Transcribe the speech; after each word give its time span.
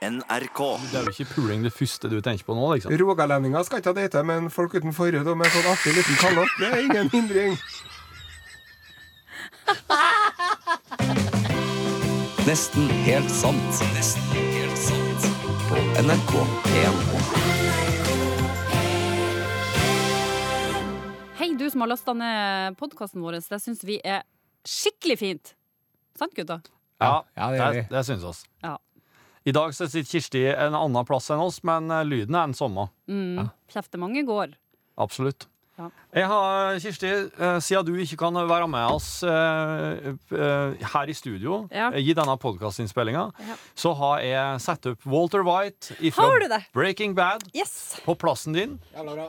NRK. 0.00 0.60
Det 0.90 0.96
er 0.96 1.02
jo 1.04 1.10
ikke 1.12 1.26
puling 1.34 1.60
det 1.64 1.72
første 1.76 2.08
du 2.08 2.20
tenker 2.24 2.44
på 2.48 2.54
nå, 2.56 2.64
liksom. 2.72 2.92
Rogalendinger 3.02 3.60
skal 3.68 3.78
ikke 3.82 3.90
ha 3.92 3.96
date, 3.98 4.22
men 4.24 4.46
folk 4.52 4.72
uten 4.78 4.94
forhud 4.96 5.26
og 5.28 5.36
med 5.36 5.50
sånn 5.52 5.68
artig 5.68 5.92
liten 5.98 6.16
kalott, 6.22 6.48
det 6.56 6.68
er 6.72 6.80
ingen 6.86 7.10
hindring. 7.12 7.52
Nesten 12.48 12.88
helt 13.04 13.28
sant. 13.30 13.82
Nesten 13.92 14.24
helt 14.56 14.78
sant. 14.80 15.20
På 15.68 15.76
NRK1. 16.00 16.96
Hei, 21.40 21.52
du 21.60 21.68
som 21.70 21.80
har 21.84 21.88
lasta 21.92 22.12
ned 22.16 22.76
podkasten 22.80 23.20
vår. 23.20 23.36
Det 23.44 23.60
syns 23.60 23.84
vi 23.84 24.00
er 24.00 24.24
skikkelig 24.64 25.18
fint. 25.20 25.52
Sant, 26.16 26.32
gutta? 26.36 26.62
Ja, 27.00 27.24
Ja, 27.36 27.50
det 27.52 27.58
det, 27.76 27.84
det 27.92 28.04
syns 28.08 28.24
oss. 28.24 28.44
Ja. 28.64 28.78
I 29.48 29.52
dag 29.56 29.72
så 29.74 29.86
sitter 29.88 30.10
Kirsti 30.10 30.42
en 30.52 30.74
annen 30.76 31.06
plass 31.08 31.30
enn 31.32 31.40
oss, 31.40 31.62
men 31.64 31.88
eh, 31.90 32.04
lyden 32.04 32.36
er 32.36 32.50
den 32.50 32.56
samme. 32.58 32.88
Mm. 33.08 33.48
Kjeftemange 33.72 34.24
går. 34.28 34.52
Absolutt. 35.00 35.46
Ja. 35.80 35.86
Jeg 36.12 36.26
har, 36.28 36.74
Kirsti, 36.84 37.08
eh, 37.40 37.56
siden 37.64 37.86
du 37.88 37.94
ikke 38.04 38.18
kan 38.20 38.36
være 38.36 38.66
med 38.68 38.84
oss 38.98 39.22
eh, 39.24 40.10
eh, 40.36 40.84
her 40.92 41.08
i 41.08 41.14
studio 41.16 41.62
Ja. 41.72 41.86
eh, 41.94 42.02
i 42.04 42.12
denne 42.12 42.34
podkastinnspillinga, 42.36 43.30
Ja. 43.48 43.56
så 43.74 43.94
har 43.96 44.20
jeg 44.20 44.60
satt 44.60 44.90
opp 44.92 45.06
Walter 45.08 45.40
White 45.46 45.96
fra? 46.12 46.60
Breaking 46.76 47.14
Bad 47.16 47.48
Yes! 47.56 47.96
på 48.04 48.12
plassen 48.20 48.52
din. 48.52 48.76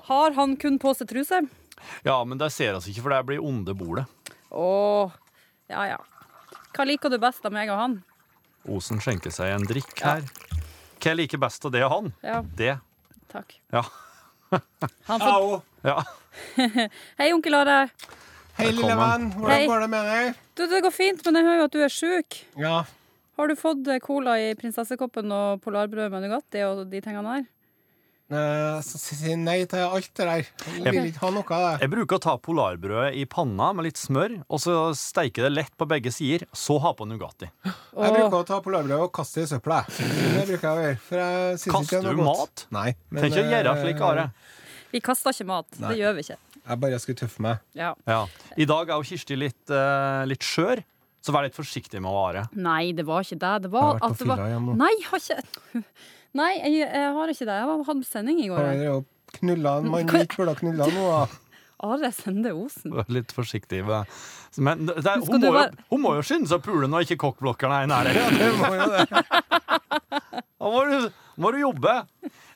Har 0.09 0.35
han 0.35 0.57
kun 0.59 0.77
på 0.77 0.91
seg 0.97 1.07
truse? 1.07 1.39
Ja, 2.03 2.19
men 2.27 2.37
det 2.37 2.51
ser 2.51 2.75
oss 2.75 2.85
ikke, 2.91 3.01
for 3.07 3.15
det 3.15 3.23
blir 3.31 3.39
onde 3.41 3.73
bordet. 3.73 4.05
Å, 4.51 5.07
ja 5.71 5.85
ja. 5.95 5.97
Hva 6.75 6.83
liker 6.85 7.09
du 7.09 7.17
best 7.17 7.45
av 7.47 7.55
meg 7.55 7.69
og 7.71 7.79
han? 7.79 8.01
Osen 8.69 8.99
skjenker 9.01 9.33
seg 9.33 9.55
en 9.55 9.65
drikk 9.67 9.93
her. 10.05 10.21
Hva 11.01 11.09
jeg 11.13 11.17
liker 11.17 11.41
best 11.41 11.65
av 11.65 11.71
det 11.73 11.81
og 11.85 11.91
han? 11.95 12.09
Ja, 12.21 12.41
Det. 12.57 12.75
takk. 13.31 13.55
Ja. 13.73 13.81
Han 15.09 15.19
får... 15.23 15.31
Au. 15.31 15.61
ja. 15.87 16.03
Hei, 17.19 17.31
onkel 17.33 17.55
Are. 17.57 17.77
Hei, 18.59 18.67
lille 18.75 18.95
venn. 18.99 19.29
Hvordan 19.33 19.55
Hei. 19.55 19.65
går 19.71 19.79
det 19.85 19.89
med 19.89 20.09
deg? 20.11 20.41
Du, 20.59 20.65
det 20.69 20.81
går 20.85 20.93
fint, 20.93 21.23
men 21.25 21.39
jeg 21.39 21.47
hører 21.47 21.61
jo 21.63 21.67
at 21.69 21.75
du 21.77 21.81
er 21.85 21.93
sjuk. 21.95 22.37
Ja. 22.59 22.81
Har 23.39 23.47
du 23.49 23.55
fått 23.57 23.87
eh, 23.89 24.01
cola 24.03 24.35
i 24.43 24.51
prinsessekoppen 24.59 25.31
og 25.33 25.61
polarbrød 25.63 26.11
med 26.13 26.25
Nugatti 26.27 26.61
og 26.67 26.83
de 26.91 27.01
tingene 27.01 27.37
der? 27.39 27.47
Eh, 28.31 28.77
Så 28.81 28.95
si 29.01 29.15
si 29.19 29.33
nei 29.35 29.65
til 29.67 29.81
alt 29.83 30.07
det 30.15 30.25
der. 30.25 30.45
Jeg 30.85 30.93
vil 30.95 31.09
ikke 31.09 31.19
ha 31.25 31.31
noe 31.35 31.43
av 31.51 31.63
det. 31.65 31.81
Jeg 31.83 31.91
bruker 31.91 32.15
å 32.15 32.21
ta 32.23 32.35
polarbrødet 32.39 33.17
i 33.19 33.25
panna 33.29 33.71
med 33.75 33.89
litt 33.89 33.99
smør, 33.99 34.37
og 34.47 34.61
så 34.63 34.75
steike 34.95 35.43
det 35.43 35.51
lett 35.51 35.73
på 35.77 35.87
begge 35.89 36.13
sider, 36.15 36.45
så 36.55 36.77
ha 36.79 36.93
på 36.95 37.07
Nugatti. 37.09 37.49
Jeg 37.67 38.13
bruker 38.15 38.37
å 38.39 38.45
ta 38.47 38.61
polarbrød 38.63 39.03
og 39.07 39.11
kaste 39.17 39.41
det 39.41 39.49
i 39.49 39.51
søpla. 39.51 39.81
Det 39.91 40.45
bruker 40.47 40.63
jeg 40.63 40.71
å 40.71 40.85
gjøre. 40.85 41.01
For 41.09 41.21
jeg 41.23 41.59
synes 41.65 41.75
Kaster 41.75 41.83
ikke 41.83 41.91
det 41.91 41.99
er 41.99 42.15
du 42.15 42.21
noe 42.21 42.29
godt. 42.31 42.39
mat? 42.39 42.65
Nei. 42.79 42.87
men, 43.09 43.21
Tenk 43.25 43.35
å 43.41 43.43
gjøre 43.51 43.75
eh, 43.75 43.83
slik, 43.83 44.05
Are. 44.07 44.25
Vi 44.91 45.03
kaster 45.03 45.35
ikke 45.35 45.49
mat. 45.51 45.67
Nei. 45.79 45.91
Det 45.91 45.99
gjør 46.01 46.15
vi 46.17 46.25
ikke. 46.27 46.39
Jeg 46.61 46.79
bare 46.85 47.01
skulle 47.03 47.19
tøffe 47.25 47.41
meg. 47.43 47.59
Ja. 47.75 47.91
Ja. 48.07 48.21
I 48.55 48.65
dag 48.69 48.89
er 48.89 48.95
jo 49.01 49.03
Kirsti 49.11 49.35
litt, 49.39 49.61
uh, 49.73 50.23
litt 50.29 50.45
skjør, 50.45 50.83
så 51.21 51.33
vær 51.35 51.43
litt 51.47 51.57
forsiktig 51.57 51.99
med 52.01 52.11
å 52.11 52.17
Are. 52.29 52.47
Nei, 52.55 52.93
det 52.95 53.03
var 53.07 53.25
ikke 53.25 53.39
det. 53.43 53.53
Det 53.67 53.71
var 53.75 53.99
at 53.99 54.17
det 54.17 54.27
var. 54.29 54.43
Nei, 54.71 54.91
jeg 55.01 55.07
har 55.11 55.23
ikke 55.25 55.83
Nei, 56.37 56.51
jeg, 56.61 56.87
jeg 56.87 57.13
har 57.15 57.27
ikke 57.33 57.45
det. 57.49 57.55
Jeg 57.59 57.67
var- 57.67 57.83
hadde 57.89 58.05
sending 58.07 58.39
i 58.39 58.47
går. 58.47 58.57
har 58.63 58.83
jo 58.85 59.05
knulla 59.39 59.77
en 59.81 59.89
mann 59.91 60.07
Hva- 60.07 60.21
ikke 60.25 60.37
burde 60.39 60.53
ha 60.53 60.59
knulla 60.61 60.85
nå, 60.87 61.07
da? 61.11 61.39
Are 61.81 62.11
Sende 62.13 62.51
Osen. 62.53 62.91
Vær 62.93 63.07
Litt 63.09 63.31
forsiktig 63.33 63.79
med 63.83 64.05
Men 64.61 64.85
det, 64.85 65.01
Skal 65.01 65.21
hun, 65.25 65.41
du 65.41 65.47
må 65.47 65.51
jo, 65.51 65.59
være- 65.59 65.85
hun 65.89 66.01
må 66.03 66.11
jo 66.15 66.21
skynde 66.21 66.47
seg 66.47 66.59
å 66.59 66.63
pule 66.63 66.87
når 66.87 67.07
ikke 67.07 67.17
kokkblokkene 67.23 67.79
er 67.79 67.83
i 67.83 67.89
nærheten. 67.89 68.37
Det 68.37 68.51
må 68.59 68.71
jo 68.77 68.87
det. 68.91 69.05
Da 70.61 70.69
må 70.69 70.81
du, 70.85 71.09
må 71.41 71.51
du 71.51 71.57
jobbe. 71.57 71.93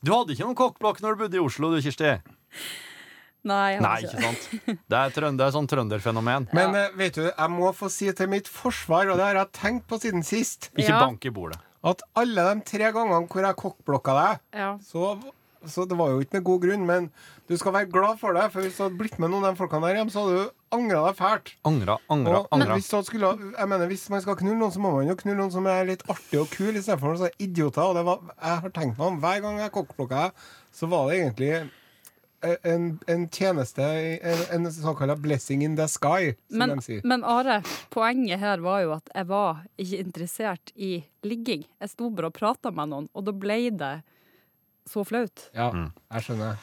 Du 0.06 0.12
hadde 0.14 0.36
ikke 0.36 0.46
noen 0.46 0.56
kokkblokk 0.59 1.00
når 1.02 1.16
du 1.16 1.22
bodde 1.23 1.40
i 1.40 1.42
Oslo, 1.42 1.72
du, 1.73 1.81
Kirsti? 1.81 2.12
Nei, 3.46 3.73
jeg 3.73 3.81
har 3.81 3.86
Nei, 3.86 3.98
ikke 4.06 4.22
sant? 4.22 4.46
Det 4.90 4.98
er, 5.00 5.09
trønd, 5.14 5.38
det 5.42 5.46
er 5.48 5.52
sånn 5.53 5.68
trønderfenomen. 5.70 6.47
Men 6.58 6.75
eh, 6.78 6.91
vet 6.97 7.18
du, 7.18 7.24
jeg 7.28 7.50
må 7.53 7.72
få 7.78 7.90
si 7.94 8.12
til 8.18 8.30
mitt 8.31 8.47
forsvar, 8.50 9.09
og 9.09 9.18
det 9.18 9.25
har 9.25 9.40
jeg 9.41 9.52
tenkt 9.58 9.88
på 9.90 10.00
siden 10.02 10.24
sist, 10.25 10.69
Ikke 10.78 10.91
Ja. 10.94 11.00
bank 11.02 11.25
i 11.25 11.34
bordet. 11.34 11.58
At 11.85 12.01
alle 12.18 12.44
de 12.50 12.66
tre 12.66 12.91
gangene 12.96 13.28
hvor 13.29 13.46
jeg 13.46 13.59
kokkblokka 13.62 14.13
deg, 14.18 14.40
Ja. 14.57 14.72
så, 14.81 15.16
så 15.66 15.85
det 15.90 15.97
var 15.97 16.09
jo 16.13 16.19
ikke 16.23 16.40
med 16.40 16.44
god 16.47 16.62
grunn, 16.66 16.85
men 16.85 17.07
du 17.50 17.53
skal 17.57 17.73
være 17.73 17.90
glad 17.94 18.18
for 18.22 18.34
det, 18.38 18.47
for 18.53 18.66
hvis 18.66 18.78
du 18.78 18.84
hadde 18.88 18.97
blitt 19.00 19.19
med 19.22 19.29
noen 19.34 19.46
av 19.46 19.53
de 19.53 19.59
folkene 19.62 19.85
der 19.88 20.00
hjem, 20.01 20.09
så 20.13 20.23
hadde 20.25 20.41
du 20.44 20.51
angra 20.75 21.03
deg 21.07 21.16
fælt. 21.19 21.53
Angra, 21.69 21.96
angra, 22.12 22.40
Og 22.41 22.47
angra. 22.57 22.73
hvis, 22.79 22.90
du 22.90 23.03
skulle, 23.07 23.29
jeg 23.57 23.69
mener, 23.69 23.88
hvis 23.88 24.09
man 24.09 24.22
skal 24.25 24.35
knulle 24.41 24.57
noen, 24.59 24.73
så 24.73 24.81
må 24.84 24.91
man 24.97 25.07
jo 25.09 25.16
knulle 25.22 25.38
noen 25.44 25.53
som 25.53 25.69
er 25.69 25.85
litt 25.88 26.03
artig 26.09 26.41
og 26.41 26.50
kul, 26.53 26.73
istedenfor 26.73 27.13
noen 27.13 27.22
sånne 27.23 27.38
idioter. 27.47 27.85
Og 27.85 27.96
det 28.00 28.06
var, 28.09 28.19
jeg 28.41 28.62
har 28.66 28.75
tenkt 28.75 28.97
meg 28.97 29.07
om 29.07 29.19
hver 29.23 29.41
gang 29.46 29.62
jeg 29.62 29.73
kokkblokka 29.78 30.25
deg, 30.25 30.46
så 30.75 30.90
var 30.91 31.07
det 31.09 31.22
egentlig 31.22 31.52
en, 32.63 32.88
en 33.07 33.25
tjeneste, 33.29 33.81
en, 34.22 34.41
en 34.66 34.72
såkalt 34.72 35.19
blessing 35.23 35.63
in 35.63 35.75
the 35.78 35.88
sky, 35.88 36.33
som 36.50 36.57
Men, 36.61 36.75
de 36.78 36.81
sier. 36.85 37.01
men 37.03 37.23
Are, 37.23 37.61
poenget 37.94 38.39
her 38.39 38.61
var 38.63 38.81
jo 38.83 38.94
at 38.97 39.09
jeg 39.16 39.28
var 39.29 39.63
ikke 39.78 40.00
interessert 40.03 40.72
i 40.75 41.03
ligging. 41.23 41.66
Jeg 41.81 41.89
sto 41.94 42.09
bare 42.09 42.28
og 42.31 42.38
prata 42.38 42.72
med 42.72 42.89
noen, 42.94 43.09
og 43.13 43.25
da 43.25 43.31
ble 43.35 43.59
det 43.72 43.94
så 44.85 45.01
flaut. 45.05 45.47
Ja, 45.55 45.72
Mm. 45.72 45.91
jeg 46.13 46.22
skjønner. 46.22 46.57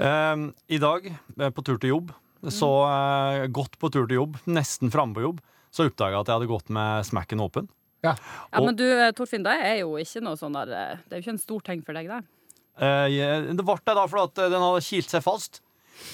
Um, 0.00 0.54
I 0.68 0.78
dag, 0.80 1.06
eh, 1.38 1.50
på 1.52 1.64
tur 1.66 1.78
til 1.78 1.90
jobb, 1.92 2.12
så 2.48 2.68
uh, 2.88 3.46
godt 3.52 3.78
på 3.78 3.90
tur 3.92 4.06
til 4.08 4.16
jobb, 4.22 4.38
nesten 4.46 4.90
framme 4.94 5.14
på 5.18 5.24
jobb, 5.26 5.40
så 5.74 5.88
oppdaga 5.90 6.14
jeg 6.16 6.20
at 6.24 6.30
jeg 6.30 6.38
hadde 6.38 6.48
gått 6.54 6.70
med 6.72 7.04
smekken 7.04 7.42
åpen. 7.44 7.68
Ja. 8.04 8.14
Ja, 8.52 8.58
Og- 8.60 8.64
men 8.66 8.76
du, 8.78 8.84
eh, 8.86 9.10
Torfinn, 9.12 9.42
det 9.42 9.56
er 9.58 9.80
jo 9.80 9.96
ikke 9.98 10.22
noe 10.22 10.36
sånn 10.38 10.52
der 10.54 10.70
eh, 10.70 10.96
Det 11.08 11.12
er 11.12 11.16
jo 11.18 11.22
ikke 11.26 11.32
en 11.34 11.38
stor 11.42 11.60
ting 11.66 11.82
for 11.82 11.92
deg, 11.98 12.06
det. 12.06 12.20
Eh, 12.78 13.48
det 13.52 13.64
ble 13.64 13.78
det 13.82 13.96
da 13.98 14.06
fordi 14.06 14.28
at 14.28 14.52
den 14.54 14.64
hadde 14.64 14.84
kilt 14.86 15.10
seg 15.14 15.24
fast. 15.26 15.62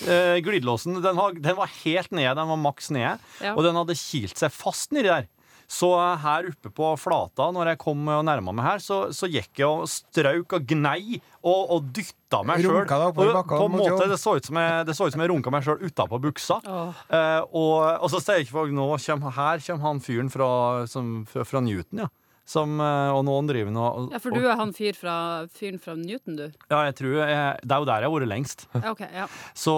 Uh, 0.08 0.40
glidelåsen 0.40 0.96
den, 1.04 1.18
har, 1.20 1.34
den 1.36 1.56
var 1.58 1.68
helt 1.82 2.08
nede, 2.16 2.30
den 2.38 2.48
var 2.48 2.56
maks 2.56 2.86
nede, 2.94 3.18
Ja. 3.44 3.52
og 3.52 3.66
den 3.66 3.76
hadde 3.76 3.92
kilt 4.00 4.40
seg 4.40 4.52
fast 4.54 4.94
nedi 4.96 5.10
der. 5.10 5.26
Så 5.70 5.88
eh, 5.96 6.18
her 6.20 6.48
oppe 6.50 6.70
på 6.74 6.90
flata, 7.00 7.46
når 7.54 7.72
jeg 7.72 7.80
kom 7.80 8.02
og 8.12 8.24
nærma 8.28 8.52
meg 8.54 8.66
her, 8.66 8.82
så, 8.84 8.98
så 9.16 9.28
gikk 9.30 9.62
jeg 9.62 9.68
og 9.68 9.86
strauk 9.90 10.56
og 10.58 10.66
gnei 10.68 11.20
og, 11.40 11.70
og 11.76 11.86
dytta 11.96 12.42
meg 12.46 12.60
sjøl. 12.64 12.84
Det 12.84 14.18
så 14.20 14.36
ut 14.36 14.50
som 14.50 14.60
jeg, 14.60 14.84
det 14.88 14.96
så 14.96 15.08
ut 15.08 15.16
som 15.16 15.24
jeg 15.24 15.32
runka 15.32 15.52
meg 15.54 15.64
sjøl 15.66 15.80
utapå 15.88 16.20
buksa. 16.26 16.60
Oh. 16.68 17.00
Eh, 17.08 17.40
og, 17.48 17.78
og 18.04 18.12
så 18.12 18.20
sier 18.20 18.40
jeg 18.40 18.48
ikke 18.48 18.58
folk 18.58 18.76
nå 18.76 18.90
kommer, 19.06 19.36
her 19.38 19.64
kommer 19.64 19.88
han 19.88 20.04
fyren 20.04 20.30
fra, 20.32 20.50
som, 20.90 21.16
fra, 21.30 21.46
fra 21.48 21.64
Newton, 21.64 22.04
ja. 22.04 22.12
Som, 22.44 22.74
eh, 22.76 23.08
og 23.16 23.22
noen 23.24 23.46
driver 23.48 23.72
nå 23.72 23.80
og, 23.88 24.10
Ja, 24.12 24.18
for 24.20 24.34
du 24.36 24.42
er 24.44 24.58
han 24.58 24.74
fyr 24.76 24.92
fra, 24.92 25.14
fyren 25.48 25.78
fra 25.80 25.94
Newton, 25.96 26.36
du. 26.36 26.42
Ja, 26.68 26.82
jeg 26.90 26.96
tror 26.98 27.14
jeg, 27.22 27.60
Det 27.64 27.72
er 27.72 27.80
jo 27.80 27.86
der 27.88 28.04
jeg 28.04 28.10
har 28.10 28.12
vært 28.12 28.28
lengst. 28.28 28.66
Ja, 28.74 28.90
OK. 28.92 29.00
Ja. 29.00 29.24
Så, 29.56 29.74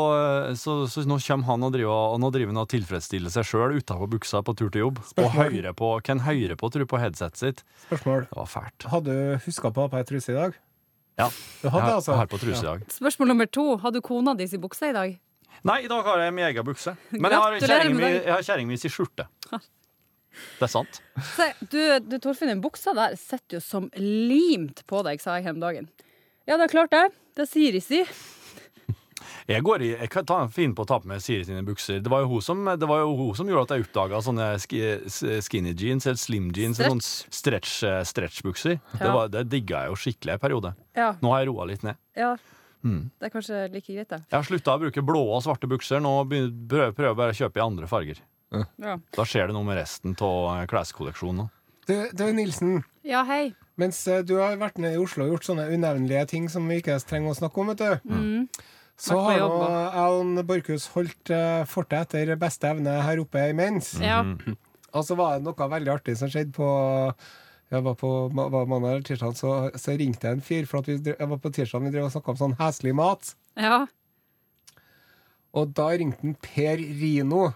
så, 0.59 0.75
så 0.91 1.05
nå 1.07 1.21
kommer 1.23 1.47
han 1.53 1.63
og 1.69 1.77
driver, 1.77 2.17
og 2.17 2.19
nå 2.25 2.33
driver 2.35 2.51
han 2.51 2.63
og 2.65 2.69
tilfredsstiller 2.75 3.31
seg 3.31 3.47
sjøl 3.47 3.77
utapå 3.79 4.09
buksa 4.17 4.43
på 4.43 4.57
tur 4.59 4.73
til 4.75 4.83
jobb. 4.83 4.99
Og 4.99 5.13
Spørsmål. 5.13 5.53
hører 5.55 5.77
på, 5.79 5.93
kan 6.11 6.25
høre 6.27 6.59
på, 6.59 6.73
tror 6.75 6.91
på 6.91 6.99
headsetet 7.05 7.39
sitt. 7.45 7.63
Spørsmål. 7.87 8.27
Det 8.33 8.41
var 8.43 8.51
fælt. 8.51 8.89
Hadde 8.97 9.15
du 9.15 9.47
huska 9.47 9.71
på 9.71 9.85
å 9.85 9.87
ha 9.87 9.95
på 9.95 10.01
ei 10.03 10.09
truse 10.11 10.35
i 10.35 10.39
dag? 10.41 10.59
Ja. 11.23 11.31
Du 11.63 11.71
hadde 11.71 11.87
Jeg, 11.87 11.95
altså? 12.01 12.13
jeg 12.13 12.19
har 12.25 12.33
på 12.35 12.43
truse 12.43 12.61
i 12.67 12.67
dag. 12.67 12.83
Spørsmål 12.99 13.31
nummer 13.31 13.47
to. 13.47 13.69
Har 13.81 13.95
du 13.95 14.03
kona 14.05 14.35
di 14.35 14.51
i 14.51 14.59
bukse 14.61 14.91
i 14.91 14.97
dag? 14.97 15.15
Nei, 15.67 15.79
i 15.87 15.89
dag 15.89 16.03
har 16.05 16.21
jeg 16.27 16.35
min 16.35 16.45
egen 16.51 16.67
bukse. 16.67 16.93
Men 17.15 17.31
jeg 17.31 17.41
har 17.41 17.55
Gratulerer 17.57 17.79
kjerringa 17.87 17.95
med 17.95 18.03
mi 18.03 18.11
dagen. 18.11 18.27
jeg 18.27 18.35
har 18.35 18.45
kjerringa 18.51 18.75
mi 18.75 18.77
i 18.77 18.91
skjorte. 18.99 19.31
Det 20.59 20.67
er 20.69 20.73
sant. 20.73 21.01
Se, 21.35 21.51
du, 21.73 21.81
du 22.07 22.19
Torfinn, 22.23 22.49
den 22.53 22.63
buksa 22.65 22.95
der 22.97 23.17
sitter 23.21 23.59
jo 23.59 23.61
som 23.65 23.91
limt 23.97 24.83
på 24.87 25.03
deg, 25.07 25.21
sa 25.21 25.37
jeg 25.39 25.45
her 25.49 25.57
om 25.57 25.61
dagen. 25.61 25.89
Ja, 26.47 26.57
det 26.57 26.69
er 26.69 26.75
klart 26.77 26.91
det. 26.95 27.05
Det 27.37 27.49
sier 27.51 27.73
de 27.73 27.81
si. 27.85 28.03
Jeg, 29.47 29.63
går 29.63 29.83
i, 29.87 29.89
jeg 29.95 30.11
kan 30.11 30.25
ta, 30.27 30.41
finne 30.51 30.75
på 30.75 30.83
å 30.83 30.89
ta 30.91 30.97
på 30.99 31.07
meg 31.07 31.21
Siri 31.23 31.45
sine 31.47 31.63
bukser. 31.67 32.01
Det 32.03 32.11
var 32.11 32.25
jo 32.25 32.33
hun 32.35 32.43
som, 32.43 32.65
det 32.79 32.89
var 32.91 33.05
jo 33.05 33.13
hun 33.19 33.35
som 33.39 33.47
gjorde 33.51 33.63
at 33.69 33.75
jeg 33.77 33.85
oppdaga 33.87 34.19
sånne 34.27 34.47
skinny 34.59 35.73
jeans 35.79 36.07
eller 36.11 36.19
slim 36.19 36.49
jeans. 36.55 36.81
Stretch. 36.81 36.91
Sånne 36.91 37.39
stretch, 37.39 37.75
eh, 37.87 38.01
stretchbukser. 38.11 38.81
Det, 38.93 39.01
Ja. 39.07 39.13
var- 39.15 39.29
det 39.31 39.45
digga 39.49 39.85
jeg 39.85 39.91
jo 39.93 39.97
skikkelig 40.03 40.33
en 40.35 40.39
periode. 40.43 40.75
Ja, 40.97 41.13
Nå 41.23 41.31
har 41.31 41.45
jeg 41.45 41.49
roa 41.49 41.65
litt 41.67 41.83
ned. 41.87 41.97
ja. 42.17 42.37
Mm. 42.85 43.11
Det 43.19 43.27
er 43.27 43.31
kanskje 43.41 43.73
like 43.73 43.87
greit, 43.93 44.09
det. 44.09 44.23
Jeg 44.31 44.37
har 44.37 44.45
slutta 44.45 44.77
å 44.77 44.79
bruke 44.79 45.03
blå 45.03 45.19
og 45.35 45.43
svarte 45.43 45.67
bukser. 45.67 45.99
Nå 45.99 46.23
prøver 46.29 46.93
prøver 46.95 47.09
jeg 47.09 47.17
bare 47.17 47.33
å 47.33 47.39
kjøpe 47.41 47.57
i 47.57 47.65
andre 47.65 47.87
farger. 47.91 48.19
Ja, 48.55 48.97
Da 49.17 49.27
skjer 49.27 49.49
det 49.49 49.57
noe 49.57 49.67
med 49.67 49.79
resten 49.81 50.15
av 50.23 50.67
kleskolleksjonen. 50.71 51.49
Du, 51.87 51.95
du, 52.13 52.25
Nilsen. 52.35 52.81
ja 53.07 53.23
hei. 53.27 53.55
Mens 53.79 54.01
eh, 54.11 54.23
du 54.27 54.37
har 54.41 54.57
vært 54.59 54.81
nede 54.83 54.97
i 54.97 55.03
Oslo 55.03 55.27
og 55.27 55.37
gjort 55.37 55.47
sånne 55.51 55.69
unevnelige 55.71 56.25
ting 56.33 56.49
som 56.51 56.67
vi 56.67 56.81
ikke 56.81 56.97
trenger 57.07 57.35
å 57.35 57.39
snakke 57.39 57.63
om, 57.63 57.71
vet 57.71 57.83
du. 57.83 58.11
Mm. 58.11 58.47
Så 58.97 59.19
har 59.21 59.43
nå 59.43 59.59
Alan 60.01 60.41
Borchhus 60.49 60.87
holdt 60.95 61.29
uh, 61.29 61.67
fortet 61.69 62.07
etter 62.17 62.33
beste 62.41 62.71
evne 62.71 62.95
her 63.05 63.21
oppe 63.21 63.43
imens. 63.53 63.93
Ja. 64.01 64.23
Og 64.97 65.05
så 65.05 65.19
var 65.19 65.37
det 65.37 65.45
noe 65.45 65.69
veldig 65.69 65.93
artig 65.93 66.15
som 66.17 66.33
skjedde 66.33 66.57
på 66.57 66.71
jeg 67.67 67.83
var 67.83 67.97
på 67.99 68.09
var 68.31 68.69
mandag 68.71 68.93
eller 68.93 69.05
tirsdag, 69.07 69.35
så, 69.35 69.53
så 69.75 69.97
ringte 69.99 70.29
jeg 70.29 70.39
en 70.39 70.45
fyr. 70.45 70.67
For 70.71 70.81
at 70.81 70.89
vi, 70.91 70.97
jeg 71.11 71.31
var 71.33 71.41
på 71.43 71.51
tirsdag 71.55 71.83
vi 71.83 71.93
drev 71.93 72.07
og 72.07 72.13
snakka 72.15 72.33
om 72.33 72.41
sånn 72.41 72.59
heslig 72.61 72.97
mat. 72.97 73.35
ja. 73.59 73.85
Og 75.57 75.71
da 75.73 75.87
ringte 75.97 76.21
han 76.21 76.35
Per 76.45 76.83
Rino. 77.01 77.47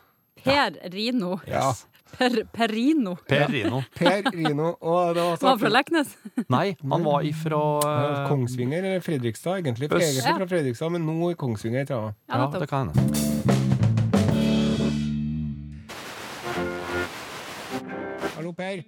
Per 0.45 0.79
Rino. 0.93 1.41
Ja. 1.47 1.75
Per, 2.11 2.45
Perino. 2.53 3.17
Rino. 3.29 3.83
Per 3.99 4.23
Rino. 4.35 4.75
Og 4.81 5.15
det 5.15 5.23
var 5.23 5.37
Var 5.41 5.49
han 5.51 5.59
fra 5.59 5.69
Leknes? 5.69 6.17
Nei, 6.55 6.77
han 6.83 7.05
var 7.07 7.23
ifra 7.27 7.61
eh, 7.87 8.29
Kongsvinger 8.29 8.83
eller 8.83 9.01
Fredrikstad, 9.05 9.61
egentlig. 9.63 9.91
Øst. 9.93 10.03
egentlig 10.03 10.37
fra 10.43 10.49
Fredrikstad, 10.51 10.91
men 10.97 11.07
nå 11.07 11.31
i 11.31 11.39
Kongsvinger, 11.39 11.87
tror 11.89 12.11
jeg. 12.11 12.15
Ja, 12.29 12.43
Ja, 12.43 12.59
det 12.59 12.69
kan 12.69 12.91
hende. 12.91 13.31
Hallo, 18.37 18.53
Per. 18.53 18.83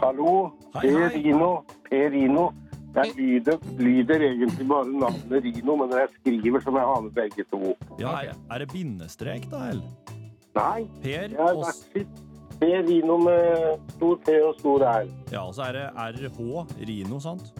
Hallo, 0.00 0.32
Per. 0.72 1.10
Rino. 1.14 1.64
Per 1.90 2.10
Rino. 2.10 2.52
Jeg 2.94 3.10
lyder, 3.18 3.56
lyder 3.78 4.22
egentlig 4.22 4.68
bare 4.70 4.86
navnet 4.86 5.44
Rino, 5.44 5.74
men 5.76 5.88
når 5.90 5.98
jeg 6.04 6.08
skriver, 6.20 6.60
så 6.62 6.70
må 6.70 6.78
jeg 6.78 6.86
ha 6.92 7.00
med 7.02 7.14
begge 7.16 7.44
to. 7.50 7.72
Ja, 7.98 8.12
er 8.30 8.62
det 8.62 8.68
bindestrek, 8.70 9.48
da, 9.50 9.64
eller? 9.72 10.13
Nei, 10.54 10.84
Per 11.02 11.32
jeg 11.32 11.40
har 11.40 11.56
vært 11.58 11.80
sitt 11.90 12.20
Per 12.60 12.84
Rino 12.86 13.16
med 13.18 13.80
stor 13.96 14.20
P 14.22 14.36
og 14.46 14.54
stor 14.60 14.84
R. 14.86 15.08
Ja, 15.32 15.42
og 15.42 15.54
så 15.56 15.66
er 15.68 15.72
det 15.78 15.86
RH, 16.30 16.38
Rino, 16.86 17.18
sant? 17.22 17.50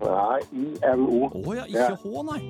Nei, 0.00 0.40
INO. 0.56 1.28
Å 1.30 1.54
ja, 1.54 1.68
ikke 1.70 1.94
H, 2.02 2.24
nei. 2.32 2.40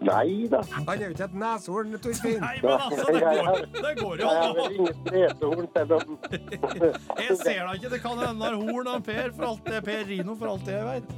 Nei 0.00 0.46
da. 0.48 0.60
Han 0.72 0.86
er 0.94 1.02
jo 1.04 1.08
ikke 1.14 1.26
et 1.28 1.34
neshorn, 1.42 1.96
Torfinn. 2.00 2.38
Nei, 2.40 2.54
men 2.64 2.84
altså, 2.86 3.06
det 3.12 3.20
går, 3.48 3.66
det 3.74 3.94
går 3.98 4.22
jo 4.22 4.30
Jeg 4.30 5.24
er 5.24 5.96
an! 5.96 6.14
Jeg 7.24 7.36
ser 7.40 7.64
da 7.66 7.74
ikke, 7.76 7.90
det 7.96 8.00
kan 8.04 8.22
hende 8.22 8.40
det 8.40 8.52
er 8.52 8.60
horn 8.60 8.94
av 8.94 9.02
Per, 9.08 9.34
for 9.36 9.50
alt 9.50 9.68
det 9.68 9.76
er 9.80 9.84
Per 9.90 10.08
Rino, 10.12 10.38
for 10.40 10.54
alt 10.54 10.64
det 10.68 10.78
jeg 10.78 10.88
vet. 10.92 11.12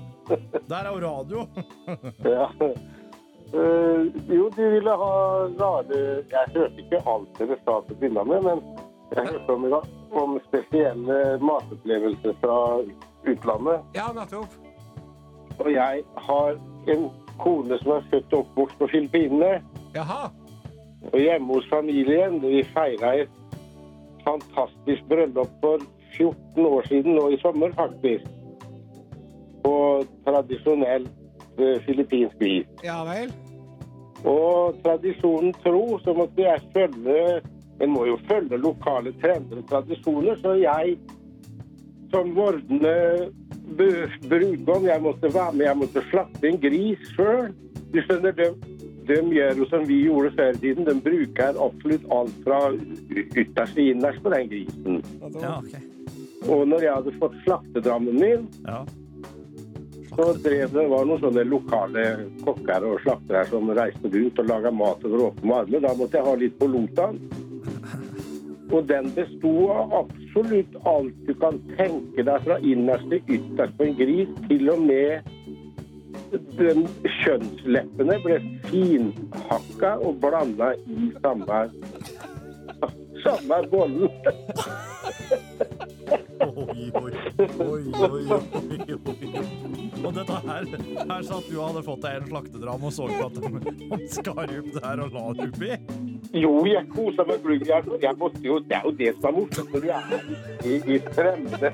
Der 0.71 0.81
er 0.81 0.91
jo 0.91 0.99
radio. 1.07 1.47
ja. 2.27 2.51
Eh, 3.53 4.07
jo, 4.37 4.49
de 4.57 4.69
ville 4.73 4.91
ha 4.91 5.15
rare 5.61 5.97
Jeg 6.31 6.53
hørte 6.55 6.79
ikke 6.81 7.03
alt 7.05 7.35
dere 7.37 7.59
sa 7.67 7.75
til 7.85 7.93
å 7.93 7.99
begynne 8.01 8.25
med, 8.25 8.47
men 8.47 8.63
jeg 9.13 9.27
hørte 9.29 9.57
om, 9.57 9.67
om 10.23 10.39
spesielle 10.47 11.19
matopplevelser 11.45 12.39
fra 12.41 12.57
utlandet. 13.29 13.85
Ja, 13.99 14.09
nettopp. 14.17 14.57
Og 15.59 15.69
jeg 15.73 16.01
har 16.29 16.57
en 16.95 17.05
kone 17.43 17.79
som 17.83 17.99
er 17.99 18.09
født 18.15 18.33
og 18.33 18.47
oppvokst 18.47 18.81
på 18.81 18.89
Filippinene. 18.95 19.53
Jaha. 19.95 20.31
Og 21.13 21.21
hjemme 21.21 21.59
hos 21.59 21.69
familien, 21.69 22.41
vi 22.41 22.65
feira 22.73 23.13
et 23.21 23.39
fantastisk 24.25 25.05
bryllup 25.13 25.53
for 25.61 25.85
14 26.17 26.67
år 26.73 26.89
siden 26.89 27.19
nå 27.21 27.29
i 27.35 27.41
sommer, 27.45 27.73
faktisk. 27.77 28.25
På 29.63 29.77
tradisjonelt 30.25 31.13
eh, 31.59 31.81
filippinsk 31.85 32.41
vis. 32.41 32.69
Ja 32.85 33.03
vel. 33.05 33.33
Og 34.29 34.79
tradisjonen 34.85 35.55
tro, 35.65 35.99
så 36.05 36.15
måtte 36.15 36.45
jeg 36.45 36.63
følge 36.75 37.41
En 37.83 37.91
må 37.91 38.05
jo 38.07 38.19
følge 38.29 38.61
lokale 38.61 39.11
trender 39.19 39.59
og 39.59 39.67
tradisjoner, 39.67 40.37
så 40.39 40.53
jeg 40.61 40.99
som 42.13 42.29
vordende 42.37 42.93
brudgom, 44.29 44.85
jeg 44.87 45.03
måtte 45.03 45.31
være 45.35 45.53
med, 45.57 45.67
jeg 45.67 45.79
måtte 45.81 46.03
slappe 46.11 46.47
en 46.47 46.61
gris 46.61 47.09
sjøl. 47.17 47.49
Du 47.91 47.99
skjønner, 48.05 48.37
de, 48.37 48.51
de 49.09 49.19
gjør 49.35 49.63
jo 49.63 49.69
som 49.73 49.87
vi 49.89 50.03
gjorde 50.05 50.35
før 50.37 50.53
i 50.53 50.61
tiden. 50.63 50.87
De 50.87 50.95
bruker 51.09 51.59
absolutt 51.67 52.07
alt 52.15 52.37
fra 52.45 52.61
ytterst 53.17 53.75
til 53.79 53.95
innerst 53.95 54.23
på 54.23 54.35
den 54.37 54.53
grisen. 54.53 55.01
Ja, 55.41 55.57
okay. 55.59 55.83
Og 56.53 56.69
når 56.69 56.87
jeg 56.87 56.99
hadde 57.01 57.17
fått 57.19 57.41
slaktedrammen 57.47 58.21
min, 58.21 58.51
Ja. 58.69 58.85
Så 60.17 60.32
drev 60.44 60.73
det 60.75 60.85
var 60.91 61.06
noen 61.09 61.20
sånne 61.23 61.44
lokale 61.49 62.03
kokker 62.44 62.85
og 62.88 63.00
slaktere 63.05 63.47
som 63.49 63.70
reiste 63.76 64.11
rundt 64.12 64.41
og 64.43 64.50
laga 64.50 64.73
mat 64.75 65.06
over 65.09 65.29
åpne 65.31 65.61
armer. 65.62 65.85
Da 65.85 65.94
måtte 65.99 66.19
jeg 66.19 66.29
ha 66.29 66.35
litt 66.41 66.59
på 66.61 66.69
lotaen. 66.73 67.20
Og 68.73 68.87
den 68.88 69.11
besto 69.17 69.53
av 69.73 69.93
absolutt 70.03 70.76
alt 70.88 71.26
du 71.29 71.32
kan 71.41 71.59
tenke 71.76 72.25
deg, 72.25 72.44
fra 72.47 72.56
innerst 72.64 73.09
til 73.12 73.37
ytterst 73.38 73.76
på 73.79 73.88
en 73.88 73.97
gris. 74.00 74.37
Til 74.49 74.73
og 74.73 74.85
med 74.88 75.31
den 76.56 76.87
kjønnsleppene 77.20 78.17
ble 78.25 78.38
finhakka 78.70 79.99
og 80.00 80.20
blanda 80.25 80.73
i 80.88 81.12
samme 81.20 81.67
samme 83.23 83.69
bollen. 83.70 84.08
Oi, 86.43 86.91
oi, 86.94 87.12
oi, 87.58 87.82
oi, 88.00 88.25
oi, 88.26 88.31
oi. 89.06 89.72
Og 90.03 90.15
dette 90.17 90.37
her, 90.47 90.65
her 91.09 91.23
satt 91.27 91.47
du 91.51 91.57
og 91.61 91.69
hadde 91.69 91.83
fått 91.87 92.03
deg 92.03 92.17
en 92.21 92.29
slaktedram 92.33 92.87
og 92.89 92.93
så 92.97 93.07
på 93.11 93.27
at 93.27 93.37
de, 93.39 93.77
de 93.93 94.09
skar 94.11 94.43
opp 94.51 94.71
det 94.75 94.83
her 94.85 95.03
og 95.05 95.15
la 95.17 95.25
det 95.39 95.47
oppi. 95.53 95.71
Jo, 96.43 96.53
jeg 96.67 96.87
kosa 96.95 97.27
meg 97.29 97.43
glugg. 97.45 97.65
Jeg, 97.69 97.87
jeg 98.03 98.17
måtte 98.19 98.41
jo, 98.47 98.59
det 98.67 98.77
er 98.79 98.87
jo 98.89 98.93
det 98.99 99.11
som 99.19 99.29
er 99.31 99.37
morsomt 99.37 99.75
når 99.77 99.85
du 99.85 99.89
er 99.93 100.03
i, 100.65 100.79
i 100.95 100.99
fremmede 101.13 101.73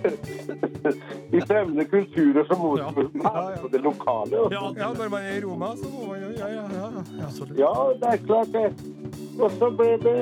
i 1.39 1.41
fremmede 1.47 1.85
kulturer, 1.91 2.45
som 2.51 2.65
Ja. 2.79 2.89
være 2.95 3.59
på 3.63 3.69
det 3.73 3.81
lokale. 3.85 4.43
Ja, 4.53 4.65
Ja, 4.79 4.93
når 4.99 5.09
man 5.15 5.23
er 5.23 5.37
i 5.39 5.43
Roma, 5.45 5.73
så 5.77 5.89
må 5.93 6.07
man 6.13 6.23
jo 6.23 6.31
Ja, 6.39 6.49
ja, 6.49 6.65
ja. 6.79 6.89
ja. 7.21 7.29
Ja, 7.59 7.73
det 8.01 8.13
er 8.13 8.25
klart 8.27 8.53
det. 8.53 8.67
Og 9.39 9.51
så 9.59 9.71
ble 9.79 9.91
det 10.03 10.17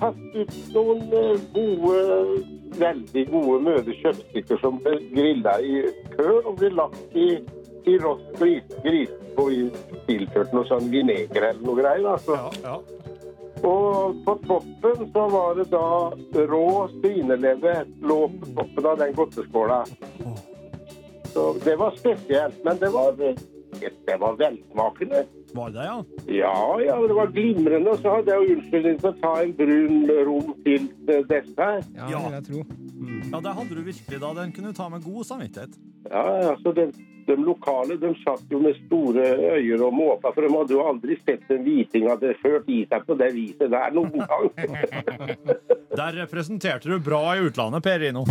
tatt 0.00 0.20
ut 0.34 0.54
noen 0.74 1.02
eh, 1.14 1.42
gode, 1.54 2.00
veldig 2.78 3.24
gode 3.30 3.58
møde 3.66 3.96
kjøttstykker 4.02 4.60
som 4.62 4.78
ble 4.84 4.98
grilla 5.14 5.56
i 5.64 5.82
køl 6.16 6.40
og 6.44 6.56
ble 6.60 6.70
lagt 6.76 7.16
i, 7.18 7.28
i 7.88 7.96
rått 8.02 8.26
gris, 8.38 8.74
gris 8.84 9.12
og 9.40 9.52
tilført 10.06 10.54
noe 10.54 10.68
sånn 10.68 10.90
vineger 10.92 11.50
eller 11.50 11.62
noe 11.64 11.78
greier. 11.80 12.10
Altså. 12.14 12.38
ja, 12.38 12.50
ja. 12.64 13.00
Og 13.60 14.20
på 14.24 14.34
toppen 14.46 15.10
så 15.12 15.26
var 15.28 15.58
det 15.58 15.66
da 15.72 15.86
rå 16.48 16.68
svineleve 16.94 17.74
lå 18.00 18.20
på 18.28 18.52
toppen 18.56 18.86
av 18.86 19.02
den 19.02 19.12
godteskåla. 19.18 19.82
Så 21.34 21.44
det 21.64 21.76
var 21.76 21.92
spesielt, 21.98 22.64
men 22.64 22.78
det 22.80 22.88
var, 22.94 23.12
det 23.16 24.16
var 24.22 24.38
velsmakende. 24.40 25.26
Var 25.54 25.70
det 25.70 25.80
det, 25.80 25.84
ja? 25.86 25.96
Ja, 26.30 26.80
ja, 26.84 26.96
det 27.08 27.14
var 27.18 27.30
glimrende. 27.34 27.90
Og 27.90 27.98
så 28.04 28.12
hadde 28.16 28.30
jeg 28.30 28.38
jo 28.48 28.54
unnskyldning 28.56 28.98
for 29.02 29.10
å 29.10 29.20
ta 29.22 29.32
en 29.42 29.52
brun 29.58 30.10
rom 30.28 30.50
til 30.64 30.88
dette 31.08 31.26
dessert. 31.32 31.88
Ja, 31.96 32.08
Ja. 32.12 32.20
jeg 32.36 32.44
tro. 32.50 32.64
Ja, 33.32 33.40
det 33.40 33.54
hadde 33.56 33.74
du 33.74 33.82
virkelig 33.82 34.20
da. 34.20 34.32
Den 34.36 34.52
kunne 34.52 34.70
du 34.70 34.76
ta 34.78 34.88
med 34.92 35.02
god 35.04 35.24
samvittighet. 35.26 35.74
Ja, 36.10 36.22
altså 36.54 36.72
den, 36.76 36.92
de, 36.92 37.34
de 37.36 37.36
lokale 37.44 37.96
de 38.00 38.10
satt 38.24 38.44
jo 38.50 38.60
med 38.62 38.76
store 38.86 39.24
øyne 39.58 39.82
og 39.86 39.92
måpa, 39.94 40.32
for 40.34 40.42
de 40.46 40.52
hadde 40.54 40.72
jo 40.76 40.84
aldri 40.88 41.16
sett 41.24 41.44
en 41.50 41.64
hviting 41.66 42.08
hadde 42.08 42.34
ført 42.42 42.68
i 42.72 42.82
seg 42.90 43.04
på 43.08 43.16
det 43.20 43.32
viset 43.36 43.70
der 43.74 43.90
noen 43.96 44.22
gang. 44.30 44.50
Der 45.96 46.12
representerte 46.22 46.88
du 46.88 46.98
bra 47.04 47.22
i 47.36 47.44
utlandet, 47.48 47.82
Per 47.84 47.98
Rino. 48.00 48.24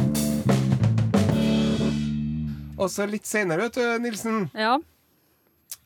Og 2.80 2.88
så 2.88 3.04
litt 3.12 3.28
senere, 3.28 3.68
vet 3.68 3.76
du, 3.76 3.84
Nilsen, 4.06 4.46
Ja. 4.56 4.78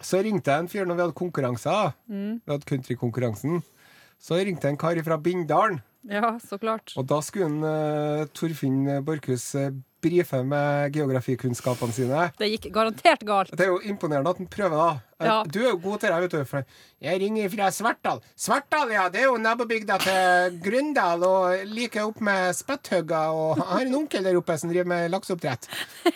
Så 0.06 0.22
ringte 0.24 0.52
jeg 0.52 0.66
en 0.66 0.70
fyr 0.72 0.86
når 0.88 0.98
vi 0.98 1.06
hadde 1.06 1.18
konkurranser. 1.18 1.96
Vi 2.08 2.52
hadde 2.52 2.70
countrykonkurransen. 2.70 3.64
Så 4.24 4.40
ringte 4.40 4.70
jeg 4.70 4.76
en 4.76 4.80
kar 4.80 5.00
fra 5.04 5.18
Bindalen. 5.20 5.82
ja, 6.08 6.38
så 6.40 6.60
klart. 6.60 6.94
Og 7.00 7.08
da 7.08 7.20
skulle 7.24 7.50
en, 7.52 7.64
uh, 7.64 8.28
Torfinn 8.36 8.86
Borchhus 9.04 9.50
uh, 9.60 9.72
brife 10.04 10.40
med 10.44 10.94
geografikunnskapene 10.96 11.96
sine. 11.96 12.28
Det 12.40 12.50
gikk 12.52 12.70
garantert 12.76 13.24
galt. 13.28 13.54
Det 13.56 13.66
er 13.66 13.72
jo 13.72 13.82
imponerende 13.88 14.34
at 14.34 14.42
han 14.42 14.50
prøver, 14.52 14.76
da. 14.80 15.13
Eh, 15.20 15.26
Ja. 15.28 15.44
Du 15.44 15.60
er 15.64 15.70
jo 15.70 15.78
god 15.84 16.00
til 16.00 16.10
det, 16.10 16.22
vet 16.22 16.32
du. 16.32 16.46
For 16.46 16.64
jeg 17.02 17.20
ringer 17.22 17.50
fra 17.50 17.70
Svartdal. 17.72 18.22
Svartdal, 18.36 18.92
ja, 18.92 19.10
det 19.10 19.22
er 19.22 19.26
jo 19.30 19.38
nabobygda 19.38 19.98
til 20.04 20.60
Grøndal, 20.64 21.24
og 21.24 21.66
like 21.68 22.02
opp 22.04 22.20
med 22.22 22.54
Spetthøgga. 22.56 23.22
Og 23.32 23.58
jeg 23.58 23.66
har 23.68 23.82
en 23.86 23.96
onkel 23.96 24.24
der 24.24 24.38
oppe 24.40 24.58
som 24.58 24.70
driver 24.72 24.86
med 24.90 25.10
lakseoppdrett. 25.14 25.68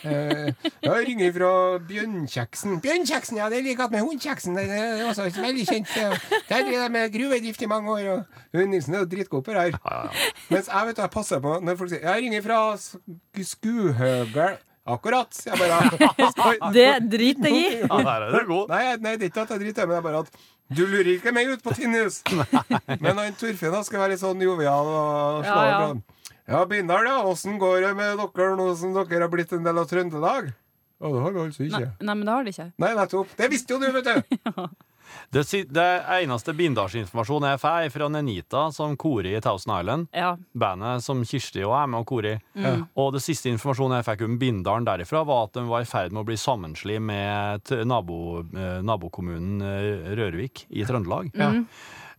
Eh, 0.02 0.52
jeg 0.82 1.06
ringer 1.08 1.32
fra 1.36 1.52
Bjørnkjeksen. 1.88 2.80
Bjørnkjeksen, 2.84 3.36
ja, 3.40 3.48
det 3.48 3.58
er 3.58 3.66
like 3.68 3.88
med 3.90 4.00
Hundkjeksen. 4.00 4.56
Det 4.56 4.66
er 4.70 5.04
også 5.08 5.28
veldig 5.40 5.66
kjent. 5.68 5.96
eh, 5.96 6.18
Der 6.48 6.62
driver 6.64 6.86
de 6.88 6.92
med 6.92 7.12
gruvedrift 7.12 7.62
i 7.62 7.66
mange 7.66 7.90
år. 7.90 8.08
Og 8.16 8.24
hun 8.60 8.70
Nilsen 8.70 8.94
er 8.94 8.98
jo 9.04 9.10
dritgod 9.14 9.42
på 9.44 9.52
det 9.54 9.62
her. 9.78 10.12
Mens 10.50 10.68
jeg 10.68 10.86
vet 10.86 10.96
du, 10.96 11.02
jeg 11.02 11.10
passer 11.10 11.40
på 11.40 11.58
når 11.62 11.76
folk 11.76 11.90
sier 11.90 12.00
Jeg 12.08 12.22
ringer 12.24 12.42
fra 12.42 12.58
Sk- 12.76 13.44
Skuhøgel. 13.44 14.56
Akkurat. 14.94 15.40
Jeg 15.46 15.58
bare 15.60 16.72
Det 16.76 16.86
driter 17.12 17.48
jeg 17.52 17.58
i. 17.58 17.80
Ja, 17.82 17.98
der 18.06 18.26
er 18.28 18.38
du 18.38 18.52
god. 18.52 18.70
Nei, 18.72 18.84
nei, 19.02 19.16
det 19.20 19.28
er 19.28 19.32
ikke 19.32 19.44
at 19.44 19.52
jeg 19.56 19.62
driter, 19.66 19.88
i 19.88 19.94
det 19.96 20.02
bare 20.06 20.22
at 20.24 20.38
du 20.68 20.82
lurer 20.84 21.14
ikke 21.14 21.32
meg 21.32 21.48
ut 21.48 21.62
på 21.64 21.72
Tinnhus 21.72 22.18
Men 23.04 23.16
han 23.16 23.36
Torfinn 23.40 23.76
skal 23.86 24.02
være 24.02 24.12
litt 24.12 24.20
sånn 24.20 24.42
jovial 24.44 24.90
og 24.92 25.46
slå 25.46 25.62
Ja, 25.64 25.68
ja. 25.72 26.34
Ja, 26.48 26.60
Bindal, 26.68 27.04
ja. 27.08 27.18
Åssen 27.28 27.56
går 27.60 27.82
det 27.86 27.94
med 27.96 28.20
dere 28.20 28.50
nå 28.56 28.66
som 28.76 28.92
dere 28.96 29.22
har 29.24 29.32
blitt 29.32 29.52
en 29.56 29.64
del 29.64 29.80
av 29.80 29.88
Trøndelag? 29.88 30.50
Ja, 30.98 31.08
det 31.14 31.22
har 31.24 31.32
vi 31.34 31.40
altså 31.44 31.62
Nei, 31.64 31.68
ikke. 31.70 31.90
nei, 32.02 32.14
men 32.18 32.24
det 32.26 32.34
har 32.34 32.44
de 32.46 32.52
ikke. 32.54 32.68
Nei, 32.84 32.92
nettopp. 32.98 33.34
Det 33.38 33.48
visste 33.52 33.76
jo 33.76 33.80
du, 33.80 33.88
vet 33.94 34.08
du. 34.08 34.38
Det, 35.34 35.44
det 35.74 35.86
eneste 36.18 36.54
bindasjinformasjonen 36.56 37.52
jeg 37.52 37.60
får, 37.62 37.86
er 37.86 37.92
fra 37.92 38.08
Nenita, 38.12 38.62
som 38.74 38.96
korer 39.00 39.34
i 39.36 39.42
Thousand 39.44 39.74
Island. 39.76 40.08
Ja. 40.16 40.34
Bandet 40.52 41.04
som 41.04 41.22
Kirsti 41.26 41.64
og 41.66 41.74
er 41.78 41.90
med 41.92 42.04
og 42.04 42.08
korer. 42.08 42.42
Mm. 42.56 42.86
Og 42.98 43.12
det 43.16 43.22
siste 43.24 43.50
informasjonen 43.52 43.98
jeg 43.98 44.08
fikk 44.08 44.24
om 44.26 44.38
Bindalen 44.40 44.88
derifra, 44.88 45.24
var 45.28 45.48
at 45.48 45.58
de 45.58 45.66
var 45.68 45.84
i 45.84 45.88
ferd 45.88 46.14
med 46.14 46.24
å 46.24 46.28
bli 46.28 46.38
sammensli 46.40 46.98
med 47.02 47.74
nabo, 47.88 48.44
eh, 48.56 48.78
nabokommunen 48.86 49.64
eh, 49.64 50.12
Rørvik 50.18 50.66
i 50.70 50.86
Trøndelag. 50.88 51.32
Mm. 51.36 51.66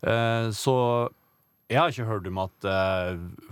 Eh, 0.01 0.49
så 0.55 0.75
Jeg 1.69 1.77
har 1.77 1.91
ikke 1.93 2.09
hørt 2.09 2.25
om 2.25 2.37
at 2.41 2.65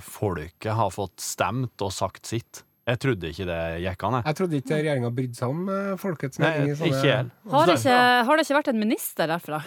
folket 0.01 0.73
har 0.73 0.89
fått 0.89 1.21
stemt 1.21 1.83
og 1.85 1.91
sagt 1.93 2.25
sitt. 2.25 2.63
Jeg 2.87 2.99
trodde 3.03 3.27
ikke 3.33 3.45
det 3.49 3.59
gikk 3.83 4.03
an, 4.07 4.13
jeg. 4.17 4.23
Jeg 4.29 4.37
trodde 4.39 4.59
ikke 4.61 4.77
regjeringa 4.77 5.09
brydde 5.17 5.35
seg 5.35 5.49
om 5.51 5.65
eh, 5.73 5.89
folkets 5.99 6.39
mening. 6.39 6.69
Nei, 6.69 6.75
sånne- 6.79 6.87
ikke 6.93 7.15
helt. 7.17 7.33
Har 7.51 7.65
det 7.67 7.75
ikke, 7.81 7.97
har 8.29 8.39
det 8.39 8.45
ikke 8.47 8.57
vært 8.61 8.69
en 8.71 8.79
minister 8.79 9.27
derfra? 9.33 9.59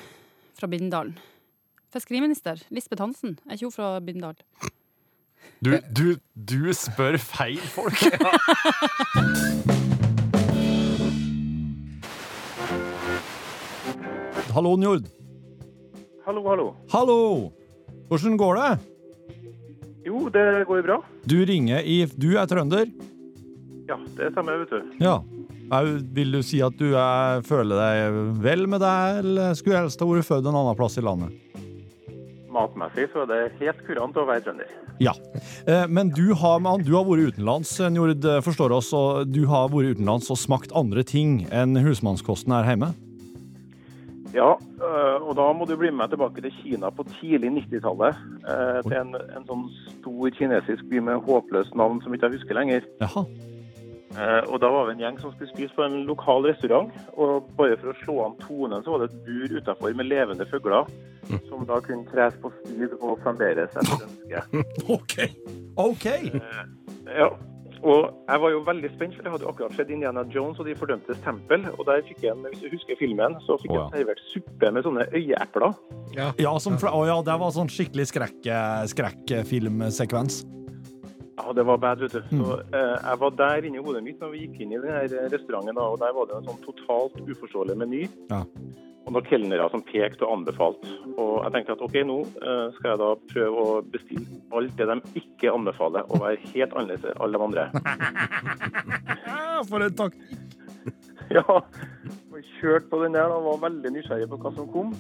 Fra 0.61 0.69
Bindalen? 0.73 1.19
Fiskeriminister 1.93 2.63
Lisbeth 2.71 3.03
Hansen. 3.03 3.37
Er 3.49 3.59
ikke 3.59 3.69
hun 3.69 3.77
fra 3.77 3.91
Bindal? 4.01 4.37
Du, 5.61 5.75
du, 5.93 6.07
du 6.35 6.71
spør 6.73 7.19
feil 7.21 7.61
folk. 7.61 8.01
Hallo, 14.55 14.77
Njord. 14.77 15.05
Hallo, 16.27 16.43
hallo. 16.49 16.67
Hallo! 16.93 17.51
Hvordan 18.09 18.37
går 18.37 18.55
det? 18.59 18.79
Jo, 20.07 20.29
det 20.33 20.45
går 20.69 20.81
jo 20.81 20.87
bra. 20.87 20.99
Du 21.29 21.39
ringer 21.47 21.85
i 21.85 22.03
Du 22.17 22.31
er 22.41 22.49
trønder? 22.49 22.89
Ja, 23.91 23.99
det 24.17 24.31
stemmer, 24.33 24.61
vet 24.63 24.71
du. 24.73 24.97
Ja. 25.03 25.19
Vil 26.15 26.33
du 26.35 26.41
si 26.47 26.61
at 26.63 26.75
du 26.79 26.95
er, 26.99 27.43
føler 27.47 27.79
deg 27.79 28.19
vel 28.43 28.65
med 28.71 28.83
deg, 28.83 29.21
eller 29.25 29.55
skulle 29.59 29.83
helst 29.85 30.01
ha 30.03 30.09
vært 30.09 30.27
født 30.27 30.49
en 30.51 30.57
annen 30.59 30.79
plass 30.79 30.99
i 30.99 31.05
landet? 31.05 31.35
Matmessig 32.51 33.07
så 33.13 33.23
er 33.23 33.29
det 33.31 33.43
helt 33.61 33.83
kurant 33.87 34.17
å 34.19 34.25
være 34.27 34.43
trønder. 34.49 34.71
Ja. 35.01 35.13
Eh, 35.67 35.87
Men 35.87 36.11
du 36.11 36.33
har, 36.35 36.59
du 36.83 36.91
har 36.97 37.07
vært 37.07 37.35
utenlands, 37.35 37.77
Njord, 37.93 38.25
eh, 38.27 38.41
forstår 38.43 38.75
oss, 38.75 38.91
og 38.97 39.31
du 39.31 39.45
har 39.47 39.71
vært 39.71 39.95
utenlands 39.97 40.31
og 40.35 40.39
smakt 40.41 40.75
andre 40.77 41.05
ting 41.07 41.47
enn 41.55 41.79
husmannskosten 41.79 42.53
her 42.57 42.67
hjemme? 42.73 42.91
Ja, 44.35 44.53
øh, 44.55 45.17
og 45.29 45.33
da 45.37 45.49
må 45.53 45.65
du 45.67 45.75
bli 45.77 45.91
med 45.91 46.09
tilbake 46.13 46.41
til 46.45 46.53
Kina 46.63 46.91
på 46.95 47.03
tidlig 47.19 47.51
90-tallet. 47.67 48.17
øh, 48.47 48.83
Til 48.87 48.97
en, 49.01 49.15
en 49.37 49.47
sånn 49.49 49.65
stor 49.99 50.31
kinesisk 50.39 50.85
by 50.91 50.99
med 51.09 51.25
håpløst 51.27 51.75
navn 51.75 51.99
som 52.05 52.15
ikke 52.15 52.29
jeg 52.31 52.39
husker 52.39 52.55
lenger. 52.61 52.87
Jaha. 53.03 53.25
Eh, 54.11 54.43
Og 54.51 54.57
da 54.63 54.71
var 54.75 54.87
vi 54.87 54.93
en 54.97 55.03
gjeng 55.05 55.19
som 55.21 55.33
skulle 55.35 55.51
spise 55.51 55.75
på 55.75 55.83
en 55.87 56.05
lokal 56.07 56.47
restaurant. 56.47 56.95
Og 57.19 57.51
bare 57.59 57.77
for 57.83 57.91
å 57.93 57.99
slå 58.05 58.17
an 58.29 58.39
tonen, 58.47 58.83
så 58.87 58.95
var 58.95 59.03
det 59.05 59.11
et 59.11 59.25
bur 59.27 59.57
utafor 59.61 59.95
med 59.99 60.07
levende 60.11 60.47
fugler. 60.51 60.87
Som 61.49 61.67
da 61.67 61.77
kunne 61.83 62.07
tres 62.11 62.35
på 62.43 62.51
stiv 62.63 62.95
og 63.01 63.19
flamberes 63.23 63.75
etter 63.79 64.07
ønske. 64.07 64.65
OK. 64.97 65.15
OK. 65.79 66.07
Ja, 67.07 67.29
og 67.83 68.11
jeg 68.29 68.41
var 68.43 68.51
jo 68.53 68.61
veldig 68.67 68.91
spent, 68.95 69.15
for 69.17 69.23
jeg 69.25 69.33
hadde 69.33 69.45
jo 69.47 69.51
akkurat 69.53 69.73
sett 69.79 69.91
Indiana 69.91 70.25
Jones 70.29 70.59
og 70.61 70.67
De 70.69 70.75
fordømtes 70.77 71.21
tempel. 71.25 71.65
Og 71.79 71.87
der 71.89 72.03
fikk 72.07 72.23
jeg, 72.27 72.33
en- 72.37 72.45
hvis 72.51 72.61
du 72.61 72.69
husker 72.75 72.97
filmen, 73.01 73.37
så 73.47 73.57
fikk 73.63 73.73
ja. 73.73 73.87
jeg 73.95 74.05
servert 74.05 74.21
suppe 74.33 74.71
med 74.73 74.85
sånne 74.85 75.07
øyeepler. 75.17 75.75
Ja, 76.39 76.59
som, 76.59 76.77
fra- 76.79 76.93
å 76.93 77.07
ja, 77.09 77.17
det 77.25 77.39
var 77.41 77.51
sånn 77.57 77.71
skikkelig 77.73 78.07
skrekk, 78.13 78.41
skrekkfilmsekvens. 78.93 80.45
Ja, 81.41 81.53
det 81.57 81.65
var 81.65 81.79
bad, 81.81 82.01
vet 82.05 82.13
du. 82.13 82.21
Så 82.37 82.59
eh, 82.77 82.97
jeg 83.01 83.19
var 83.23 83.31
der 83.39 83.65
inne 83.65 83.81
i 83.81 83.85
hodet 83.85 84.03
mitt 84.05 84.21
når 84.21 84.35
vi 84.35 84.43
gikk 84.45 84.61
inn 84.61 84.75
i 84.77 84.81
den 84.83 84.93
her 84.93 85.09
restauranten, 85.33 85.75
da, 85.79 85.87
og 85.89 85.99
der 86.03 86.13
var 86.13 86.29
det 86.29 86.37
en 86.37 86.51
sånn 86.51 86.61
totalt 86.67 87.17
uforståelig 87.25 87.77
meny. 87.81 88.03
Ja. 88.29 88.43
Og 89.11 89.17
noen 89.17 89.27
kelnere 89.27 89.65
som 89.73 89.83
pekte 89.83 90.23
og 90.23 90.37
anbefalte. 90.37 90.87
Og 91.17 91.41
jeg 91.43 91.51
tenkte 91.57 91.75
at 91.75 91.81
OK, 91.83 91.97
nå 92.07 92.19
eh, 92.23 92.67
skal 92.77 92.93
jeg 92.93 93.01
da 93.01 93.09
prøve 93.33 93.65
å 93.65 93.73
bestille 93.83 94.39
alt 94.55 94.77
det 94.79 94.87
de 94.87 94.97
ikke 95.19 95.51
anbefaler, 95.51 96.07
og 96.07 96.23
være 96.23 96.53
helt 96.53 96.77
annerledes 96.79 97.09
enn 97.11 97.25
alle 97.27 97.41
de 97.41 97.49
andre. 97.49 97.65
For 99.73 99.83
en 99.83 99.99
takk. 99.99 100.15
Ja, 101.31 101.45
Jeg 102.35 102.47
kjørte 102.59 102.89
på 102.91 102.99
den 103.05 103.15
der 103.15 103.31
og 103.31 103.45
var 103.45 103.59
veldig 103.69 103.93
nysgjerrig 103.95 104.31
på 104.31 104.39
hva 104.43 104.51
som 104.55 104.71
kom. 104.71 104.95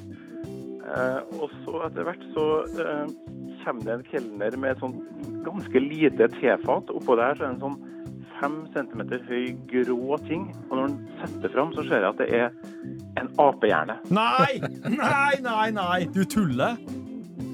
Eh, 0.83 1.39
og 1.39 1.55
så 1.63 1.85
etter 1.87 2.07
hvert 2.07 2.27
så 2.35 2.45
eh, 2.83 3.15
kommer 3.63 3.87
det 3.87 3.95
en 3.95 4.05
kelner 4.11 4.59
med 4.59 4.75
et 4.75 4.83
sånn 4.83 4.99
ganske 5.47 5.83
lite 5.87 6.31
tefat. 6.41 6.91
Oppå 6.95 7.19
der 7.19 7.39
så 7.39 7.47
er 7.47 7.47
det 7.47 7.55
en 7.55 7.65
sånn 7.65 7.79
fem 8.41 8.57
centimeter 8.75 9.23
høy 9.29 9.53
grå 9.71 10.19
ting. 10.27 10.49
Og 10.71 10.77
når 10.77 10.87
den 10.89 10.99
setter 11.23 11.55
fram, 11.55 11.75
så 11.77 11.87
ser 11.89 12.05
jeg 12.05 12.11
at 12.11 12.21
det 12.23 12.29
er 12.41 12.49
en 13.21 13.31
apehjerne. 13.43 14.01
Nei! 14.11 14.61
Nei, 14.97 15.35
nei, 15.45 15.69
nei! 15.77 15.99
Du 16.15 16.25
tuller? 16.25 16.81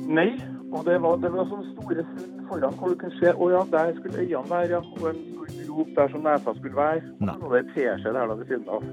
Nei, 0.07 0.31
og 0.71 0.87
det 0.87 1.01
var, 1.03 1.19
det 1.23 1.33
var 1.35 1.49
sånne 1.51 1.73
store 1.75 2.07
funn 2.15 2.37
foran 2.47 2.77
hvor 2.79 2.93
du 2.93 3.01
kunne 3.01 3.19
se 3.19 3.33
å 3.35 3.49
ja, 3.51 3.63
der 3.73 3.97
skulle 3.99 4.23
øynene 4.23 4.51
være, 4.51 4.69
ja. 4.77 4.81
Og 5.01 5.09
en 5.11 5.19
stor 5.27 5.51
grop 5.67 5.93
der 5.97 6.13
som 6.13 6.25
nesa 6.27 6.55
skulle 6.59 6.79
være. 6.79 7.03
Og 7.19 7.29
så 7.33 7.37
var 7.43 7.55
det 7.57 7.63
en 7.63 7.73
teskje 7.75 8.15
der 8.17 8.31
da 8.31 8.39
ved 8.39 8.51
siden 8.53 8.73
av. 8.77 8.89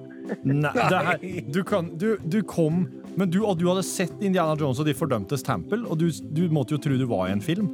Nei, 0.49 0.73
det 0.79 1.01
her, 1.07 1.25
du, 1.53 1.61
kan, 1.67 1.91
du, 1.99 2.09
du 2.23 2.39
kom 2.47 2.85
Men 3.19 3.29
du, 3.29 3.41
og 3.45 3.59
du 3.59 3.67
hadde 3.67 3.83
sett 3.85 4.23
Indiana 4.23 4.55
Jones 4.57 4.79
og 4.79 4.87
De 4.87 4.93
fordømtes 4.97 5.43
tempel, 5.45 5.83
og 5.85 5.99
du, 6.01 6.07
du 6.09 6.47
måtte 6.53 6.73
jo 6.73 6.81
tro 6.81 6.97
du 6.97 7.05
var 7.09 7.27
i 7.29 7.35
en 7.35 7.43
film. 7.43 7.69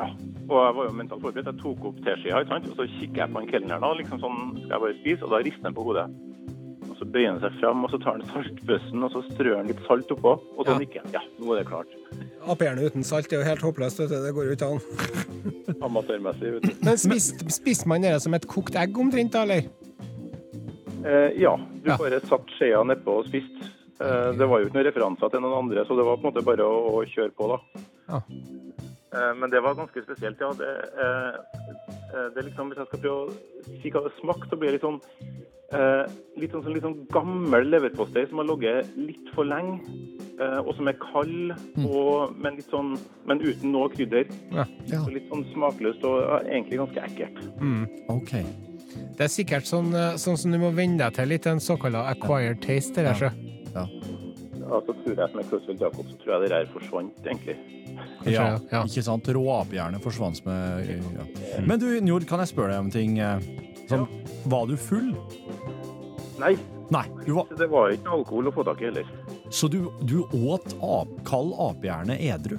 Ja, 0.00 0.06
og 0.48 0.58
jeg 0.64 0.74
var 0.78 0.86
jo 0.88 0.92
mentalt 0.96 1.20
forberedt. 1.22 1.48
Jeg 1.50 1.60
tok 1.60 1.84
opp 1.90 1.98
teskia, 2.06 2.40
og 2.40 2.74
så 2.78 2.86
kikker 2.96 3.20
jeg 3.26 3.32
på 3.34 3.40
en 3.42 3.48
kelner 3.50 3.82
da, 3.84 3.90
liksom 3.98 4.20
sånn, 4.22 4.38
skal 4.64 4.72
jeg 4.76 4.84
bare 4.86 4.98
spise, 5.02 5.24
og 5.26 5.34
da 5.34 5.40
rister 5.44 5.68
han 5.68 5.76
på 5.76 5.84
hodet. 5.90 6.06
Og 6.90 6.96
så 6.98 7.06
bøyer 7.14 7.28
han 7.34 7.40
seg 7.42 7.58
fram, 7.60 7.84
og 7.86 7.92
så 7.92 8.00
tar 8.02 8.16
han 8.16 8.24
saltbøssen, 8.32 9.04
og 9.06 9.12
så 9.14 9.20
strør 9.28 9.58
han 9.60 9.68
litt 9.70 9.82
salt 9.86 10.10
oppå, 10.16 10.32
og 10.56 10.62
så 10.66 10.72
Ja. 10.72 10.78
nikker 10.80 11.04
han. 11.04 11.12
Ja, 11.18 11.22
nå 11.38 11.52
er 11.54 11.60
det 11.60 11.66
klart. 11.68 11.92
Apehjerne 12.48 12.86
uten 12.88 13.04
salt 13.04 13.32
er 13.32 13.38
jo 13.42 13.44
helt 13.50 13.60
håpløst. 13.62 13.98
vet 14.00 14.08
du. 14.08 14.16
Det 14.24 14.34
går 14.34 14.44
jo 14.48 14.56
ikke 14.56 14.70
an. 14.72 14.80
Amatørmessig, 15.86 16.52
vet 16.56 16.62
du. 16.62 16.72
Men 16.84 16.96
spiste 16.98 17.50
spist 17.52 17.86
man 17.86 18.00
det 18.02 18.16
som 18.24 18.34
et 18.34 18.46
kokt 18.48 18.74
egg 18.80 18.96
omtrent, 18.98 19.32
da, 19.36 19.42
eller? 19.44 19.68
Eh, 21.04 21.38
ja, 21.40 21.56
du 21.56 21.90
Ja. 21.90 21.96
bare 21.96 22.20
satt 22.20 22.46
skjea 22.58 22.82
nedpå 22.84 23.18
og 23.20 23.26
spiste. 23.28 23.68
Eh, 24.00 24.32
det 24.32 24.48
var 24.48 24.60
jo 24.60 24.66
ikke 24.68 24.76
noen 24.80 24.86
referanser 24.88 25.30
til 25.30 25.40
noen 25.40 25.58
andre, 25.64 25.84
så 25.84 25.96
det 25.96 26.04
var 26.04 26.16
på 26.16 26.26
en 26.26 26.32
måte 26.32 26.44
bare 26.44 26.64
å, 26.64 27.00
å 27.00 27.04
kjøre 27.06 27.32
på, 27.36 27.48
da. 27.48 27.58
Ja. 28.08 28.20
Eh, 29.12 29.32
men 29.36 29.50
det 29.50 29.62
var 29.64 29.74
ganske 29.78 30.02
spesielt, 30.04 30.40
ja. 30.40 30.50
Det, 30.58 30.70
eh, 31.04 31.34
eh, 32.14 32.26
det 32.34 32.38
er 32.42 32.46
liksom, 32.48 32.68
Hvis 32.70 32.78
jeg 32.82 32.86
skal 32.90 33.02
prøve 33.04 33.22
å 33.26 33.78
si 33.82 33.90
hva 33.90 34.04
det 34.06 34.12
smakte, 34.20 34.50
så 34.52 34.58
blir 34.60 34.70
det 34.70 34.78
litt 34.78 34.86
sånn 34.86 35.00
eh, 35.72 36.04
litt 36.40 36.50
sånn, 36.54 36.62
sånn, 36.64 36.74
litt 36.74 36.82
sånn 36.86 36.96
gammel 37.14 37.68
leverpostei 37.70 38.24
som 38.30 38.40
har 38.42 38.48
ligget 38.50 38.96
litt 38.98 39.28
for 39.34 39.46
lenge. 39.46 39.78
eh, 40.40 40.58
og 40.64 40.72
som 40.78 40.88
er 40.88 40.96
kald, 41.02 41.52
og, 41.84 42.32
men, 42.40 42.56
litt 42.56 42.70
sånn, 42.72 42.94
men 43.28 43.42
uten 43.44 43.74
noe 43.74 43.90
krydder. 43.92 44.24
Ja. 44.54 44.64
Så 44.88 45.10
litt 45.12 45.28
sånn 45.28 45.44
smakløst 45.52 46.02
og 46.08 46.22
ja, 46.22 46.38
egentlig 46.48 46.78
ganske 46.80 47.04
ekkelt. 47.10 47.42
OK. 48.08 48.32
Det 49.18 49.26
er 49.26 49.30
sikkert 49.30 49.68
sånn, 49.68 49.92
sånn 50.16 50.38
som 50.40 50.50
du 50.54 50.58
må 50.58 50.70
venne 50.72 50.96
deg 51.02 51.12
til 51.18 51.28
litt, 51.28 51.46
en 51.46 51.60
såkalt 51.60 51.94
acquired 52.00 52.62
taste. 52.64 52.96
Det 52.96 53.04
der, 53.10 53.20
så. 53.20 53.90
Altså, 54.70 54.94
tror 55.04 55.22
jeg 55.22 55.36
med 55.36 55.48
Crosfield 55.50 55.84
Jacob, 55.84 56.10
så 56.10 56.18
tror 56.22 56.32
jeg 56.34 56.42
det 56.44 56.50
der 56.54 56.68
forsvant, 56.72 57.22
egentlig. 57.26 57.56
Ja, 58.30 58.44
ja. 58.70 58.82
ikke 58.86 59.02
sant? 59.04 59.28
Rå 59.34 59.44
apehjerne 59.58 60.00
forsvant 60.02 60.44
med 60.46 60.90
ja. 60.90 61.62
Men 61.66 61.80
du, 61.82 61.88
Njord, 62.04 62.26
kan 62.30 62.42
jeg 62.44 62.52
spørre 62.52 62.76
deg 62.76 62.84
om 62.86 62.90
ting? 62.94 63.18
eh, 63.18 63.48
ja. 63.90 64.04
Var 64.50 64.68
du 64.70 64.76
full? 64.78 65.10
Nei, 66.40 66.54
Nei. 66.90 67.04
Du 67.26 67.34
var, 67.36 67.46
det 67.58 67.68
var 67.70 67.92
ikke 67.94 68.10
alkohol 68.16 68.50
å 68.50 68.52
få 68.54 68.64
tak 68.66 68.80
i 68.82 68.88
heller. 68.88 69.06
så 69.50 69.68
du, 69.70 69.84
du 70.02 70.22
åt 70.34 70.72
ap, 70.82 71.10
kald 71.28 71.52
apehjerne 71.62 72.16
edru? 72.18 72.56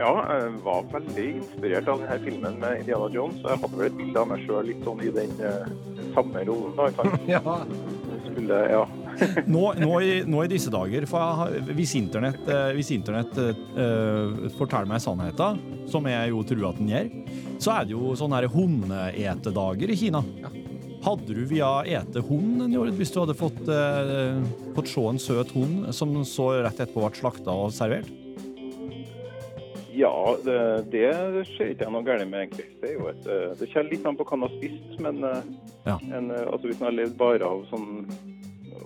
Ja, 0.00 0.12
jeg 0.32 0.54
var 0.64 0.86
veldig 0.88 1.26
inspirert 1.42 1.88
av 1.92 2.00
denne 2.00 2.16
filmen 2.24 2.56
med 2.62 2.78
Indiana 2.80 3.10
Jones. 3.12 3.42
Jeg 3.44 3.60
hadde 3.60 3.76
vel 3.76 3.90
et 3.90 3.98
bilde 3.98 4.22
av 4.22 4.30
meg 4.30 4.46
sjøl 4.46 4.70
litt 4.70 4.86
sånn 4.86 5.02
i 5.04 5.10
den 5.12 5.34
eh, 5.44 5.74
samme 6.14 6.44
rollen. 6.48 6.72
da? 6.78 7.10
Ja. 7.34 7.42
Skulle, 8.30 8.62
ja. 8.72 8.80
Nå, 9.50 9.62
nå, 9.80 9.90
i, 10.00 10.12
nå 10.26 10.44
i 10.44 10.50
disse 10.50 10.70
dager, 10.72 11.06
for 11.10 11.50
jeg 11.50 11.74
hvis 11.76 11.94
internett, 11.98 12.40
eh, 12.48 12.70
hvis 12.76 12.92
internett 12.94 13.36
eh, 13.40 14.48
forteller 14.58 14.88
meg 14.90 15.02
sannheten, 15.04 15.60
som 15.90 16.06
jeg 16.08 16.32
jo 16.32 16.42
tror 16.46 16.70
at 16.70 16.80
den 16.80 16.92
gjør, 16.92 17.10
så 17.60 17.74
er 17.76 17.88
det 17.88 17.96
jo 17.96 18.14
sånne 18.18 18.44
hundeetedager 18.52 19.92
i 19.92 19.98
Kina. 20.00 20.22
Hadde 21.00 21.32
du 21.32 21.42
via 21.48 21.80
ete 21.88 22.20
hund 22.28 22.60
en 22.66 22.72
jord, 22.76 22.92
hvis 22.98 23.12
du 23.12 23.22
hadde 23.22 23.36
fått, 23.36 23.60
eh, 23.72 24.40
fått 24.76 24.90
se 24.92 25.04
en 25.08 25.20
søt 25.20 25.52
hund 25.56 25.88
som 25.96 26.16
så 26.28 26.52
rett 26.60 26.80
etterpå 26.80 27.06
ble 27.06 27.20
slakta 27.20 27.54
og 27.56 27.74
servert? 27.76 28.10
ja, 30.00 30.36
det, 30.46 30.54
det 30.94 31.08
ser 31.50 31.72
ikke 31.74 31.84
jeg 31.84 31.92
noe 31.92 32.04
galt 32.06 32.24
med, 32.30 32.46
egentlig. 32.46 32.68
Det, 32.80 32.88
er 32.88 32.94
jo 32.94 33.08
et, 33.10 33.26
det 33.58 33.66
kommer 33.72 33.90
litt 33.90 34.06
an 34.08 34.16
på 34.16 34.24
hva 34.24 34.38
man 34.38 34.48
har 34.48 34.54
spist, 34.56 34.94
men 35.02 35.18
Ja. 35.84 35.96
en, 36.14 36.30
altså, 36.30 36.70
hvis 36.70 36.78
man 36.80 36.86
har 36.86 36.96
levd 37.02 37.16
bare 37.20 37.44
av 37.44 37.66
sånn 37.68 38.06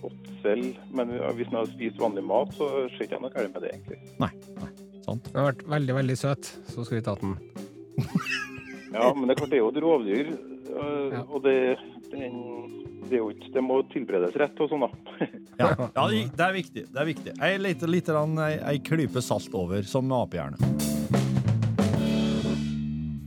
åtsel, 0.09 0.65
men 0.95 1.13
hvis 1.39 1.51
man 1.53 1.61
har 1.63 1.71
spist 1.73 2.01
vanlig 2.01 2.25
mat, 2.29 2.53
så 2.57 2.69
ser 2.95 3.07
ikke 3.07 3.17
jeg 3.19 3.25
noe 3.25 3.35
galt 3.35 3.55
med 3.55 3.65
det, 3.67 3.73
egentlig. 3.75 3.99
Nei. 4.23 4.31
nei, 4.61 4.71
sant. 5.07 5.29
Den 5.31 5.41
har 5.41 5.51
vært 5.53 5.65
veldig, 5.77 5.97
veldig 6.01 6.17
søt, 6.21 6.51
så 6.73 6.85
skal 6.87 7.01
vi 7.01 7.05
ta 7.07 7.17
den. 7.23 7.37
Ja, 8.95 9.11
men 9.15 9.27
det 9.27 9.35
er 9.35 9.41
klart 9.43 9.51
det 9.51 9.59
er 9.59 9.65
jo 9.65 9.73
et 9.73 9.83
rovdyr, 9.83 10.35
Ja. 10.75 11.21
og 11.29 11.43
det, 11.45 11.57
den, 12.11 12.39
det, 13.05 13.13
er 13.13 13.21
jo 13.21 13.29
ikke, 13.35 13.51
det 13.55 13.63
må 13.63 13.81
tilberedes 13.93 14.37
rett 14.41 14.61
og 14.65 14.71
sånn, 14.73 14.87
da. 14.87 15.29
Ja, 15.61 15.69
ja, 15.79 16.07
det 16.11 16.43
er 16.49 16.55
viktig. 16.57 16.87
det 16.91 17.01
er 17.03 17.07
viktig. 17.07 17.37
Ei, 17.43 17.53
lite, 17.63 17.87
lite, 17.91 18.15
grann, 18.15 18.35
ei, 18.43 18.57
ei 18.73 18.81
klype 18.83 19.23
salt 19.23 19.55
over, 19.55 19.83
som 19.87 20.07
med 20.11 20.19
apehjerne. 20.25 20.94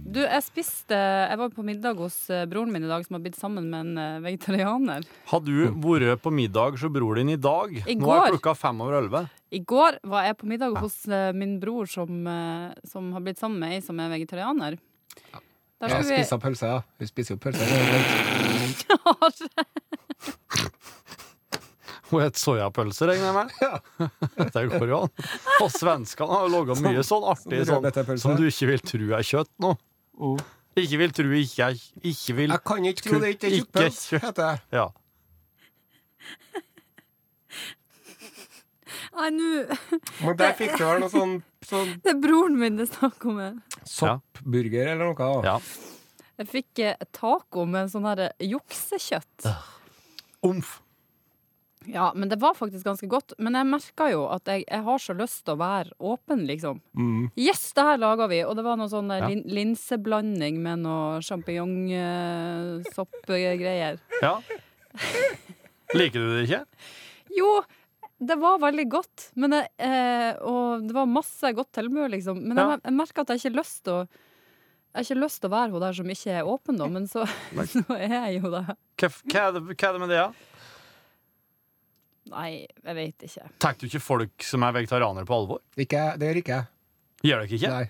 Du, 0.08 0.22
jeg 0.24 0.44
spiste 0.46 0.96
Jeg 0.96 1.38
var 1.42 1.50
på 1.52 1.64
middag 1.68 1.98
hos 2.00 2.16
eh, 2.32 2.46
broren 2.48 2.72
min 2.72 2.86
i 2.86 2.90
dag, 2.90 3.04
som 3.04 3.18
har 3.18 3.24
blitt 3.26 3.36
sammen 3.40 3.66
med 3.68 3.80
en 3.82 3.98
eh, 4.00 4.20
vegetarianer. 4.24 5.04
Har 5.28 5.42
du 5.44 5.52
vært 5.84 6.22
på 6.24 6.32
middag 6.32 6.78
hos 6.78 6.86
bror 6.94 7.20
din 7.20 7.34
i 7.34 7.36
dag? 7.36 7.74
I 7.84 7.96
Nå 8.00 8.14
er 8.16 8.32
klokka 8.32 8.54
fem 8.56 8.80
over 8.86 9.02
elleve. 9.02 9.26
I 9.52 9.60
går 9.68 10.00
var 10.08 10.30
jeg 10.30 10.38
på 10.40 10.48
middag 10.48 10.80
hos 10.80 10.96
eh, 11.12 11.34
min 11.36 11.58
bror 11.60 11.92
som, 11.92 12.24
som 12.88 13.12
har 13.16 13.26
blitt 13.26 13.42
sammen 13.42 13.60
med 13.64 13.76
ei 13.76 13.82
som 13.84 14.00
er 14.00 14.14
vegetarianer. 14.16 14.80
Der 15.78 15.92
Jeg 15.92 16.00
skulle 16.00 16.16
vi 16.16 16.24
spiser 16.24 16.40
pølse, 16.42 16.66
ja. 16.72 16.80
Hun 16.98 17.08
spiser 17.12 17.36
jo 17.36 17.40
pølse. 17.44 17.64
Hun 22.08 22.24
het 22.24 22.40
soyapølse, 22.40 23.04
regner 23.10 23.28
jeg 23.28 23.36
med? 23.36 23.50
Det 24.56 24.64
går 24.72 24.88
jo 24.88 25.02
an. 25.04 25.12
Og 25.60 25.70
svenskene 25.76 26.32
har 26.32 26.48
jo 26.48 26.54
laga 26.56 26.80
mye 26.80 27.04
sånn 27.04 27.28
artig 27.28 27.66
sånn, 27.68 27.84
som 28.22 28.38
du 28.40 28.46
ikke 28.48 28.72
vil 28.72 28.84
tro 28.88 29.10
er 29.20 29.28
kjøtt 29.28 29.52
nå. 29.64 29.76
Oh. 30.18 30.38
Ikke 30.78 30.98
vil 31.02 31.12
tro 31.14 31.30
ikke 31.38 31.66
er 31.72 31.76
Ikke 32.06 32.34
vil 32.38 32.50
Jeg 32.54 32.62
kan 32.66 32.86
ikke 32.86 33.04
tro 33.06 33.20
det 33.22 33.30
ikke 33.36 33.48
er 33.50 33.54
Ikke 33.58 33.66
tjukkpøls, 33.66 34.00
heter 34.22 34.34
det. 34.42 34.62
Ja. 34.74 34.88
Nei, 39.18 39.30
nå 39.34 39.50
Men 40.22 40.38
der 40.40 40.54
fikk 40.58 40.76
du 40.78 40.84
vel 40.86 41.02
noe 41.02 41.12
sånn, 41.14 41.36
sånn 41.66 41.94
Det 42.04 42.14
er 42.14 42.20
broren 42.22 42.58
min 42.60 42.78
det 42.78 42.88
er 42.88 42.92
snakk 42.96 43.26
om. 43.30 43.40
her. 43.42 43.56
soppburger 43.88 44.92
eller 44.94 45.14
noe. 45.14 45.30
ja. 45.46 45.58
Jeg 46.38 46.50
fikk 46.52 46.80
eh, 46.86 47.00
taco 47.18 47.64
med 47.66 47.88
en 47.88 47.90
sånn 47.90 48.06
her 48.06 48.20
eh, 48.28 48.46
juksekjøtt. 48.46 49.48
Omf. 50.46 50.76
Ja, 51.88 52.12
men 52.16 52.30
det 52.30 52.36
var 52.42 52.54
faktisk 52.58 52.86
ganske 52.86 53.08
godt. 53.08 53.34
Men 53.40 53.54
jeg 53.56 53.66
merka 53.70 54.10
jo 54.12 54.26
at 54.32 54.46
jeg, 54.52 54.64
jeg 54.68 54.84
har 54.84 54.98
så 55.02 55.14
lyst 55.18 55.46
til 55.48 55.54
å 55.56 55.60
være 55.62 55.92
åpen, 56.04 56.46
liksom. 56.50 56.82
Mm. 56.98 57.30
Yes, 57.40 57.72
det 57.78 57.84
her 57.88 57.98
laga 58.02 58.28
vi! 58.32 58.40
Og 58.48 58.54
det 58.60 58.64
var 58.68 58.76
noe 58.80 58.90
sånn 58.92 59.12
eh, 59.16 59.22
Ja. 59.24 59.28
lin 59.32 59.44
linseblanding 59.58 60.56
med 60.64 60.78
noe 60.84 61.22
sjampinjongsoppgreier. 61.26 63.96
Ja. 64.26 64.36
Liker 65.96 66.20
du 66.20 66.28
det 66.34 66.44
ikke? 66.48 66.64
Jo, 67.38 67.50
det 68.20 68.36
var 68.42 68.56
veldig 68.60 68.88
godt. 68.92 69.18
Men 69.40 69.50
jeg, 69.56 69.66
eh, 69.78 70.34
og 70.42 70.82
det 70.88 70.94
var 70.98 71.06
masse 71.10 71.54
godt 71.56 71.72
tilbud, 71.78 72.12
liksom. 72.16 72.38
Men 72.44 72.58
Ja. 72.58 72.70
jeg, 72.76 72.82
jeg 72.84 72.94
merka 72.98 73.22
at 73.22 73.30
jeg 73.30 73.36
ikke 73.40 73.52
har 73.54 73.62
lyst 73.64 73.84
til 73.86 73.94
å 74.02 74.08
jeg 74.98 75.06
har 75.06 75.10
ikke 75.14 75.26
lyst 75.28 75.40
til 75.44 75.50
å 75.50 75.54
være 75.54 75.72
hun 75.76 75.82
der 75.84 75.94
som 75.94 76.10
ikke 76.10 76.32
er 76.34 76.48
åpen, 76.50 76.78
da, 76.80 76.88
men 76.90 77.06
så, 77.06 77.22
så 77.70 77.84
er 77.94 78.10
jeg 78.32 78.42
jo 78.42 78.50
det. 78.50 78.66
Hva, 78.98 79.08
hva, 79.30 79.42
er 79.44 79.52
det, 79.54 79.62
det 79.78 80.00
med 80.02 80.10
det, 80.10 80.18
da? 80.18 80.34
Nei, 82.32 82.66
jeg 82.84 82.96
vet 82.98 83.28
ikke. 83.30 83.50
Tar 83.64 83.78
du 83.80 83.86
ikke 83.88 84.02
folk 84.04 84.44
som 84.44 84.64
er 84.68 84.74
vegetarianere 84.82 85.26
på 85.28 85.38
alvor? 85.42 85.62
Ikke, 85.78 86.10
det 86.20 86.32
gjør 86.32 86.42
ikke 86.42 86.58
jeg. 86.58 86.68
Gjør 87.28 87.46
dere 87.46 87.58
ikke? 87.60 87.70
Nei. 87.78 87.86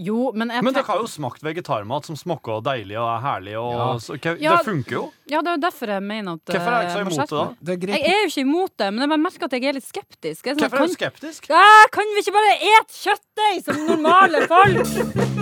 Jo, 0.00 0.30
men 0.32 0.48
jeg 0.48 0.64
Men 0.64 0.72
dere 0.72 0.86
har 0.88 1.00
jo 1.02 1.08
smakt 1.10 1.42
vegetarmat 1.44 2.06
som 2.08 2.16
smaker 2.16 2.62
deilig 2.64 2.96
og 2.96 3.04
er 3.10 3.20
herlig. 3.20 3.56
Og, 3.60 3.72
Ja. 3.76 3.88
så, 4.00 4.14
okay, 4.16 4.36
Ja. 4.40 4.56
Det 4.56 4.64
funker 4.70 4.92
jo. 4.96 5.02
Ja, 5.28 5.42
det 5.42 5.50
er 5.52 5.56
jo 5.58 5.62
derfor 5.66 5.86
jeg 5.92 6.02
mener 6.02 6.32
at 6.38 6.44
Hvorfor 6.54 6.70
er 6.72 6.80
jeg 6.80 6.88
ikke 6.88 6.94
så 6.94 7.00
eh, 7.00 7.04
imot 7.04 7.18
det, 7.20 7.28
da? 7.36 7.44
Det 7.60 7.74
er. 7.76 7.92
Jeg 7.98 8.06
er 8.14 8.20
jo 8.22 8.30
ikke 8.30 8.40
imot 8.46 8.72
det, 8.78 8.88
men 8.94 9.00
jeg 9.04 9.08
bare 9.12 9.24
merker 9.26 9.44
at 9.44 9.52
jeg 9.52 9.64
er 9.64 9.72
litt 9.76 9.84
skeptisk. 9.90 10.46
Jeg 10.46 10.56
sånn, 10.56 10.62
Hvorfor 10.64 10.80
er 10.80 10.86
du 10.86 10.94
skeptisk? 10.94 11.48
Kan, 11.48 11.92
kan 11.92 12.14
vi 12.16 12.24
ikke 12.24 12.36
bare 12.38 12.56
ete 12.72 12.96
kjøttdeig 12.96 13.64
som 13.64 13.86
normale 13.86 14.46
folk? 14.48 15.39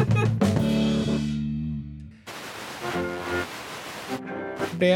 Det 4.79 4.95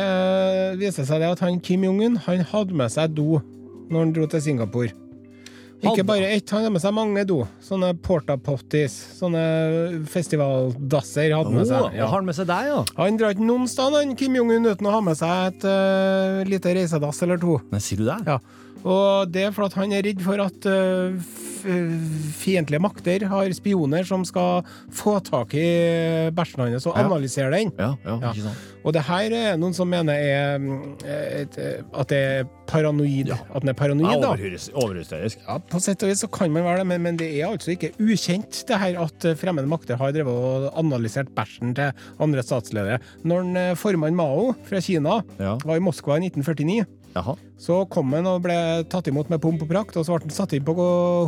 viser 0.81 1.07
seg 1.09 1.23
det 1.23 1.31
at 1.35 1.45
han 1.45 1.61
Kim 1.65 1.87
Jong-un 1.87 2.19
han 2.27 2.45
hadde 2.53 2.77
med 2.79 2.93
seg 2.93 3.15
do 3.17 3.41
når 3.93 3.99
han 3.99 4.13
dro 4.17 4.27
til 4.31 4.45
Singapore. 4.45 4.93
Ikke 5.83 6.05
bare 6.07 6.29
ett, 6.31 6.47
han 6.55 6.63
hadde 6.63 6.75
med 6.77 6.83
seg 6.85 6.95
mange 6.95 7.25
do. 7.27 7.41
Sånne 7.67 7.91
porta 8.07 8.37
potties. 8.39 8.95
Sånne 9.19 9.43
festivaldasser 10.11 11.35
hadde 11.35 11.55
med 11.57 11.67
seg. 11.67 11.89
Ja. 11.99 12.07
har 12.07 12.21
han 12.21 12.29
med 12.29 12.39
seg 12.39 12.47
deg, 12.51 12.69
ja? 12.71 12.81
Han 13.01 13.19
drar 13.19 13.35
ikke 13.35 13.49
noen 13.49 13.67
sted, 13.71 13.97
han 13.99 14.15
Kim 14.19 14.39
Jong-un, 14.39 14.69
uten 14.71 14.89
å 14.89 14.95
ha 14.95 15.01
med 15.05 15.19
seg 15.19 15.49
et 15.51 15.67
uh, 15.67 16.43
lite 16.47 16.77
reisedass 16.79 17.23
eller 17.27 17.43
to. 17.43 17.59
Nei, 17.75 17.83
sier 17.83 18.05
du 18.05 18.07
det? 18.07 18.21
Ja. 18.31 18.39
Og 18.85 19.31
det 19.33 19.47
er 19.49 19.55
fordi 19.55 19.79
han 19.83 19.93
er 19.97 20.03
redd 20.09 20.23
for 20.25 20.43
at 20.43 20.67
eh, 20.67 21.33
fiendtlige 22.43 22.81
makter 22.83 23.23
har 23.31 23.53
spioner 23.55 24.07
som 24.09 24.25
skal 24.27 24.65
få 24.95 25.19
tak 25.23 25.55
i 25.55 25.67
bæsjen 26.35 26.65
hans 26.65 26.87
og 26.91 26.97
analysere 26.99 27.53
den. 27.55 27.71
Ja, 27.79 27.93
ja, 28.05 28.17
Ja. 28.19 28.33
ikke 28.33 28.47
sant. 28.49 28.69
Og 28.83 28.91
det 28.97 29.05
her 29.07 29.31
er 29.31 29.57
noen 29.63 29.75
som 29.77 29.87
mener 29.87 30.13
er 30.19 30.57
mm, 30.59 30.97
et, 31.07 31.55
eh, 31.63 31.85
at 31.95 32.09
det 32.11 32.19
er 32.19 32.49
paranoid. 32.67 33.31
At 33.55 33.63
den 33.63 33.71
er 33.71 33.77
paranoid, 33.79 34.19
da. 34.25 34.33
Overhysterisk. 34.83 35.39
Ja, 35.47 35.59
På 35.71 35.79
sett 35.79 36.03
og 36.03 36.11
vis 36.11 36.25
så 36.25 36.31
kan 36.35 36.51
man 36.51 36.65
være 36.67 36.81
det, 36.83 36.87
men, 36.91 37.03
men 37.07 37.21
det 37.21 37.29
er 37.39 37.47
altså 37.53 37.71
ikke 37.77 37.93
ukjent 38.03 38.65
det 38.67 38.81
her 38.83 38.99
at 39.05 39.29
eh, 39.31 39.37
fremmede 39.39 39.71
makter 39.71 40.01
har 40.01 40.11
drevet 40.17 40.35
og 40.35 40.73
analysert 40.83 41.31
bæsjen 41.37 41.77
til 41.79 41.93
andre 42.19 42.43
statsledere. 42.43 42.99
Når 43.23 43.53
eh, 43.63 43.71
formann 43.79 44.19
Mao 44.19 44.51
fra 44.67 44.83
Kina 44.83 45.21
var 45.39 45.79
i 45.79 45.85
Moskva 45.87 46.19
i 46.19 46.27
1949, 46.33 46.83
Jaha. 47.13 47.37
så 47.61 47.83
kom 47.93 48.15
han 48.17 48.29
og 48.31 48.41
ble 48.47 48.57
tatt 48.89 49.11
imot 49.11 49.29
med 49.33 49.43
pomp 49.43 49.63
og 49.65 49.69
prakt, 49.71 49.99
og 50.01 50.07
så 50.07 50.17
ble 50.17 50.29
han 50.29 50.35
satt 50.35 50.55
inn 50.57 50.65
på 50.67 50.75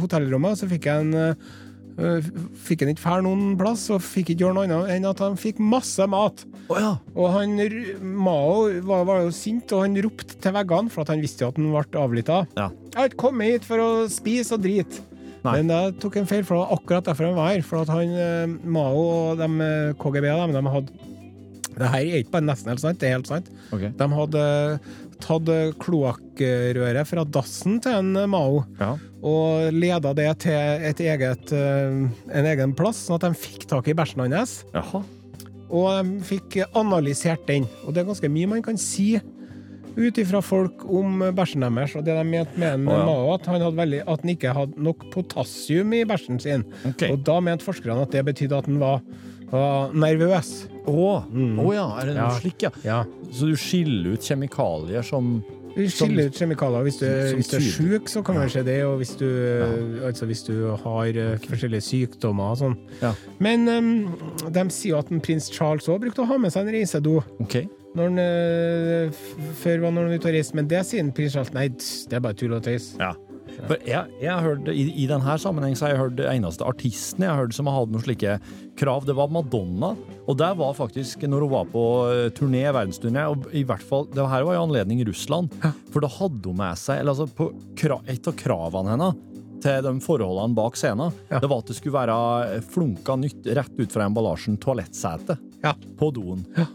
hotellrommet, 0.03 0.57
og 0.57 0.63
så 0.63 0.71
fikk 0.71 0.91
han 0.93 1.15
eh, 1.15 1.55
Fikk 1.95 2.81
han 2.83 2.91
ikke 2.91 3.05
fære 3.05 3.23
noen 3.23 3.53
plass, 3.59 3.85
og 3.95 4.03
fikk 4.03 4.33
ikke 4.33 4.43
gjøre 4.43 4.57
noe 4.57 4.65
annet 4.67 4.89
enn 4.97 5.05
at 5.07 5.21
han 5.23 5.37
fikk 5.39 5.61
masse 5.63 6.03
mat. 6.11 6.43
Oh, 6.67 6.75
ja. 6.81 6.97
Og 7.15 7.29
han, 7.37 7.55
Mao 8.03 8.65
var, 8.83 9.05
var 9.07 9.21
jo 9.23 9.31
sint, 9.37 9.71
og 9.71 9.85
han 9.85 9.95
ropte 10.03 10.35
til 10.43 10.57
veggene, 10.57 10.91
for 10.91 11.05
at 11.05 11.13
han 11.15 11.23
visste 11.23 11.45
jo 11.45 11.53
at 11.53 11.61
han 11.61 11.71
ble 11.71 12.03
avlytta. 12.03 12.41
Ja. 12.59 12.67
Jeg 12.89 12.99
har 12.99 13.13
ikke 13.13 13.23
kommet 13.29 13.53
hit 13.53 13.69
for 13.69 13.85
å 13.85 13.91
spise 14.11 14.57
og 14.59 14.67
drite. 14.67 15.05
Nei. 15.45 15.59
Men 15.61 15.69
det 15.69 16.01
tok 16.01 16.17
en 16.17 16.29
feil, 16.29 16.45
for 16.47 16.57
det 16.57 16.63
var 16.63 16.79
akkurat 16.79 17.09
derfor 17.11 17.29
han 17.29 17.37
var 17.37 17.51
her. 17.53 17.65
For 17.69 17.85
at 17.85 17.93
han, 17.93 18.15
eh, 18.17 18.55
Mao 18.65 19.03
og 19.05 19.43
de 19.43 19.49
eh, 19.69 19.97
KGB 20.01 20.31
de, 20.31 20.53
de 20.57 20.63
hadde 20.75 21.11
Det 21.75 21.91
her 21.91 22.01
er 22.01 22.23
ikke 22.23 22.37
bare 22.39 22.49
nesten 22.49 22.73
helt 22.73 22.83
sant, 22.83 23.01
det 23.01 23.11
er 23.11 23.17
helt 23.19 23.29
sant. 23.29 23.51
Okay. 23.75 23.93
De 23.99 24.09
hadde 24.19 24.45
tatt 25.25 25.51
kloakkrøret 25.83 27.09
fra 27.09 27.25
dassen 27.25 27.81
til 27.85 27.99
en 27.99 28.15
eh, 28.21 28.29
Mao 28.31 28.63
Ja. 28.81 28.95
og 29.25 29.73
leda 29.73 30.13
det 30.17 30.31
til 30.45 30.87
et 30.91 31.01
eget, 31.01 31.53
eh, 31.53 32.01
en 32.39 32.49
egen 32.53 32.75
plass, 32.77 33.07
sånn 33.07 33.19
at 33.19 33.29
de 33.29 33.35
fikk 33.39 33.69
tak 33.71 33.89
i 33.89 33.97
bæsjen 33.97 34.27
hans. 34.29 34.65
Jaha. 34.75 35.03
Og 35.75 35.87
de 36.05 36.21
fikk 36.29 36.61
analysert 36.77 37.47
den. 37.49 37.65
Og 37.85 37.95
det 37.95 38.03
er 38.05 38.11
ganske 38.13 38.31
mye 38.31 38.51
man 38.51 38.63
kan 38.63 38.77
si 38.79 39.15
ut 39.97 40.19
ifra 40.19 40.41
folk 40.43 40.85
om 40.91 41.23
bæsjen 41.35 41.65
deres. 41.65 41.95
Og 41.97 42.05
det 42.07 42.17
de 42.19 42.25
mente 42.27 42.59
med 42.59 42.81
en 42.81 42.89
oh, 42.89 42.99
ja. 42.99 43.05
Mao, 43.07 43.35
at 43.35 43.47
han, 43.51 43.63
veldig, 43.77 44.03
at 44.03 44.25
han 44.25 44.33
ikke 44.35 44.55
hadde 44.55 44.83
nok 44.83 45.07
potassium 45.15 45.95
i 45.95 46.05
bæsjen 46.09 46.41
sin. 46.43 46.67
Okay. 46.93 47.13
Og 47.15 47.23
da 47.27 47.39
mente 47.41 47.67
forskerne 47.67 48.03
at 48.03 48.15
det 48.15 48.25
betydde 48.27 48.59
at 48.59 48.71
han 48.71 48.81
var, 48.83 49.01
var 49.51 49.93
nervøs. 49.95 50.53
Å 50.85 51.11
Å 51.25 51.75
ja, 51.75 51.85
er 52.01 52.07
det 52.07 52.15
noe 52.17 52.31
Ja. 52.31 52.39
slik, 52.39 52.63
ja? 52.63 52.71
Ja. 52.85 53.05
Så 53.33 53.49
du 53.49 53.57
skiller 53.57 54.15
ut 54.15 54.21
kjemikalier 54.21 55.03
som 55.03 55.43
Vi 55.75 55.89
skiller 55.91 56.29
ut 56.31 56.37
kjemikalier. 56.39 56.85
Hvis 56.87 56.99
du, 57.01 57.07
som 57.07 57.39
hvis 57.41 57.49
du 57.51 57.57
er 57.57 57.65
sjuk, 57.67 58.09
så 58.09 58.23
kan 58.23 58.37
man 58.37 58.49
se 58.49 58.63
det. 58.63 58.85
Og 58.87 58.99
hvis 59.01 59.17
du, 59.19 59.27
altså 60.07 60.27
hvis 60.27 60.45
du 60.47 60.71
har 60.71 61.09
okay. 61.09 61.49
forskjellige 61.51 61.83
sykdommer 61.83 62.53
og 62.53 62.61
sånn. 62.61 62.77
Ja. 63.03 63.11
Men 63.43 63.67
um, 63.69 64.15
de 64.55 64.65
sier 64.71 65.01
at 65.01 65.11
en 65.11 65.21
prins 65.21 65.51
Charles 65.51 65.89
òg 65.91 66.05
brukte 66.05 66.23
å 66.23 66.29
ha 66.31 66.39
med 66.39 66.55
seg 66.55 66.69
en 66.69 66.77
reisedo. 66.77 67.25
Okay. 67.43 67.67
Når 67.95 68.05
han, 68.05 68.19
eh, 68.19 69.11
før 69.63 69.83
var 69.83 69.93
han 69.95 70.15
ute 70.15 70.29
og 70.29 70.35
reiste, 70.35 70.55
men 70.55 70.71
det 70.71 70.87
sier 70.87 71.03
en 71.03 71.13
prins 71.15 71.35
Charles 71.35 71.53
nei, 71.55 71.69
det 71.71 72.19
er 72.19 72.23
bare 72.23 72.39
tull 72.39 72.55
og 72.55 72.63
tøys. 72.63 72.93
Ja. 72.99 73.13
For 73.67 73.77
jeg, 73.87 74.11
jeg 74.21 74.31
har 74.33 74.43
hørt, 74.45 74.69
i, 74.73 74.85
I 75.05 75.07
denne 75.11 75.37
sammenheng 75.41 75.77
så 75.79 75.87
har 75.87 75.95
jeg 75.95 76.03
hørt 76.03 76.17
det 76.19 76.27
eneste 76.31 76.67
artisten 76.67 77.23
jeg 77.25 77.31
har 77.33 77.39
hørt 77.45 77.55
som 77.57 77.69
har 77.71 77.79
hatt 77.81 77.93
noen 77.95 78.05
slike 78.05 78.39
krav, 78.81 79.05
det 79.09 79.15
var 79.17 79.31
Madonna. 79.33 79.93
Og 80.27 80.37
der 80.41 80.57
var 80.59 80.75
faktisk, 80.77 81.23
når 81.31 81.47
hun 81.47 81.53
var 81.55 81.69
på 81.73 81.85
eh, 82.11 82.25
turné, 82.37 82.65
verdensturné, 82.75 83.27
og 83.31 83.47
i 83.55 83.63
hvert 83.69 83.85
fall, 83.87 84.09
det 84.13 84.25
her 84.33 84.45
var 84.49 84.59
jo 84.59 84.65
anledning 84.67 85.01
i 85.05 85.07
Russland, 85.09 85.53
for 85.93 86.03
da 86.05 86.11
hadde 86.19 86.51
hun 86.51 86.59
med 86.59 86.81
seg, 86.81 87.01
eller 87.03 87.15
altså 87.15 87.29
på 87.39 87.53
et 88.11 88.29
av 88.29 88.37
kravene 88.41 88.95
hennes 88.97 89.23
til 89.65 89.81
de 89.87 89.93
forholdene 90.05 90.53
bak 90.59 90.75
scenen, 90.77 91.15
Ja. 91.31 91.39
det 91.41 91.49
var 91.49 91.63
at 91.63 91.71
det 91.71 91.77
skulle 91.79 91.97
være 91.97 92.17
eh, 92.59 92.65
flunka 92.75 93.15
nytt 93.17 93.47
rett 93.57 93.79
ut 93.81 93.95
fra 93.95 94.05
emballasjen 94.11 94.59
toalettsete 94.61 95.39
Ja. 95.65 95.73
på 95.97 96.11
doen 96.13 96.43
ja. 96.59 96.67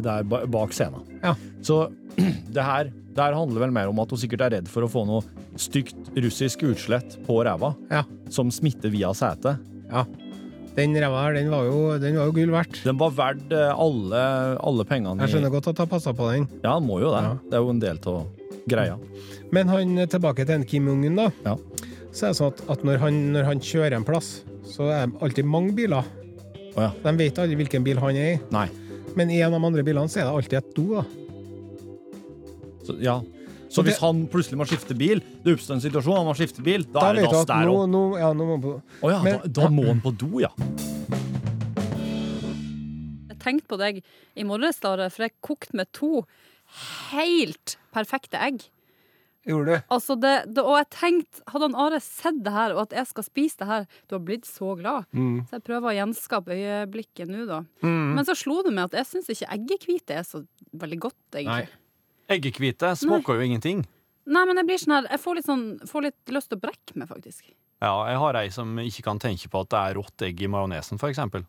der 0.00 0.22
bak 0.24 0.72
scenen. 0.72 1.04
Ja. 1.20 1.34
Så 1.60 1.90
det 2.54 2.64
her, 2.64 2.88
det 3.18 3.24
her 3.26 3.34
handler 3.34 3.64
vel 3.66 3.72
mer 3.74 3.90
om 3.90 3.98
at 4.02 4.12
hun 4.14 4.20
sikkert 4.22 4.44
er 4.46 4.52
redd 4.58 4.68
for 4.70 4.86
å 4.86 4.90
få 4.92 5.02
noe 5.08 5.24
stygt 5.58 6.12
russisk 6.14 6.62
utslett 6.68 7.18
på 7.26 7.40
ræva, 7.46 7.72
Ja. 7.90 8.04
som 8.30 8.50
smitter 8.54 8.92
via 8.94 9.10
setet. 9.18 9.58
ja. 9.90 10.06
Den 10.78 10.92
ræva 10.94 11.24
her, 11.24 11.32
den 11.34 11.48
var 11.50 11.64
jo, 11.66 11.78
den 11.98 12.14
var 12.14 12.28
jo 12.28 12.32
gull 12.36 12.52
verdt. 12.54 12.76
Den 12.86 12.98
var 13.00 13.10
verdt 13.10 13.50
eh, 13.50 13.72
alle, 13.82 14.20
alle 14.62 14.84
pengene 14.86 15.24
Jeg 15.26 15.32
skjønner 15.32 15.50
godt 15.50 15.66
at 15.72 15.80
jeg 15.82 15.90
passa 15.90 16.12
på 16.14 16.28
den. 16.30 16.44
Ja, 16.62 16.76
han 16.76 16.86
må 16.86 17.00
jo 17.02 17.08
det. 17.10 17.22
Ja. 17.24 17.32
Det 17.50 17.56
er 17.58 17.64
jo 17.64 17.72
en 17.72 17.80
del 17.82 17.98
av 18.06 18.20
greia. 18.70 18.94
Men 19.50 19.72
han, 19.72 19.96
tilbake 20.06 20.46
til 20.46 20.54
en 20.54 20.66
Kim 20.70 20.86
Jong-un, 20.86 21.16
da. 21.18 21.26
Ja. 21.48 21.56
Så 22.14 22.28
er 22.28 22.30
det 22.30 22.38
sånn 22.38 22.52
at, 22.54 22.62
at 22.76 22.84
når, 22.86 23.00
han, 23.02 23.18
når 23.34 23.48
han 23.50 23.58
kjører 23.64 23.96
en 23.98 24.06
plass, 24.06 24.44
så 24.70 24.86
er 24.92 25.08
det 25.10 25.18
alltid 25.26 25.50
mange 25.50 25.74
biler. 25.74 26.06
Oh, 26.76 26.84
ja. 26.84 26.92
De 27.02 27.16
vet 27.24 27.42
aldri 27.42 27.58
hvilken 27.58 27.82
bil 27.88 27.98
han 27.98 28.14
er 28.14 28.36
i. 28.36 28.38
Nei. 28.54 28.68
Men 29.18 29.34
i 29.34 29.40
en 29.42 29.50
av 29.50 29.58
de 29.58 29.66
andre 29.72 29.82
bilene 29.82 30.06
så 30.06 30.20
er 30.22 30.28
det 30.28 30.36
alltid 30.36 30.58
et 30.60 30.70
do. 30.78 30.86
da. 31.00 31.02
Så, 32.88 32.96
ja. 33.04 33.18
Så 33.68 33.84
hvis 33.84 33.98
han 34.00 34.22
plutselig 34.32 34.56
må 34.56 34.64
skifte 34.68 34.96
bil, 34.96 35.20
det 35.44 35.58
oppstår 35.58 35.76
en 35.76 35.84
situasjon, 35.84 36.22
han 36.22 36.28
må 36.30 36.36
skifte 36.38 36.64
bil, 36.64 36.86
da, 36.88 37.02
Da 37.02 37.08
er 37.10 37.18
det 37.18 37.26
dass 37.28 37.48
der 37.50 37.68
òg. 37.68 37.82
ja, 38.16 38.30
nå 38.32 38.46
må 38.48 38.54
han 38.56 38.62
på 38.64 38.76
Å 39.04 39.10
ja, 39.12 39.22
Men- 39.22 39.42
da, 39.44 39.48
da 39.60 39.68
må 39.68 39.86
han 39.90 40.00
på 40.00 40.14
do, 40.16 40.40
ja. 40.40 40.52
tenkte 43.38 43.70
på 43.70 43.78
deg 43.80 44.02
i 44.38 44.46
morges, 44.46 44.80
for 44.82 45.24
jeg 45.24 45.36
kokte 45.44 45.76
med 45.78 45.90
to 45.96 46.24
helt 47.12 47.76
perfekte 47.94 48.40
egg. 48.40 48.66
Gjorde 49.48 49.78
du? 49.78 49.84
Altså 49.94 50.16
det, 50.20 50.32
det, 50.52 50.60
og 50.60 50.74
jeg 50.76 50.88
tenkte, 50.92 51.42
hadde 51.48 51.68
han 51.70 51.76
Are 51.80 52.00
sett 52.04 52.42
det 52.44 52.52
her, 52.52 52.74
og 52.74 52.82
at 52.82 52.96
jeg 52.98 53.08
skal 53.08 53.24
spise 53.24 53.60
det 53.62 53.68
her 53.70 53.86
Du 54.10 54.16
har 54.18 54.24
blitt 54.26 54.44
så 54.44 54.74
glad. 54.76 55.06
Mm. 55.16 55.46
Så 55.48 55.56
jeg 55.56 55.64
prøver 55.70 55.88
å 55.88 55.96
gjenskape 55.96 56.56
øyeblikket 56.58 57.30
nå, 57.30 57.46
da. 57.48 57.62
Men 57.86 58.26
så 58.28 58.36
slo 58.36 58.60
det 58.66 58.74
meg 58.76 58.90
at 58.90 58.98
jeg 58.98 59.08
syns 59.14 59.30
ikke 59.32 59.48
eggehvite 59.56 60.18
er 60.18 60.26
så 60.28 60.42
veldig 60.76 61.00
godt, 61.06 61.22
egentlig. 61.32 61.70
Nei. 61.70 61.84
Eggehvite 62.28 62.92
smaker 63.00 63.38
jo 63.38 63.46
ingenting. 63.46 63.84
Nei, 64.28 64.42
men 64.44 64.60
jeg 64.60 64.66
blir 64.68 64.80
sånn 64.82 64.92
her 64.98 65.06
Jeg 65.14 65.20
får 65.22 65.38
litt, 65.38 65.46
sånn, 65.48 65.64
får 65.88 66.04
litt 66.08 66.32
lyst 66.36 66.50
til 66.50 66.58
å 66.58 66.60
brekke 66.66 66.96
meg, 67.00 67.08
faktisk. 67.08 67.46
Ja, 67.80 67.92
jeg 68.10 68.18
har 68.20 68.36
ei 68.40 68.48
som 68.52 68.74
ikke 68.82 69.04
kan 69.06 69.18
tenke 69.22 69.48
på 69.48 69.62
at 69.64 69.70
det 69.72 69.78
er 69.80 69.94
rått 70.00 70.24
egg 70.26 70.42
i 70.42 70.50
majonesen, 70.50 70.98
for 71.00 71.08
eksempel. 71.12 71.46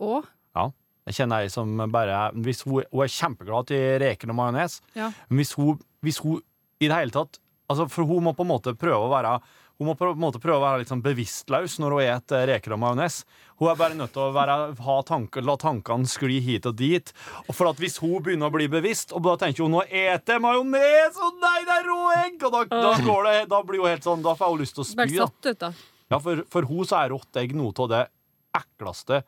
Og 0.00 0.26
Ja. 0.56 0.70
Jeg 1.08 1.14
kjenner 1.22 1.44
ei 1.44 1.48
som 1.48 1.76
bare 1.90 2.32
Hvis 2.34 2.62
hun, 2.66 2.82
hun 2.92 3.02
er 3.04 3.08
kjempeglad 3.08 3.66
til 3.70 3.98
reker 4.02 4.28
og 4.30 4.36
majones, 4.36 4.80
Ja. 4.94 5.12
men 5.28 5.38
hvis 5.38 5.52
hun, 5.54 5.78
hvis 6.02 6.18
hun 6.18 6.42
i 6.80 6.88
det 6.88 6.94
hele 6.96 7.10
tatt 7.10 7.38
Altså, 7.70 7.86
for 7.90 8.04
hun 8.08 8.24
må 8.24 8.32
på 8.34 8.40
en 8.46 8.48
måte 8.48 8.72
prøve 8.74 8.96
å 9.04 9.10
være 9.12 9.42
hun 9.78 9.86
må 9.86 9.94
på 9.94 10.08
en 10.10 10.18
måte 10.18 10.40
prøve 10.42 10.58
å 10.58 10.64
være 10.64 10.80
litt 10.82 10.90
sånn 10.90 11.02
bevisstløs 11.04 11.76
når 11.78 11.94
hun 11.94 12.00
spiser 12.02 12.48
reker 12.50 12.72
og 12.74 12.80
majones. 12.82 13.20
Hun 13.60 13.68
er 13.70 13.76
bare 13.78 13.94
nødt 13.94 14.10
til 14.16 14.24
å 14.24 14.32
være, 14.34 14.56
ha 14.82 14.96
tanker, 15.06 15.44
la 15.46 15.54
tankene 15.60 16.10
skli 16.10 16.40
hit 16.42 16.66
og 16.66 16.74
dit. 16.80 17.12
Og 17.46 17.54
for 17.54 17.70
at 17.70 17.78
Hvis 17.78 18.00
hun 18.02 18.16
begynner 18.26 18.50
å 18.50 18.56
bli 18.56 18.66
bevisst, 18.72 19.14
og 19.14 19.22
da 19.22 19.36
tenker 19.38 19.62
hun 19.62 19.76
nå 19.76 19.84
eter 19.86 20.34
jeg 20.34 20.42
majones, 20.42 21.20
og 21.22 21.38
nei, 21.38 21.60
det 21.62 21.76
er 21.76 21.86
rå 21.86 22.00
egg! 22.16 22.42
Og 22.42 22.56
da, 22.56 22.64
da, 22.74 22.90
går 23.06 23.30
det, 23.30 23.36
da 23.54 23.62
blir 23.70 23.84
hun 23.84 23.92
helt 23.92 24.10
sånn, 24.10 24.26
da 24.26 24.34
får 24.34 24.50
hun 24.50 24.64
lyst 24.64 24.74
til 24.80 24.82
å 24.82 24.88
spy. 24.90 25.08
satt 25.14 25.50
ut, 25.52 25.62
da. 25.62 25.72
Ja, 26.08 26.18
for, 26.26 26.42
for 26.50 26.66
hun 26.72 26.90
så 26.90 26.98
er 27.04 27.14
rått 27.14 27.38
egg 27.38 27.54
noe 27.54 27.70
av 27.86 27.90
det 27.94 28.02
ekleste. 28.58 29.22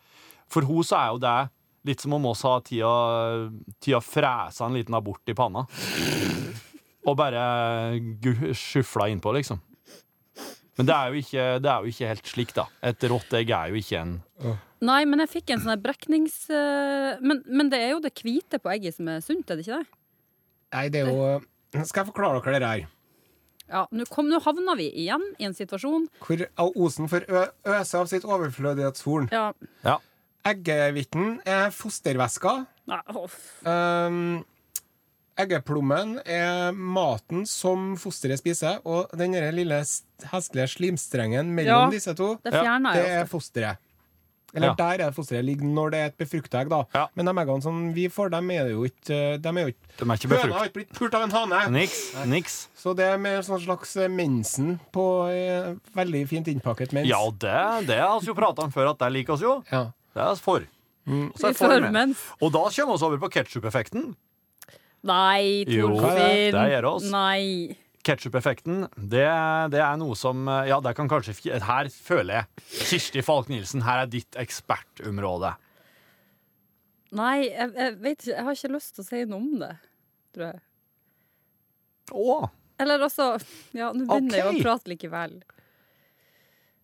For 0.50 0.66
hun 0.66 0.82
så 0.82 0.98
er 0.98 1.14
jo 1.14 1.24
det 1.28 1.38
litt 1.86 2.02
som 2.02 2.18
om 2.18 2.26
oss 2.34 2.42
har 2.42 2.66
tida, 2.66 2.90
tida 3.78 4.02
fresa 4.02 4.66
en 4.66 4.74
liten 4.82 4.98
abort 4.98 5.30
i 5.30 5.38
panna. 5.38 5.62
Og 7.06 7.14
bare 7.16 7.42
skufla 8.58 9.06
innpå, 9.14 9.38
liksom. 9.38 9.62
Men 10.80 10.88
det 10.88 10.96
er, 10.96 11.12
jo 11.12 11.20
ikke, 11.20 11.46
det 11.60 11.70
er 11.70 11.84
jo 11.84 11.92
ikke 11.92 12.08
helt 12.14 12.30
slik, 12.32 12.52
da. 12.56 12.64
Et 12.88 13.06
rått 13.12 13.34
egg 13.36 13.50
er 13.52 13.70
jo 13.74 13.80
ikke 13.82 14.00
en 14.00 14.14
Nei, 14.80 15.02
men 15.04 15.20
jeg 15.20 15.28
fikk 15.34 15.50
en 15.52 15.60
sånn 15.60 15.80
breknings... 15.84 16.36
eh, 16.48 17.18
Men, 17.20 17.42
men 17.46 17.68
det 17.68 17.82
er 17.84 17.90
jo 17.92 17.98
det 18.00 18.14
hvite 18.16 18.56
på 18.64 18.70
egget 18.72 18.96
som 18.96 19.10
er 19.12 19.20
sunt, 19.20 19.50
er 19.52 19.58
det 19.60 19.66
ikke 19.66 19.82
det? 19.82 19.98
Nei, 20.72 20.84
det 20.94 21.02
er 21.04 21.10
jo 21.12 21.84
Skal 21.84 22.00
jeg 22.00 22.08
forklare 22.14 22.40
dere 22.46 22.62
det 22.64 22.70
her? 22.70 22.86
Ja, 23.70 23.82
Nå 23.94 24.06
kom- 24.10 24.26
nå 24.32 24.40
havna 24.42 24.72
vi 24.80 24.88
igjen 25.04 25.22
i 25.38 25.44
en 25.46 25.52
situasjon 25.54 26.08
Hvor 26.24 26.40
Osen 26.74 27.06
får 27.12 27.28
øse 27.28 28.00
av 28.00 28.08
sitt 28.10 28.24
overflødighetshorn. 28.24 29.28
Ja. 29.30 29.50
Ja. 29.84 29.98
Eggehviten 30.48 31.36
er 31.46 31.68
fostervæska. 31.76 32.54
Nei, 32.88 33.02
off 33.14 33.36
Um, 33.68 34.40
eggeplommen 35.42 36.16
er 36.24 36.72
maten 36.72 37.44
som 37.48 37.94
fosteret 38.00 38.40
spiser, 38.42 38.80
og 38.84 39.10
den 39.16 39.34
lille 39.56 39.82
heslige 40.30 40.68
slimstrengen 40.76 41.54
mellom 41.56 41.86
Ja, 41.88 41.92
disse 41.92 42.14
to, 42.18 42.34
det 42.44 42.52
det 42.52 43.06
er 43.20 43.24
fosteret. 43.30 43.78
Eller 44.52 44.72
Ja. 44.72 44.74
der 44.74 44.92
er 44.98 45.10
det 45.10 45.14
fosteret 45.14 45.44
ligger 45.46 45.62
når 45.64 45.90
det 45.92 45.98
er 46.00 46.06
et 46.10 46.16
befrukta 46.18 46.58
egg, 46.64 46.70
da. 46.72 46.80
Ja. 46.92 47.04
Men 47.14 47.26
de 47.26 47.30
eggene 47.38 47.62
som 47.62 47.92
vi 47.94 48.08
får, 48.10 48.30
dem 48.32 48.50
er 48.50 48.66
jo 48.72 48.82
ikke 48.82 49.38
De 49.38 49.48
er 49.48 49.60
jo 49.62 49.70
ikke 49.70 49.98
De 50.00 50.10
er 50.10 50.16
ikke 50.16 50.28
Høna 50.42 50.56
har 50.58 50.64
ikke 50.66 50.74
blitt 50.80 50.92
pult 50.98 51.14
av 51.14 51.22
en 51.22 51.30
hane! 51.30 51.60
Niks. 51.70 52.00
Niks. 52.26 52.56
Så 52.74 52.96
det 52.98 53.06
er 53.12 53.16
med 53.22 53.44
sånn 53.46 53.62
slags 53.62 53.94
eh, 53.96 54.08
mensen 54.10 54.80
på 54.90 55.04
eh, 55.30 55.76
veldig 55.94 56.24
fint 56.32 56.50
innpakket 56.50 56.92
mens. 56.92 57.06
Ja, 57.06 57.22
det, 57.30 57.86
det 57.86 58.00
har 58.02 58.18
vi 58.18 58.26
jo 58.26 58.34
prata 58.34 58.66
om 58.66 58.72
før, 58.74 58.90
at 58.90 58.98
det 58.98 59.12
liker 59.20 59.34
oss 59.38 59.40
jo. 59.46 59.62
Ja. 59.70 59.84
Det 60.14 60.24
er 60.26 60.34
vi 60.34 60.42
for. 60.42 60.66
Så 61.38 61.46
er 61.46 61.54
for 61.54 61.68
med. 61.94 62.16
Og 62.42 62.50
da 62.52 62.64
kommer 62.74 62.98
vi 62.98 63.06
over 63.06 63.22
på 63.22 63.30
ketsjup-effekten. 63.38 64.16
Nei, 65.08 65.64
Torfinn. 65.68 66.52
det 66.52 66.66
gjør 66.74 66.88
oss. 66.90 67.06
Nei. 67.12 67.76
Ketchup-effekten, 68.04 68.86
det, 68.96 69.26
det 69.72 69.80
er 69.84 69.96
noe 70.00 70.16
som 70.16 70.46
Ja, 70.48 70.78
det 70.80 70.94
kan 70.96 71.08
kanskje 71.08 71.34
Her 71.60 71.88
føler 71.92 72.38
jeg 72.38 72.62
Kirsti 72.88 73.20
Falk-Nielsen, 73.24 73.82
her 73.84 74.06
er 74.06 74.08
ditt 74.08 74.38
ekspertområde. 74.40 75.52
Nei, 77.16 77.50
jeg, 77.50 77.72
jeg 77.74 77.94
vet 78.00 78.18
ikke. 78.22 78.32
Jeg 78.32 78.46
har 78.46 78.56
ikke 78.56 78.72
lyst 78.76 78.94
til 78.96 79.02
å 79.04 79.08
si 79.08 79.22
noe 79.28 79.40
om 79.42 79.60
det, 79.60 79.72
tror 80.34 80.46
jeg. 80.46 80.60
Å! 82.14 82.36
Eller 82.80 83.04
altså 83.04 83.32
Ja, 83.76 83.90
nå 83.92 84.06
begynner 84.08 84.38
jeg 84.40 84.48
å 84.48 84.62
prate 84.62 84.90
likevel. 84.94 85.40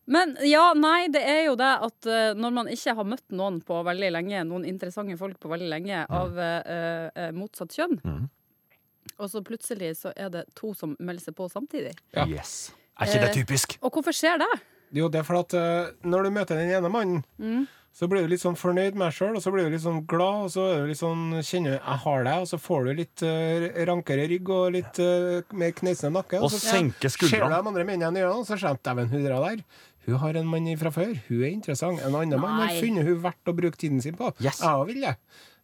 Men 0.07 0.37
ja, 0.47 0.69
nei, 0.79 1.09
det 1.11 1.23
er 1.27 1.41
jo 1.49 1.57
det 1.59 1.73
at 1.83 2.07
uh, 2.07 2.31
når 2.39 2.53
man 2.55 2.69
ikke 2.71 2.95
har 2.95 3.09
møtt 3.11 3.25
noen 3.35 3.59
på 3.67 3.81
veldig 3.89 4.11
lenge, 4.15 4.45
noen 4.47 4.67
interessante 4.69 5.17
folk 5.19 5.41
på 5.43 5.51
veldig 5.51 5.71
lenge, 5.73 6.05
av 6.07 6.37
uh, 6.39 7.11
uh, 7.11 7.31
motsatt 7.35 7.75
kjønn, 7.75 7.99
mm. 8.05 8.21
og 9.19 9.33
så 9.33 9.43
plutselig 9.47 9.97
så 9.99 10.15
er 10.15 10.31
det 10.31 10.45
to 10.55 10.71
som 10.79 10.95
melder 11.01 11.27
seg 11.27 11.39
på 11.39 11.49
samtidig. 11.51 11.97
Ja. 12.15 12.29
Yes. 12.31 12.71
Er 13.01 13.11
ikke 13.11 13.25
det 13.27 13.33
typisk? 13.41 13.75
Og 13.83 13.99
hvorfor 13.99 14.15
skjer 14.15 14.39
det? 14.45 14.53
Jo, 14.95 15.11
det 15.11 15.19
er 15.21 15.27
fordi 15.27 15.43
at 15.43 15.99
når 16.07 16.29
du 16.29 16.37
møter 16.39 16.63
den 16.63 16.71
ene 16.79 16.89
mannen, 16.89 17.25
Mm. 17.43 17.67
så 17.93 18.07
blir 18.09 18.23
du 18.23 18.31
litt 18.31 18.41
sånn 18.41 18.57
fornøyd 18.57 18.95
med 18.95 19.09
deg 19.09 19.17
sjøl, 19.17 19.35
og 19.37 19.43
så 19.43 19.51
blir 19.53 19.67
du 19.67 19.75
litt 19.75 19.83
sånn 19.83 20.07
glad, 20.09 20.47
og 20.47 20.53
så 20.55 20.69
er 20.71 20.85
du 20.85 20.93
litt 20.93 21.01
sånn 21.01 21.35
kjenner 21.43 21.75
du, 21.75 21.81
jeg 21.81 22.01
har 22.05 22.25
deg, 22.29 22.45
og 22.45 22.49
så 22.49 22.61
får 22.63 22.87
du 22.87 22.93
litt 23.03 23.25
rankere 23.91 24.29
rygg 24.31 24.53
og 24.55 24.71
litt 24.79 25.01
mer 25.51 25.75
kneisende 25.77 26.15
nakke. 26.21 26.41
Og 26.41 26.55
så 26.55 26.63
skuldrene 26.63 27.11
ser 27.11 27.43
du 27.43 27.51
de 27.51 27.59
andre 27.59 27.85
mennene 27.91 28.23
i 28.23 28.25
øynene, 28.25 28.39
og 28.39 28.47
så 28.49 28.57
skjønner 28.57 28.79
du 28.79 28.87
dæven, 28.89 29.13
hun 29.13 29.27
der. 29.27 29.67
Hun 30.07 30.21
har 30.23 30.39
en 30.39 30.47
mann 30.47 30.71
fra 30.79 30.93
før. 30.95 31.13
Hun 31.27 31.43
er 31.43 31.51
interessant. 31.51 32.01
En 32.07 32.15
annen 32.15 32.41
mann 32.41 32.61
har 32.63 32.79
funnet 32.79 33.07
hun 33.09 33.21
verdt 33.25 33.51
å 33.51 33.55
bruke 33.57 33.79
tiden 33.81 34.03
sin 34.05 34.17
på. 34.19 34.31
Yes. 34.39 34.63
Jeg 34.63 34.71
òg 34.71 34.87
vil 34.93 35.03
det. 35.03 35.17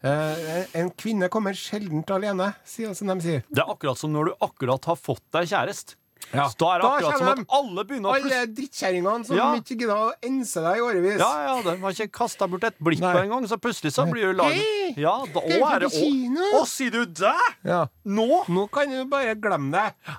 Uh, 0.03 0.65
en 0.81 0.91
kvinne 0.99 1.29
kommer 1.31 1.55
sjelden 1.55 2.03
alene, 2.11 2.49
sier 2.67 2.95
som 2.99 3.13
de 3.13 3.23
sier. 3.23 3.45
Det 3.47 3.63
er 3.63 3.71
akkurat 3.71 3.99
som 4.01 4.11
når 4.11 4.33
du 4.33 4.39
akkurat 4.43 4.91
har 4.91 4.99
fått 4.99 5.23
deg 5.37 5.47
kjæreste. 5.53 5.95
Ja. 6.33 6.47
Da 6.59 6.69
er 6.73 6.83
det 6.83 6.89
akkurat 6.89 7.19
som 7.19 7.29
at 7.33 7.55
alle 7.59 7.85
begynner 7.87 8.13
å 8.13 8.17
Alle 8.17 8.43
drittkjerringene 8.57 9.27
som 9.27 9.37
Ja. 9.37 9.49
ikke 9.59 9.77
gidder 9.77 9.95
å 9.95 10.13
ense 10.23 10.63
deg 10.63 10.79
i 10.79 10.81
årevis. 10.81 11.19
ja, 11.19 11.31
ja, 11.47 11.63
de 11.63 11.77
har 11.83 11.91
ikke 11.91 12.13
kasta 12.19 12.49
bort 12.49 12.65
et 12.65 12.79
blikk 12.79 13.01
Nei. 13.01 13.13
på 13.13 13.23
en 13.23 13.29
gang, 13.29 13.49
så 13.49 13.59
plutselig 13.59 13.93
så 13.93 14.07
blir 14.11 14.31
du 14.31 14.39
laget 14.39 14.63
Hei! 14.63 14.95
Ja, 14.97 15.17
da 15.35 15.41
å, 15.41 15.73
er 15.75 15.81
det 15.81 15.91
kino? 15.93 16.41
Å, 16.41 16.63
å, 16.63 16.67
sier 16.67 16.91
du 16.91 17.05
det? 17.05 17.35
Ja. 17.65 17.87
Nå? 18.05 18.45
Nå 18.49 18.67
kan 18.73 18.91
du 18.91 19.05
bare 19.11 19.35
glemme 19.35 19.71
det. 19.73 20.15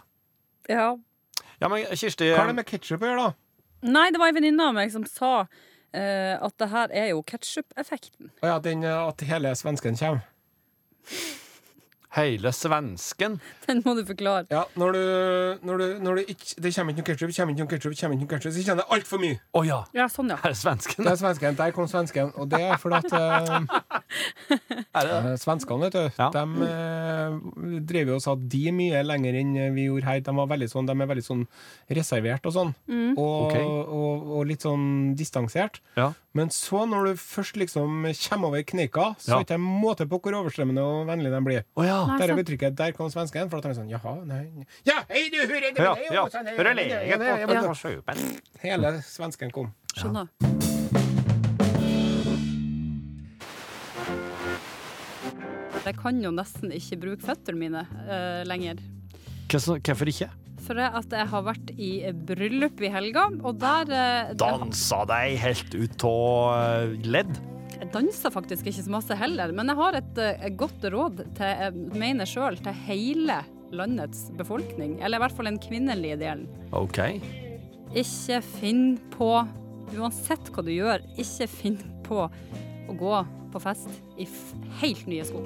Ja. 0.70 0.96
Ja, 1.60 1.70
men 1.70 1.86
Kirsti 1.96 2.30
Hva 2.34 2.44
har 2.44 2.52
det 2.52 2.56
med 2.60 2.68
ketsjup 2.68 3.02
å 3.02 3.08
gjøre, 3.08 3.24
da? 3.32 3.43
Nei, 3.84 4.08
det 4.16 4.22
var 4.22 4.32
ei 4.32 4.38
venninne 4.38 4.70
av 4.70 4.76
meg 4.78 4.92
som 4.94 5.04
sa 5.08 5.34
uh, 5.44 6.36
at 6.40 6.56
det 6.62 6.70
her 6.72 6.94
er 7.04 7.10
jo 7.12 7.24
ketsjup-effekten. 7.28 8.32
Å 8.44 8.54
ja, 8.54 8.60
den, 8.64 8.86
eh, 8.88 9.00
at 9.10 9.24
hele 9.28 9.52
svensken 9.60 10.00
kommer. 10.00 10.24
Hele 12.14 12.52
svensken. 12.54 13.40
Den 13.66 13.80
må 13.86 13.96
du 13.98 14.04
forklare. 14.06 14.46
Ja, 14.54 14.64
når 14.78 14.94
du, 14.94 15.00
når 15.66 15.78
du, 15.82 15.86
når 16.06 16.20
du 16.20 16.32
ikke, 16.34 16.62
Det 16.62 16.72
kommer 16.76 16.94
ikke 16.94 17.02
noe 17.02 17.08
ketsjup, 17.10 17.32
kommer 17.34 17.56
ikke 17.56 17.64
noe 17.66 17.72
ketsjup, 17.72 17.96
kommer 17.98 18.18
ikke 18.20 18.26
noe 18.28 18.34
ketsjup, 18.36 18.54
så 18.54 18.66
kjenner 18.68 18.84
det 18.84 18.98
altfor 18.98 19.22
mye. 19.24 19.40
Å 19.58 19.64
ja. 19.66 19.80
Ja, 19.98 20.06
sånn, 20.14 20.30
ja. 20.30 20.38
Her 20.44 20.54
er 20.54 20.60
svensken. 20.60 21.02
Det 21.08 21.14
er 21.16 21.20
svensken. 21.24 21.58
Der 21.58 21.74
kom 21.74 21.90
svensken. 21.90 22.30
Og 22.38 22.50
det 22.54 22.60
er 22.68 22.78
fordi 22.82 23.00
at 23.02 23.16
uh, 23.18 23.66
Er 25.00 25.08
det? 25.10 25.16
eh, 25.18 25.38
Svenskene, 25.42 25.88
vet 25.88 25.98
du, 25.98 26.04
Ja. 26.22 26.30
de 26.34 26.44
uh, 26.70 27.80
drev 27.90 28.14
jo 28.14 28.20
og 28.20 28.24
sa 28.26 28.36
de 28.38 28.64
mye 28.76 29.02
lenger 29.06 29.40
enn 29.42 29.56
vi 29.76 29.88
gjorde 29.90 30.06
her. 30.12 30.22
De, 30.26 30.36
var 30.38 30.52
veldig 30.54 30.70
sånn, 30.70 30.90
de 30.90 30.94
er 30.94 31.10
veldig 31.10 31.26
sånn 31.26 31.46
reservert 31.98 32.46
og 32.50 32.54
sånn. 32.56 32.76
Og, 33.18 33.34
okay. 33.48 33.66
og, 33.66 34.30
og 34.38 34.46
litt 34.50 34.66
sånn 34.66 34.86
distansert. 35.18 35.82
Ja. 35.98 36.12
Men 36.34 36.50
så, 36.50 36.82
når 36.90 37.06
du 37.12 37.20
først 37.22 37.58
liksom 37.62 38.06
kommer 38.30 38.48
over 38.50 38.64
kneika, 38.66 39.14
så 39.22 39.28
Ja. 39.30 39.34
er 39.36 39.44
det 39.44 39.46
ikke 39.48 39.60
en 39.60 39.82
måte 39.84 40.08
på 40.10 40.20
hvor 40.20 40.34
overstrømmende 40.34 40.82
og 40.82 41.06
vennlig 41.08 41.30
de 41.30 41.42
blir. 41.46 41.64
Oh, 41.78 41.86
ja. 41.86 42.18
Der 42.18 42.34
er 42.34 42.42
uttrykket 42.42 42.76
'der 42.76 42.92
kom 42.92 43.10
svensken', 43.10 43.50
for 43.50 43.58
at 43.58 43.64
tar 43.64 43.70
er 43.72 43.76
sånn 43.76 43.90
Jaha, 43.90 44.26
nei 44.26 44.66
Ja, 44.84 45.04
hei 45.10 45.30
du, 45.30 45.38
hurre, 45.46 45.70
det 45.74 45.78
Ja, 45.78 45.96
ja. 46.12 46.26
sånn, 46.28 46.46
sjøpen. 47.76 48.42
Hele 48.62 49.02
svensken 49.06 49.52
kom. 49.52 49.74
Skjønner. 49.96 50.28
Jeg 55.86 55.98
kan 56.00 56.20
jo 56.24 56.32
nesten 56.32 56.72
ikke 56.72 56.98
bruke 56.98 57.22
føttene 57.22 57.60
mine 57.60 57.86
uh, 58.08 58.44
lenger. 58.48 58.80
Hvorfor 59.50 60.08
ikke? 60.08 60.30
For 60.64 60.80
det 60.80 60.90
at 60.96 61.12
jeg 61.12 61.30
har 61.32 61.44
vært 61.44 61.72
i 61.76 61.90
bryllup 62.28 62.84
i 62.84 62.92
helga, 62.94 63.28
og 63.44 63.58
der 63.62 63.90
eh, 63.92 64.36
Dansa 64.40 65.02
deg 65.10 65.36
helt 65.42 65.76
ut 65.76 66.06
av 66.08 66.94
ledd? 67.04 67.34
Jeg 67.74 67.90
danser 67.92 68.32
faktisk 68.32 68.70
ikke 68.70 68.86
så 68.86 68.94
masse 68.94 69.18
heller, 69.20 69.52
men 69.56 69.68
jeg 69.68 69.80
har 69.80 69.98
et, 70.00 70.22
eh, 70.22 70.46
et 70.48 70.56
godt 70.60 70.86
råd 70.94 71.26
til, 71.36 71.50
jeg 71.50 72.00
mener 72.00 72.30
sjøl, 72.30 72.60
til 72.64 72.78
hele 72.86 73.42
landets 73.76 74.30
befolkning. 74.40 75.00
Eller 75.02 75.20
i 75.20 75.26
hvert 75.26 75.36
fall 75.36 75.52
den 75.52 75.60
kvinnelige 75.62 76.20
delen. 76.22 76.48
OK. 76.72 77.02
Ikke 77.92 78.40
finn 78.54 78.86
på, 79.14 79.34
uansett 79.98 80.54
hva 80.54 80.64
du 80.66 80.72
gjør, 80.74 81.04
ikke 81.20 81.50
finn 81.52 81.82
på 82.08 82.24
å 82.24 82.98
gå 83.00 83.20
på 83.54 83.62
fest 83.62 83.92
i 84.22 84.30
helt 84.82 85.06
nye 85.10 85.28
sko. 85.28 85.44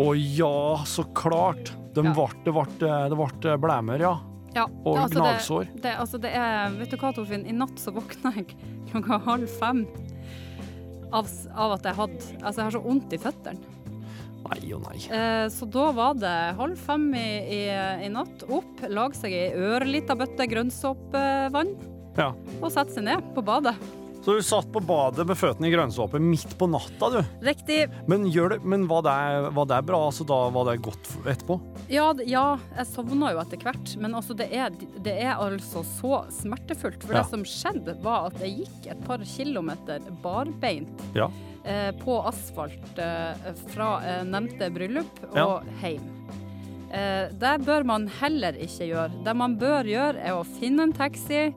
Å 0.00 0.12
ja, 0.16 0.84
så 0.88 1.04
klart. 1.14 1.72
De 1.94 2.04
Ja. 2.04 2.12
ble, 2.16 2.28
det 2.44 2.52
ble, 2.54 2.64
det 2.80 3.16
ble 3.18 3.56
blæmer, 3.60 4.00
ja. 4.00 4.14
Ja, 4.54 4.66
Og 4.84 4.98
altså 4.98 5.20
gnagsår. 5.20 5.64
Det, 5.74 5.82
det, 5.82 5.92
altså 5.96 6.18
det 6.20 6.30
er, 6.36 6.70
vet 6.76 6.90
du 6.92 6.96
hva, 7.00 7.12
Torfinn? 7.16 7.46
I 7.48 7.52
natt 7.56 7.78
så 7.80 7.92
våkna 7.92 8.32
jeg 8.36 8.50
klokka 8.90 9.18
halv 9.24 9.48
fem. 9.48 9.86
av, 11.12 11.28
av 11.54 11.72
at 11.76 11.84
jeg 11.84 11.96
hadde 11.96 12.18
Altså, 12.42 12.58
jeg 12.60 12.64
har 12.66 12.74
så 12.76 12.82
vondt 12.84 13.12
i 13.12 13.18
føttene. 13.20 13.60
Nei 14.42 14.72
og 14.74 14.82
nei. 14.84 14.98
Eh, 15.08 15.46
så 15.54 15.64
da 15.70 15.86
var 15.96 16.14
det 16.20 16.32
halv 16.58 16.76
fem 16.76 17.06
i, 17.14 17.26
i, 17.46 17.60
i 18.04 18.08
natt. 18.12 18.42
Opp, 18.52 18.80
lage 18.90 19.16
seg 19.16 19.32
ei 19.32 19.52
ørlita 19.54 20.16
bøtte 20.18 20.48
grønnsåpevann 20.50 21.72
Ja. 22.18 22.32
og 22.60 22.68
sette 22.74 22.92
seg 22.96 23.04
ned 23.08 23.32
på 23.36 23.44
badet. 23.44 23.76
Så 24.22 24.36
du 24.36 24.42
satt 24.46 24.68
på 24.70 24.78
badet 24.86 25.24
med 25.26 25.34
føttene 25.34 25.66
i 25.66 25.72
grønnsåpe 25.74 26.20
midt 26.22 26.52
på 26.60 26.68
natta, 26.70 27.08
du. 27.10 27.16
Riktig. 27.42 27.88
Men, 28.06 28.28
det, 28.30 28.60
men 28.62 28.84
var, 28.86 29.02
det, 29.02 29.50
var 29.56 29.66
det 29.66 29.80
bra? 29.88 29.98
Altså, 30.06 30.22
da 30.28 30.36
var 30.54 30.68
det 30.70 30.76
godt 30.84 31.08
etterpå? 31.26 31.56
Ja, 31.90 32.12
ja, 32.22 32.44
jeg 32.76 32.86
sovna 32.92 33.32
jo 33.34 33.40
etter 33.42 33.58
hvert, 33.66 33.96
men 33.98 34.14
altså 34.14 34.36
det 34.38 34.46
er, 34.54 34.70
det 35.02 35.16
er 35.24 35.34
altså 35.42 35.82
så 35.98 36.20
smertefullt. 36.38 37.02
For 37.02 37.16
Ja. 37.18 37.24
det 37.24 37.32
som 37.34 37.42
skjedde, 37.42 37.96
var 38.04 38.28
at 38.30 38.38
jeg 38.44 38.60
gikk 38.62 38.86
et 38.94 39.02
par 39.08 39.24
kilometer 39.26 40.06
barbeint 40.22 41.02
Ja. 41.18 41.26
eh, 41.64 41.90
på 42.04 42.20
asfalt 42.30 43.02
eh, 43.02 43.50
fra 43.74 43.90
eh, 44.06 44.22
nevnte 44.30 44.70
bryllup 44.70 45.18
og 45.34 45.66
hjem. 45.82 46.06
Eh, 46.94 47.26
det 47.42 47.56
bør 47.66 47.84
man 47.88 48.06
heller 48.20 48.54
ikke 48.60 48.86
gjøre. 48.92 49.24
Det 49.26 49.34
man 49.36 49.58
bør 49.58 49.82
gjøre, 49.88 50.22
er 50.22 50.38
å 50.38 50.46
finne 50.60 50.86
en 50.86 50.92
taxi. 50.94 51.48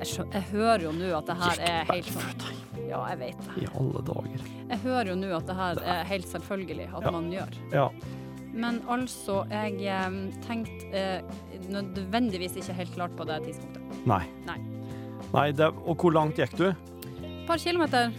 Jeg, 0.00 0.08
skjø 0.08 0.24
jeg 0.32 0.46
hører 0.54 0.84
jo 0.86 0.92
nå 0.96 1.10
at 1.18 1.26
det 1.28 1.36
her 1.42 1.60
er 1.68 1.90
helt 1.92 2.08
sånn 2.14 2.44
Ja, 2.88 3.02
jeg 3.12 3.18
vet 3.20 3.42
det. 3.44 3.62
I 3.62 3.66
alle 3.78 4.00
dager. 4.06 4.46
Jeg 4.70 4.78
hører 4.82 5.10
jo 5.12 5.16
nå 5.20 5.28
at 5.36 5.46
det 5.50 5.56
her 5.58 5.80
er 5.94 6.04
helt 6.08 6.26
selvfølgelig 6.30 6.86
at 6.88 7.04
Ja. 7.04 7.10
man 7.14 7.28
gjør. 7.30 7.58
Ja. 7.74 7.84
Men 8.52 8.80
altså, 8.90 9.44
jeg 9.52 9.76
eh, 9.86 10.16
tenkte 10.42 10.90
eh, 10.90 11.20
nødvendigvis 11.70 12.56
ikke 12.58 12.72
helt 12.80 12.94
klart 12.96 13.14
på 13.16 13.26
det 13.28 13.36
tidspunktet. 13.44 14.00
Nei. 14.10 14.24
Nei. 14.48 14.56
Nei 15.34 15.46
det, 15.54 15.68
og 15.84 15.94
hvor 16.00 16.10
langt 16.16 16.40
gikk 16.40 16.56
du? 16.58 16.66
Et 16.72 17.46
par 17.46 17.58
kilometer. 17.62 18.10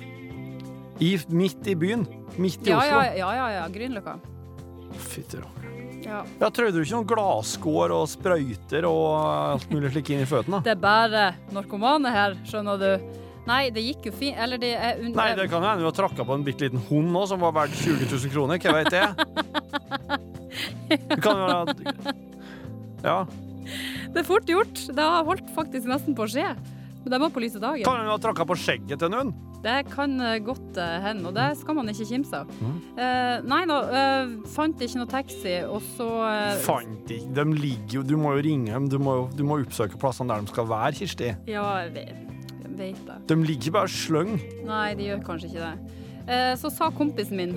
I, 1.02 1.18
midt 1.34 1.68
i 1.68 1.76
byen? 1.76 2.06
Midt 2.38 2.64
i 2.68 2.70
Ja, 2.72 2.80
ja, 2.86 3.00
Oslo? 3.02 3.18
ja, 3.20 3.32
ja, 3.36 3.48
ja. 3.58 3.66
Grünerløkka. 3.74 4.16
Fytti 5.10 5.42
rakkeren. 5.42 5.61
Ja. 6.02 6.22
Ja, 6.42 6.50
trødde 6.50 6.80
du 6.80 6.84
ikke 6.84 6.98
noen 6.98 7.10
glasskår 7.10 7.94
og 7.96 8.08
sprøyter 8.10 8.88
og 8.90 9.08
alt 9.22 9.74
mulig 9.74 9.92
slikt 9.94 10.12
inn 10.16 10.24
i 10.24 10.30
føttene? 10.30 10.62
Det 10.66 10.74
er 10.74 10.82
bare 10.82 11.26
narkomane 11.54 12.14
her, 12.14 12.38
skjønner 12.48 12.82
du. 12.82 13.20
Nei, 13.48 13.62
det 13.74 13.84
gikk 13.86 14.10
jo 14.10 14.14
fint. 14.16 14.38
Eller 14.42 14.62
det 14.62 14.74
er 14.78 15.00
under... 15.02 15.18
Nei, 15.18 15.30
det 15.38 15.48
kan 15.52 15.64
hende 15.66 15.82
du 15.82 15.88
har 15.90 15.96
tråkka 15.98 16.26
på 16.28 16.36
en 16.38 16.44
bitte 16.46 16.68
liten 16.68 16.82
hund 16.90 17.10
nå 17.14 17.24
som 17.30 17.42
var 17.42 17.56
verdt 17.58 17.78
20 17.82 18.06
000 18.10 18.34
kroner. 18.34 18.62
Hva 18.62 18.76
veit 18.78 18.94
jeg? 18.94 19.10
Det 20.92 21.22
kan 21.24 21.40
jo 21.40 21.48
være 21.48 22.16
Ja. 23.06 23.18
Det 24.12 24.22
er 24.22 24.28
fort 24.28 24.50
gjort. 24.50 24.86
Det 24.92 25.06
har 25.06 25.26
holdt 25.26 25.50
faktisk 25.56 25.90
nesten 25.90 26.18
på 26.18 26.26
å 26.26 26.30
skje. 26.30 26.50
Men 27.02 27.14
det 27.16 27.20
var 27.24 27.32
på 27.34 27.42
lyse 27.42 27.60
dagen. 27.62 27.84
Kan 27.86 27.98
hun 27.98 28.10
du 28.10 28.14
har 28.14 28.22
tråkka 28.22 28.46
på 28.46 28.58
skjegget 28.62 29.02
til 29.02 29.10
noen. 29.14 29.32
Det 29.62 29.78
kan 29.92 30.14
eh, 30.22 30.40
godt 30.42 30.78
eh, 30.82 30.96
hende, 31.04 31.30
og 31.30 31.36
det 31.38 31.48
skal 31.60 31.78
man 31.78 31.90
ikke 31.92 32.08
kimse 32.10 32.40
av. 32.44 32.50
Mm. 32.62 32.78
Eh, 32.98 33.36
nei 33.50 33.62
da, 33.70 33.78
eh, 34.02 34.32
fant 34.54 34.82
ikke 34.82 35.02
noe 35.02 35.10
taxi, 35.10 35.56
og 35.66 35.86
så 35.96 36.08
eh, 36.30 36.56
Fant 36.66 37.14
ikke 37.14 37.36
De 37.38 37.46
ligger 37.54 38.00
jo 38.00 38.04
Du 38.06 38.16
må 38.22 38.34
jo 38.38 38.46
ringe 38.46 38.74
dem. 38.74 38.90
Du 38.90 38.98
må, 39.02 39.16
du 39.38 39.46
må 39.46 39.60
oppsøke 39.62 40.02
plassene 40.02 40.34
der 40.34 40.46
de 40.46 40.54
skal 40.54 40.70
være, 40.70 40.96
Kirsti. 41.02 41.30
Ja, 41.50 41.68
jeg 41.86 41.94
vet, 41.98 42.50
jeg 42.66 42.74
vet 42.82 43.06
det. 43.10 43.20
De 43.30 43.40
ligger 43.42 43.70
ikke 43.70 43.78
bare 43.78 43.94
sløng. 43.94 44.36
Nei, 44.66 44.88
de 44.98 45.12
gjør 45.12 45.24
kanskje 45.30 45.52
ikke 45.54 45.70
det. 45.70 45.98
Så 46.62 46.70
sa 46.74 46.92
kompisen 46.94 47.40
min 47.40 47.56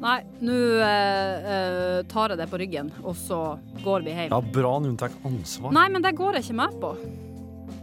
Nei, 0.00 0.20
nå 0.40 0.54
eh, 0.80 1.98
tar 2.08 2.32
jeg 2.32 2.40
det 2.40 2.46
på 2.48 2.60
ryggen, 2.60 2.88
og 3.04 3.16
så 3.20 3.40
går 3.84 4.06
vi 4.06 4.14
hjem. 4.14 4.30
Ja, 4.32 4.38
bra 4.40 4.76
noen 4.80 4.96
tar 5.00 5.12
ansvar. 5.28 5.74
Nei, 5.76 5.88
men 5.92 6.04
det 6.04 6.14
går 6.16 6.38
jeg 6.38 6.46
ikke 6.48 6.56
med 6.62 6.78
på. 6.80 6.94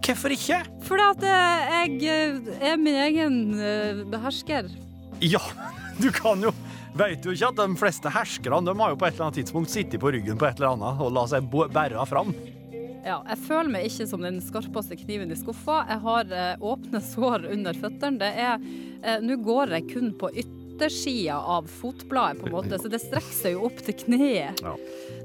Hvorfor 0.07 0.31
ikke? 0.31 0.61
Fordi 0.87 1.03
at 1.03 1.23
jeg 1.27 1.97
eh, 2.07 2.67
er 2.69 2.77
min 2.79 2.95
egen 2.95 3.33
eh, 3.59 4.05
behersker. 4.07 4.69
Ja, 5.19 5.41
du 6.03 6.07
kan 6.15 6.43
jo 6.45 6.53
Vet 6.97 7.21
du 7.21 7.29
ikke 7.29 7.51
at 7.51 7.59
de 7.59 7.77
fleste 7.77 8.09
herskerne 8.09 8.63
de 8.65 8.73
har 8.79 8.93
jo 8.93 8.97
på 8.97 9.05
et 9.05 9.13
eller 9.13 9.27
annet 9.27 9.35
tidspunkt 9.37 9.69
sittet 9.69 9.99
på 10.01 10.09
ryggen 10.15 10.39
på 10.39 10.47
et 10.47 10.57
eller 10.57 10.71
annet 10.71 11.01
og 11.03 11.11
la 11.13 11.25
seg 11.29 11.45
bære 11.51 12.05
fram? 12.09 12.31
Ja, 13.03 13.19
jeg 13.19 13.37
føler 13.43 13.69
meg 13.75 13.85
ikke 13.85 14.07
som 14.09 14.23
den 14.25 14.39
skarpeste 14.41 14.97
kniven 15.03 15.29
i 15.29 15.37
skuffa. 15.37 15.83
Jeg 15.91 16.01
har 16.07 16.33
eh, 16.33 16.63
åpne 16.71 17.03
sår 17.03 17.45
under 17.51 17.77
føttene. 17.77 18.17
Det 18.23 18.31
er 18.47 19.21
Nå 19.21 19.37
går 19.45 19.75
jeg 19.75 19.91
kun 19.91 20.09
på 20.17 20.31
yttersida 20.41 21.37
av 21.37 21.67
fotbladet, 21.69 22.41
på 22.41 22.49
en 22.49 22.55
måte, 22.55 22.79
så 22.81 22.89
det 22.89 23.03
strekker 23.03 23.37
seg 23.43 23.59
jo 23.59 23.67
opp 23.69 23.83
til 23.85 23.99
kneet. 24.07 24.63
Ja. 24.65 24.73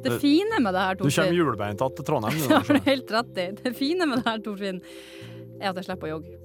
Det 0.03 0.21
fine 0.23 0.61
med 0.63 0.75
det 0.75 0.85
her, 0.87 0.99
Du 0.99 1.05
kommer 1.07 1.37
julebeint 1.37 1.81
hjulbeint 1.81 1.97
til 1.99 2.09
Trondheim. 2.09 2.39
du, 2.39 2.55
har 2.59 2.79
du 2.79 2.89
helt 2.91 3.13
rett 3.17 3.43
i. 3.43 3.51
Det 3.63 3.75
fine 3.79 4.09
med 4.11 4.23
det 4.23 4.27
her, 4.29 4.41
Torfinn, 4.45 4.81
er 5.61 5.71
at 5.71 5.79
jeg 5.81 5.91
slipper 5.91 6.11
å 6.11 6.17
jogge. 6.17 6.39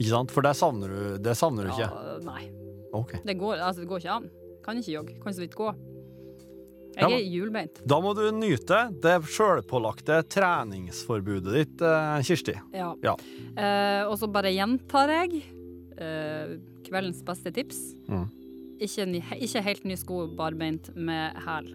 Ikke 0.00 0.14
sant? 0.14 0.32
For 0.32 0.44
det 0.44 0.54
savner 0.56 0.88
du, 0.92 1.00
det 1.20 1.36
savner 1.36 1.68
du 1.68 1.74
ikke. 1.74 1.88
Nei. 2.24 2.46
Okay. 2.96 3.20
Det 3.26 3.36
går, 3.38 3.60
altså, 3.60 3.84
det 3.84 3.90
går 3.90 4.02
ikke 4.02 4.16
an. 4.16 4.28
Kan 4.64 4.80
ikke 4.80 4.94
jogge. 4.94 5.16
Kan 5.20 5.36
så 5.36 5.44
vidt 5.44 5.56
gå. 5.58 5.68
Ja, 6.96 7.06
Jeg 7.06 7.20
er 7.20 7.26
hjulbeint. 7.30 7.78
Da 7.86 8.00
må 8.02 8.14
du 8.18 8.24
nyte 8.34 8.80
det 9.04 9.12
sjølpålagte 9.30 10.22
treningsforbudet 10.32 11.52
ditt, 11.54 11.84
eh, 11.86 12.16
Kirsti. 12.26 12.56
Ja. 12.74 12.88
Ja. 13.04 13.14
Eh, 13.54 14.08
og 14.08 14.16
så 14.18 14.26
bare 14.32 14.50
gjentar 14.52 15.12
jeg 15.12 15.44
eh, 16.00 16.56
kveldens 16.88 17.22
beste 17.24 17.52
tips. 17.54 17.78
Mm. 18.10 18.26
Ikke, 18.80 19.04
ny, 19.04 19.20
ikke 19.44 19.60
helt 19.64 19.82
nye 19.84 19.98
sko 20.00 20.22
barbeint 20.38 20.88
med 20.96 21.36
hæl. 21.44 21.66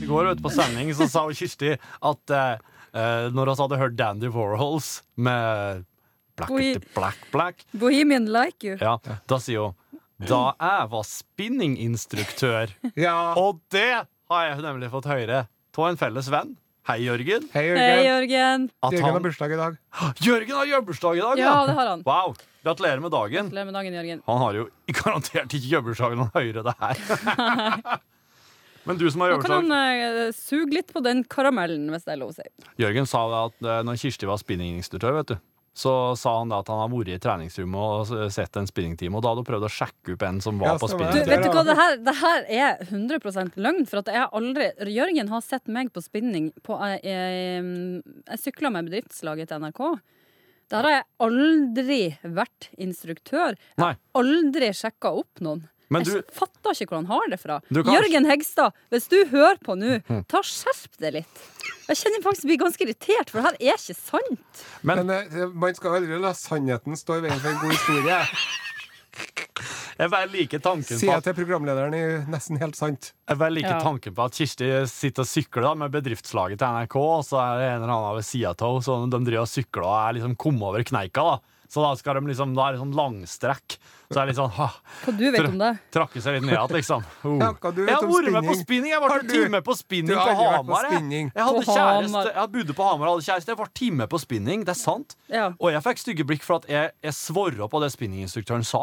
I 0.00 0.08
går 0.08 0.32
ute 0.34 0.44
på 0.44 0.52
sending 0.52 0.90
så 0.96 1.06
sa 1.08 1.22
Kirsti 1.32 1.72
at 1.76 2.34
eh, 2.36 2.60
eh, 2.92 3.28
når 3.32 3.48
vi 3.52 3.54
hadde 3.62 3.78
hørt 3.80 3.96
Dandy 3.96 4.28
Warhols 4.34 5.00
med 5.16 5.86
Black, 6.36 6.52
Oi. 6.56 6.68
black, 6.94 7.18
black, 7.32 7.64
Bohemian 7.76 8.28
like 8.32 8.64
you. 8.64 8.76
ja, 8.80 8.94
da 9.28 9.38
sier 9.42 9.66
hun 9.70 9.76
da 10.20 10.38
jeg 10.52 10.88
var 10.92 11.04
spinninginstruktør. 11.08 12.72
Ja. 12.92 13.32
Og 13.40 13.62
det 13.72 14.02
har 14.04 14.42
jeg 14.44 14.60
nemlig 14.66 14.90
fått 14.92 15.08
høre 15.08 15.46
av 15.48 15.86
en 15.88 15.96
felles 16.00 16.28
venn. 16.28 16.50
Hei, 16.90 17.04
Jørgen. 17.04 17.44
Hei, 17.52 17.62
Hei, 17.68 17.74
Jørgen. 17.78 18.06
Jørgen. 18.08 18.62
At 18.82 18.94
Jørgen 18.96 19.12
har 19.14 19.22
bursdag 19.22 19.52
i 19.54 19.58
dag. 19.60 19.74
Jørgen 20.26 20.56
har 20.58 20.80
bursdag 20.82 21.18
i 21.20 21.22
dag, 21.22 21.38
Ja, 21.38 21.52
det 21.68 21.74
har 21.76 21.90
han. 21.92 22.00
Wow. 22.02 22.32
Gratulerer 22.66 23.02
med 23.04 23.12
dagen. 23.14 23.46
Gratulerer 23.46 23.68
med 23.68 23.76
dagen, 23.78 23.94
Jørgen. 23.94 24.22
Han 24.26 24.40
har 24.42 24.58
jo 24.58 24.64
garantert 24.98 25.54
ikke 25.54 25.82
bursdag 25.86 26.16
når 26.18 26.32
høyere, 26.34 26.64
det 26.66 26.74
her. 26.80 28.00
Men 28.88 28.98
du 28.98 29.06
som 29.12 29.22
har 29.22 29.36
Nå 29.36 29.38
kan 29.44 29.70
han 29.70 29.70
uh, 29.70 30.34
suge 30.34 30.72
litt 30.74 30.90
på 30.90 31.02
den 31.04 31.22
karamellen, 31.30 31.86
hvis 31.94 32.08
det 32.08 32.16
er 32.16 32.20
lov 32.24 32.32
å 32.32 32.38
si. 32.40 32.48
Jørgen 32.80 33.06
sa 33.06 33.22
det 33.30 33.40
at 33.44 33.68
uh, 33.68 33.78
når 33.86 34.00
Kirsti 34.02 34.26
var 34.26 34.40
spinninginstruktør, 34.42 35.14
vet 35.20 35.30
du, 35.30 35.36
så 35.72 36.16
sa 36.18 36.32
han 36.38 36.50
da 36.50 36.58
at 36.60 36.68
han 36.68 36.80
har 36.82 36.90
vært 36.90 37.12
i 37.14 37.18
treningsrommet 37.22 38.10
og 38.18 38.32
sett 38.34 38.56
en 38.58 38.66
spinningtime, 38.68 39.14
og 39.16 39.22
da 39.22 39.30
hadde 39.32 39.44
hun 39.44 39.48
prøvd 39.48 39.66
å 39.68 39.72
sjekke 39.72 40.16
opp 40.16 40.24
en 40.26 40.40
som 40.42 40.58
var 40.60 40.72
Ja, 40.74 40.78
på. 40.82 40.88
Du, 40.90 40.94
spinning. 40.96 41.14
det 41.14 41.30
vet 41.30 41.44
du 41.46 41.50
hva, 41.54 41.62
det. 41.64 41.76
her, 41.78 41.96
det 42.08 42.14
her 42.20 42.48
er 42.50 42.82
100 42.88 43.54
løgn. 43.56 43.86
For 43.88 44.02
at 44.02 44.10
jeg 44.12 44.28
aldri 44.40 44.70
Jørgen 44.96 45.30
har 45.30 45.44
sett 45.46 45.70
meg 45.70 45.92
på 45.94 46.02
spinning 46.04 46.50
på 46.66 46.76
Jeg, 46.82 47.00
jeg, 47.06 48.02
jeg 48.26 48.42
sykla 48.42 48.72
med 48.74 48.90
bedriftslaget 48.90 49.48
til 49.52 49.62
NRK. 49.62 49.82
Der 50.70 50.86
har 50.86 50.92
jeg 50.98 51.06
aldri 51.26 52.00
vært 52.22 52.68
instruktør. 52.78 53.56
Jeg 53.76 53.82
har 53.84 53.96
aldri 54.18 54.72
sjekka 54.76 55.14
opp 55.22 55.40
noen. 55.42 55.64
Men 55.90 56.04
du, 56.06 56.12
Jeg 56.20 56.24
fatter 56.36 56.70
ikke 56.84 56.92
hvor 56.94 57.00
han 57.02 57.08
har 57.10 57.28
det 57.32 57.40
fra. 57.42 57.56
Kan- 57.66 57.90
Jørgen 57.96 58.28
Hegstad, 58.30 58.72
hvis 58.94 59.08
du 59.10 59.16
hører 59.32 59.58
på 59.66 59.74
nå, 59.78 59.96
ta 60.30 60.38
skjerp 60.46 60.96
deg 61.02 61.16
litt. 61.20 61.40
Jeg 61.90 61.98
kjenner 61.98 62.22
faktisk 62.22 62.46
blir 62.46 62.60
ganske 62.62 62.84
irritert, 62.86 63.30
for 63.32 63.40
det 63.42 63.50
her 63.50 63.72
er 63.74 63.80
ikke 63.80 63.96
sant. 63.98 64.64
Men- 64.86 65.04
Men 65.06 65.10
eh, 65.34 65.46
man 65.50 65.74
skal 65.74 65.98
aldri 65.98 66.20
la 66.22 66.30
sannheten 66.32 66.94
stå 66.96 67.18
i 67.18 67.24
veien 67.26 67.40
for 67.42 67.50
en 67.50 67.58
god 67.64 67.74
historie. 67.74 68.20
jeg 70.00 70.10
bare 70.12 70.28
liker 70.32 70.60
tanken 70.62 70.86
på 70.86 70.98
Sier 71.00 71.10
jeg 71.10 71.18
at, 71.20 71.26
til 71.26 71.34
programlederen 71.36 71.94
i 71.98 72.02
Nesten 72.30 72.60
helt 72.62 72.76
sant. 72.78 73.10
jeg 73.28 73.38
bare 73.40 73.50
liker 73.52 73.74
Ja. 73.74 73.80
tanken 73.82 74.14
på 74.14 74.24
at 74.24 74.32
Kirsti 74.38 74.68
sitter 74.88 75.22
og 75.26 75.28
sykler 75.28 75.62
da, 75.66 75.74
med 75.74 75.90
bedriftslaget 75.92 76.58
til 76.62 76.66
NRK, 76.70 76.96
og 76.96 77.24
så 77.26 77.40
er 77.42 77.58
det 77.58 77.66
en 77.74 77.82
eller 77.82 77.92
annen 77.96 78.16
ved 78.16 78.24
sida 78.30 78.54
av 78.54 78.62
henne, 78.62 78.84
så 78.86 79.10
de 79.10 79.20
driver 79.26 79.42
og 79.42 79.50
sykler 79.50 79.84
og 79.84 79.96
er 79.98 80.12
liksom 80.20 80.36
kommet 80.36 80.62
over 80.70 80.82
kneika. 80.86 81.26
da. 81.26 81.38
Så 81.70 81.82
da, 81.84 81.92
skal 81.94 82.18
de 82.18 82.26
liksom, 82.26 82.50
da 82.56 82.64
er 82.66 82.74
det 82.74 82.80
sånn 82.80 82.94
langstrekk. 82.98 83.76
Så 84.10 84.16
er 84.18 84.24
det 84.26 84.32
litt 84.32 84.38
sånn 84.40 84.50
ha, 84.56 84.66
Hva 85.04 85.12
du 85.14 85.20
vet 85.30 85.44
om 85.46 85.60
det? 85.60 85.68
Trakke 85.94 86.22
seg 86.24 86.34
litt 86.34 86.46
ned 86.48 86.56
igjen, 86.56 86.72
liksom. 86.74 87.04
Oh. 87.30 87.36
Ja, 87.38 87.50
hva 87.54 87.70
du 87.70 87.82
vet 87.84 87.92
jeg 87.92 87.98
har 88.00 88.08
vært 88.10 88.34
med 88.34 88.48
på 88.48 88.56
spinning? 88.58 88.90
Jeg 88.90 89.02
var 89.04 89.24
time 89.28 89.60
på 89.62 89.76
spinning 89.78 90.18
på 90.18 90.34
Hamar. 90.40 90.88
Jeg. 90.90 91.04
jeg 91.28 91.46
hadde 91.46 91.60
På 91.60 91.66
kjæreste. 91.68 92.08
Hamar. 92.10 92.30
Jeg 92.34 92.52
bodde 92.56 92.76
på 92.80 92.88
Hamar 92.88 93.10
og 93.10 93.14
hadde 93.14 93.26
kjæreste. 93.28 93.54
Jeg 93.54 93.60
var 93.60 93.70
time 93.82 94.08
på 94.10 94.22
spinning. 94.24 94.64
Det 94.66 94.74
er 94.74 94.80
sant. 94.80 95.14
Ja. 95.30 95.44
Og 95.60 95.70
jeg 95.70 95.84
fikk 95.86 96.02
stygge 96.02 96.26
blikk 96.26 96.46
for 96.46 96.58
at 96.58 96.66
jeg, 96.72 96.90
jeg 97.06 97.18
svorra 97.20 97.70
på 97.70 97.82
det 97.84 97.92
spinninginstruktøren 97.94 98.66
sa. 98.66 98.82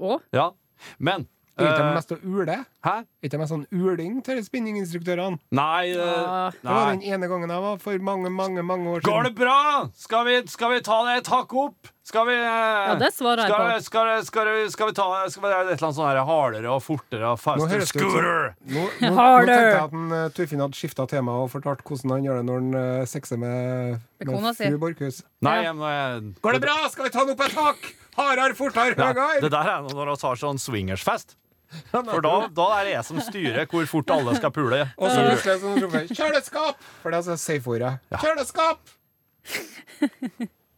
Og? 0.00 0.24
Ja. 0.34 0.50
Men 0.98 1.28
Er 1.60 1.68
ikke 1.68 1.76
de 1.76 1.86
Eh, 1.90 1.94
mest 1.94 2.12
å 2.14 2.18
ule? 2.24 2.56
Hæ? 2.86 2.94
Er 3.04 3.28
ikke 3.28 3.36
de 3.36 3.38
mest 3.42 3.52
sånn 3.52 3.66
uling 3.70 4.18
til 4.24 4.40
spinninginstruktørene? 4.46 5.38
Nei, 5.52 5.92
uh. 5.94 6.50
Det 6.56 6.64
var 6.70 6.90
den 6.94 7.02
ene 7.04 7.28
gangen 7.30 7.50
jeg 7.52 7.60
var 7.66 7.78
for 7.82 7.98
mange, 8.10 8.30
mange 8.32 8.62
mange 8.64 8.88
år 8.96 9.00
siden. 9.04 9.12
Går 9.12 9.28
det 9.28 9.34
bra? 9.38 9.58
Skal 9.96 10.24
vi, 10.28 10.36
skal 10.48 10.70
vi 10.76 10.80
ta 10.86 11.00
det 11.08 11.16
et 11.20 11.32
hakk 11.32 11.52
opp? 11.54 11.90
Skal 12.10 12.24
vi 12.26 12.32
eh, 12.34 12.42
Ja, 12.42 12.94
det 12.98 13.12
svarer 13.14 13.44
jeg 13.44 13.52
skal, 13.52 13.60
på. 13.60 13.82
Skal, 13.84 14.24
skal, 14.26 14.48
vi- 14.50 14.70
skal 14.72 14.88
vi 14.88 14.94
ta 14.96 15.04
skal 15.30 15.42
vi 15.44 15.48
et 15.50 15.54
eller 15.60 15.84
annet 15.84 15.94
sånn 16.00 16.08
her 16.08 16.22
hardere 16.26 16.72
og 16.72 16.80
fortere 16.82 17.28
og 17.34 17.38
faster 17.38 17.84
scooter? 17.86 18.54
Nå, 18.66 18.86
nå, 19.04 19.10
nå 19.14 19.26
tenkte 19.46 19.58
jeg 19.60 19.76
at 19.84 19.94
en, 20.00 20.08
uh, 20.16 20.24
Torfinn 20.34 20.64
hadde 20.64 20.78
skifta 20.80 21.06
tema 21.12 21.36
og 21.44 21.50
fortalt 21.52 21.84
hvordan 21.86 22.16
han 22.16 22.26
gjør 22.26 22.40
det 22.40 22.46
når 22.48 22.60
han 22.64 22.74
uh, 22.74 23.04
sexer 23.06 23.38
med, 23.38 24.00
Med 24.24 24.32
med 24.42 24.56
fru 24.58 24.78
Borchhus. 24.82 25.22
Nei, 25.44 25.58
Ja. 25.62 25.72
jeg 25.74 26.34
Går 26.42 26.52
det 26.58 26.62
bra? 26.66 26.76
Skal 26.90 27.04
vi 27.06 27.10
ta 27.14 27.24
den 27.24 27.36
opp 27.36 27.44
et 27.46 27.54
hakk? 27.60 27.90
Hardere, 28.16 28.54
fortere, 28.58 28.96
Ja, 28.98 29.12
høyere? 29.14 29.40
det 29.44 29.50
der 29.54 29.68
er 29.76 29.86
når 29.86 30.10
vi 30.16 30.26
har 30.26 30.40
sånn 30.40 30.58
swingersfest. 30.58 31.36
For 31.92 32.22
da, 32.24 32.34
da 32.54 32.66
er 32.78 32.88
det 32.88 32.94
jeg 32.96 33.06
som 33.06 33.20
styrer 33.22 33.68
hvor 33.70 33.86
fort 33.90 34.10
alle 34.14 34.34
skal 34.38 34.52
pule. 34.54 34.80
Og 34.98 35.10
så 35.12 35.26
plutselig 35.26 35.60
sånn 35.62 35.82
roper 35.84 36.02
jeg, 36.02 36.16
Kjøleskap! 36.18 36.88
For 37.02 37.10
det 37.10 37.18
er 37.18 37.20
altså 37.22 37.36
safe-ordet. 37.40 37.92
Kjøleskap! 38.16 38.96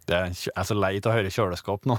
Det 0.02 0.16
er, 0.18 0.32
jeg 0.34 0.52
er 0.58 0.66
så 0.66 0.74
lei 0.74 0.96
av 0.98 1.08
å 1.08 1.14
høre 1.14 1.30
kjøleskap 1.32 1.86
nå. 1.88 1.96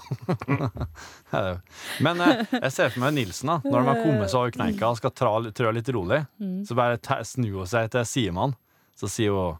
Men 2.06 2.20
eh, 2.26 2.42
jeg 2.60 2.72
ser 2.76 2.92
for 2.92 3.00
meg 3.06 3.16
Nilsen, 3.16 3.54
da. 3.54 3.58
Når 3.64 3.78
de 3.78 3.90
har 3.90 4.02
kommet 4.04 4.34
seg 4.34 4.40
over 4.42 4.56
kneika 4.58 4.92
og 4.92 5.00
skal 5.00 5.16
trø 5.16 5.72
litt 5.74 5.92
rolig, 5.96 6.20
så 6.68 6.78
bare 6.78 7.00
snu 7.00 7.48
snur 7.48 7.64
hun 7.64 7.72
seg 7.74 7.94
til 7.96 8.06
Simon, 8.10 8.58
Så 9.00 9.10
sier 9.10 9.34
hun 9.34 9.58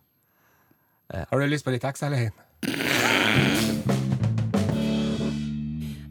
Har 1.14 1.40
du 1.40 1.48
lyst 1.48 1.66
på 1.66 1.74
litt 1.74 1.88
XL1? 1.88 2.36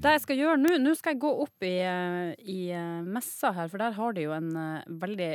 Det 0.03 0.13
jeg 0.17 0.23
skal 0.25 0.39
gjøre 0.41 0.59
nå, 0.61 0.75
nå 0.83 0.93
skal 0.99 1.15
jeg 1.15 1.21
gå 1.23 1.31
opp 1.45 1.63
i, 1.67 1.77
eh, 1.87 2.33
i 2.51 2.59
eh, 2.75 3.03
messa 3.07 3.53
her, 3.55 3.69
for 3.71 3.79
der 3.83 3.95
har 3.97 4.13
de 4.17 4.25
jo 4.27 4.33
en 4.37 4.51
eh, 4.59 4.85
veldig 5.03 5.33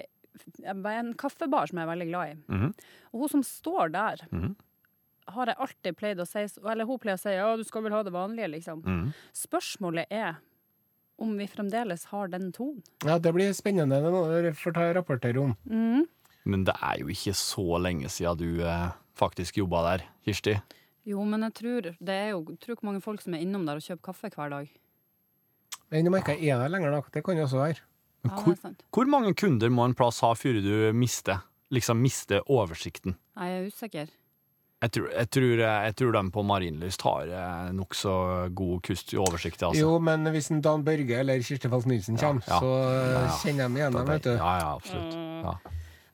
en 0.67 1.13
kaffebar 1.17 1.65
som 1.69 1.79
jeg 1.79 1.87
er 1.87 1.91
veldig 1.95 2.07
glad 2.11 2.31
i. 2.33 2.35
Mhm. 2.53 2.73
Og 3.13 3.21
hun 3.23 3.29
som 3.31 3.43
står 3.47 3.91
der, 3.95 4.25
Mhm. 4.31 4.51
har 5.33 5.45
jeg 5.49 5.55
alltid 5.57 5.97
pleid 5.97 6.19
å 6.19 6.27
si 6.27 6.39
Eller 6.69 6.85
hun 6.85 6.99
pleier 6.99 7.17
å 7.17 7.19
si 7.19 7.29
ja, 7.33 7.55
du 7.57 7.63
skal 7.63 7.81
vel 7.83 7.91
ha 7.91 8.03
det 8.03 8.13
vanlige, 8.13 8.47
liksom. 8.51 8.83
mm. 8.83 9.13
Spørsmålet 9.33 10.05
er 10.11 10.37
om 11.19 11.35
vi 11.37 11.47
fremdeles 11.47 12.05
har 12.11 12.27
den 12.27 12.51
tonen. 12.53 12.83
Ja, 13.03 13.17
det 13.17 13.33
blir 13.33 13.49
spennende. 13.57 13.97
Det 14.03 14.11
må 14.13 14.27
dere 14.29 14.53
få 14.53 14.71
ta 14.73 14.93
rapportere 14.93 15.41
om. 15.41 15.55
Mhm. 15.67 16.05
Men 16.45 16.63
det 16.63 16.75
er 16.81 16.99
jo 16.99 17.07
ikke 17.07 17.33
så 17.33 17.79
lenge 17.81 18.05
siden 18.07 18.37
du 18.37 18.61
eh, 18.63 18.91
faktisk 19.17 19.57
jobba 19.57 19.97
der, 19.97 20.05
Kirsti. 20.25 20.61
Jo, 21.07 21.23
men 21.23 21.45
jeg 21.47 21.53
tror 21.61 21.85
det 21.87 22.15
er 22.15 22.29
jo 22.33 22.41
tror 22.59 22.75
ikke 22.75 22.87
mange 22.89 23.03
folk 23.03 23.23
som 23.23 23.35
er 23.37 23.43
innom 23.45 23.63
der 23.67 23.79
og 23.79 23.85
kjøper 23.85 24.09
kaffe 24.09 24.31
hver 24.33 24.51
dag. 24.51 24.71
Men 25.93 26.09
om 26.09 26.17
jeg 26.17 26.25
ikke 26.25 26.51
er 26.51 26.59
der 26.65 26.71
lenger, 26.73 26.91
da. 26.97 27.01
Det 27.13 27.23
kan 27.23 27.37
jo 27.39 27.45
også 27.47 27.61
være. 27.61 27.83
Men 28.25 28.31
Ja, 28.31 28.35
det 28.35 28.43
hvor, 28.43 28.53
er 28.57 28.61
sant. 28.65 28.83
hvor 28.91 29.07
mange 29.07 29.33
kunder 29.39 29.69
må 29.71 29.85
en 29.87 29.95
plass 29.95 30.19
ha 30.25 30.33
før 30.35 30.59
du 30.59 30.91
mister, 30.97 31.45
liksom 31.71 32.01
mister 32.03 32.41
oversikten? 32.51 33.15
Jeg 33.37 33.59
er 33.61 33.67
usikker. 33.69 34.09
Jeg 34.77 34.91
tror, 34.93 35.07
jeg 35.09 35.29
tror, 35.33 35.61
jeg 35.63 35.95
tror 35.97 36.11
de 36.13 36.21
på 36.35 36.41
Marienlyst 36.45 37.01
har 37.01 37.31
eh, 37.33 37.69
nokså 37.73 38.11
god 38.53 38.81
kust 38.85 39.13
i 39.15 39.17
oversikt. 39.17 39.63
Altså. 39.63 39.79
Jo, 39.81 39.95
men 40.03 40.27
hvis 40.35 40.51
en 40.53 40.59
Dan 40.61 40.83
Børge 40.85 41.17
eller 41.23 41.41
Kirsti 41.41 41.71
Falk 41.71 41.87
Nilsen 41.89 42.19
kommer, 42.21 42.43
ja. 42.45 42.59
så 42.59 42.69
uh, 42.75 42.91
Ja, 42.91 43.23
ja. 43.23 43.31
kjenner 43.41 43.71
de 43.71 43.79
igjen 43.81 43.97
dem, 43.97 44.11
vet 44.11 44.27
du. 44.27 44.33
Ja, 44.35 44.51
ja, 44.61 44.75
absolutt. 44.75 45.15
Ja. 45.47 45.55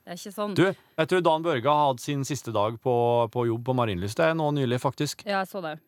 Det 0.04 0.12
er 0.12 0.18
ikke 0.20 0.34
sånn. 0.36 0.52
Du, 0.58 0.64
jeg 1.00 1.08
tror 1.08 1.22
Dan 1.24 1.44
Børge 1.46 1.64
har 1.64 1.86
hatt 1.94 2.00
sin 2.04 2.24
siste 2.28 2.52
dag 2.52 2.74
på, 2.84 2.94
på 3.32 3.46
jobb 3.48 3.62
på 3.64 3.72
Marienlyst. 3.78 4.18
Det 4.20 4.26
er 4.28 4.34
nå 4.36 4.50
nylig, 4.52 4.76
faktisk. 4.82 5.22
Ja, 5.24 5.38
jeg 5.40 5.48
så 5.48 5.62
det. 5.64 5.78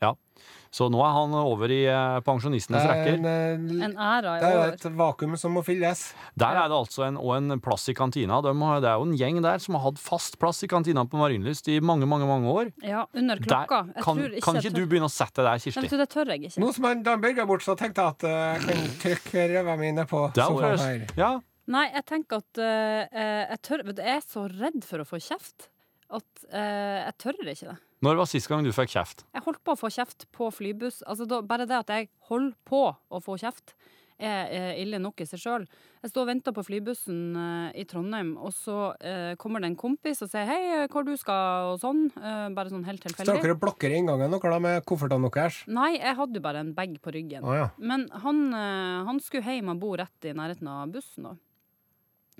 Så 0.72 0.86
nå 0.92 1.00
er 1.00 1.12
han 1.16 1.32
over 1.36 1.72
i 1.72 1.82
eh, 1.88 2.16
pensjonistenes 2.24 2.82
Det 2.84 2.88
er 2.92 2.98
rekker. 2.98 3.14
en, 3.16 3.68
eh, 3.80 3.84
En 3.86 3.94
æra 3.96 4.34
det 4.40 4.48
er 4.48 4.56
jo 4.56 4.64
et 4.74 4.86
vakuum 4.98 5.36
som 5.40 5.54
må 5.56 5.62
fylles. 5.64 6.02
Der 6.36 6.58
er 6.60 6.68
det 6.68 6.76
altså 6.76 7.06
en, 7.06 7.16
og 7.20 7.32
en 7.38 7.60
plass 7.64 7.86
i 7.88 7.94
kantina. 7.96 8.40
De 8.44 8.52
har, 8.60 8.80
det 8.84 8.90
er 8.90 9.00
jo 9.00 9.06
en 9.08 9.14
gjeng 9.16 9.40
der 9.44 9.60
som 9.64 9.76
har 9.78 9.84
hatt 9.90 10.00
fast 10.00 10.36
plass 10.40 10.60
i 10.64 10.68
kantina 10.68 11.04
på 11.08 11.20
Marienlyst 11.20 11.68
i 11.72 11.78
mange, 11.80 12.08
mange 12.08 12.28
mange 12.28 12.52
år. 12.52 12.70
Ja, 12.84 13.06
under 13.16 13.36
Der, 13.40 13.46
klokka. 13.48 13.82
Jeg 13.96 14.04
kan 14.04 14.20
tror 14.22 14.30
ikke 14.36 14.44
kan 14.48 14.60
jeg 14.60 14.64
ikke 14.64 14.72
tør- 14.76 14.80
du 14.80 14.92
begynne 14.92 15.08
å 15.08 15.16
sette 15.16 15.40
deg 15.44 15.50
der, 15.50 15.64
Kirsti? 15.64 15.88
du, 15.92 15.96
det 16.04 16.08
tør 16.12 16.32
jeg 16.32 16.44
ikke. 16.50 16.60
Nå 16.64 16.72
som 16.76 16.88
Dan 17.08 17.20
Børge 17.24 17.44
er 17.44 17.48
borte, 17.52 17.68
så 17.68 17.76
tenkte 17.80 18.00
jeg 18.04 18.16
at 18.16 18.24
uh, 18.24 18.38
jeg 18.56 18.64
kan 18.68 18.88
trykke 19.04 19.46
ræva 19.56 19.76
mine 19.80 20.04
på 20.08 20.24
sofaen 20.36 20.80
her. 20.84 21.06
ja. 21.20 21.34
Nei, 21.72 21.88
jeg 21.90 22.06
tenker 22.06 22.44
at 22.44 22.60
eh, 22.62 23.08
eh, 23.10 23.42
jeg, 23.50 23.62
tør, 23.66 23.82
vet 23.88 24.04
jeg 24.04 24.20
er 24.20 24.22
så 24.22 24.46
redd 24.52 24.86
for 24.86 25.02
å 25.02 25.08
få 25.08 25.18
kjeft 25.22 25.70
at 26.06 26.46
uh, 26.52 27.02
jeg 27.02 27.14
tør 27.18 27.40
ikke 27.42 27.72
det. 27.72 27.76
Når 28.06 28.18
var 28.20 28.28
sist 28.30 28.46
gang 28.50 28.62
du 28.62 28.70
fikk 28.74 28.92
kjeft? 28.92 29.24
Jeg 29.34 29.42
holdt 29.46 29.62
på 29.66 29.74
å 29.74 29.80
få 29.80 29.90
kjeft 29.90 30.28
på 30.36 30.50
flybuss. 30.54 31.00
Altså, 31.08 31.26
da, 31.26 31.40
bare 31.42 31.66
det 31.68 31.80
at 31.80 31.90
jeg 31.90 32.10
holder 32.28 32.54
på 32.68 32.82
å 32.94 33.20
få 33.24 33.38
kjeft, 33.40 33.74
er 34.16 34.46
er 34.48 34.78
ille 34.80 34.96
nok 35.02 35.20
i 35.20 35.26
seg 35.28 35.40
sjøl. 35.42 35.64
Jeg 36.00 36.12
står 36.12 36.22
og 36.22 36.28
venter 36.30 36.54
på 36.56 36.62
flybussen 36.64 37.18
uh, 37.36 37.68
i 37.76 37.84
Trondheim, 37.88 38.30
og 38.40 38.54
så 38.54 38.94
eh, 39.04 39.34
kommer 39.40 39.60
det 39.60 39.72
en 39.72 39.76
kompis 39.76 40.22
og 40.24 40.30
sier 40.30 40.46
'hei, 40.46 40.86
hvor 40.92 41.04
du 41.04 41.12
skal', 41.18 41.72
og 41.72 41.80
sånn. 41.82 42.06
Eh, 42.16 42.46
bare 42.56 42.72
sånn 42.72 42.86
helt 42.86 43.02
Står 43.02 43.12
tilfeldig. 43.12 43.42
dere 43.42 43.56
og 43.56 43.60
blokker 43.64 43.90
i 43.90 43.98
inngangen 44.00 44.30
noe 44.30 44.52
da 44.54 44.60
med 44.62 44.86
koffertene 44.86 45.32
deres? 45.34 45.64
Nei, 45.66 45.98
jeg 45.98 46.16
hadde 46.16 46.38
jo 46.38 46.44
bare 46.46 46.62
en 46.62 46.72
bag 46.72 46.96
på 47.02 47.12
ryggen. 47.12 47.44
Å 47.44 47.58
ja. 47.58 47.66
Men 47.76 48.08
han, 48.22 48.52
han 48.54 49.20
skulle 49.20 49.44
hjem 49.44 49.74
og 49.74 49.82
bo 49.82 49.96
rett 49.98 50.30
i 50.30 50.32
nærheten 50.36 50.70
av 50.70 50.94
bussen. 50.94 51.26
Da. 51.26 51.34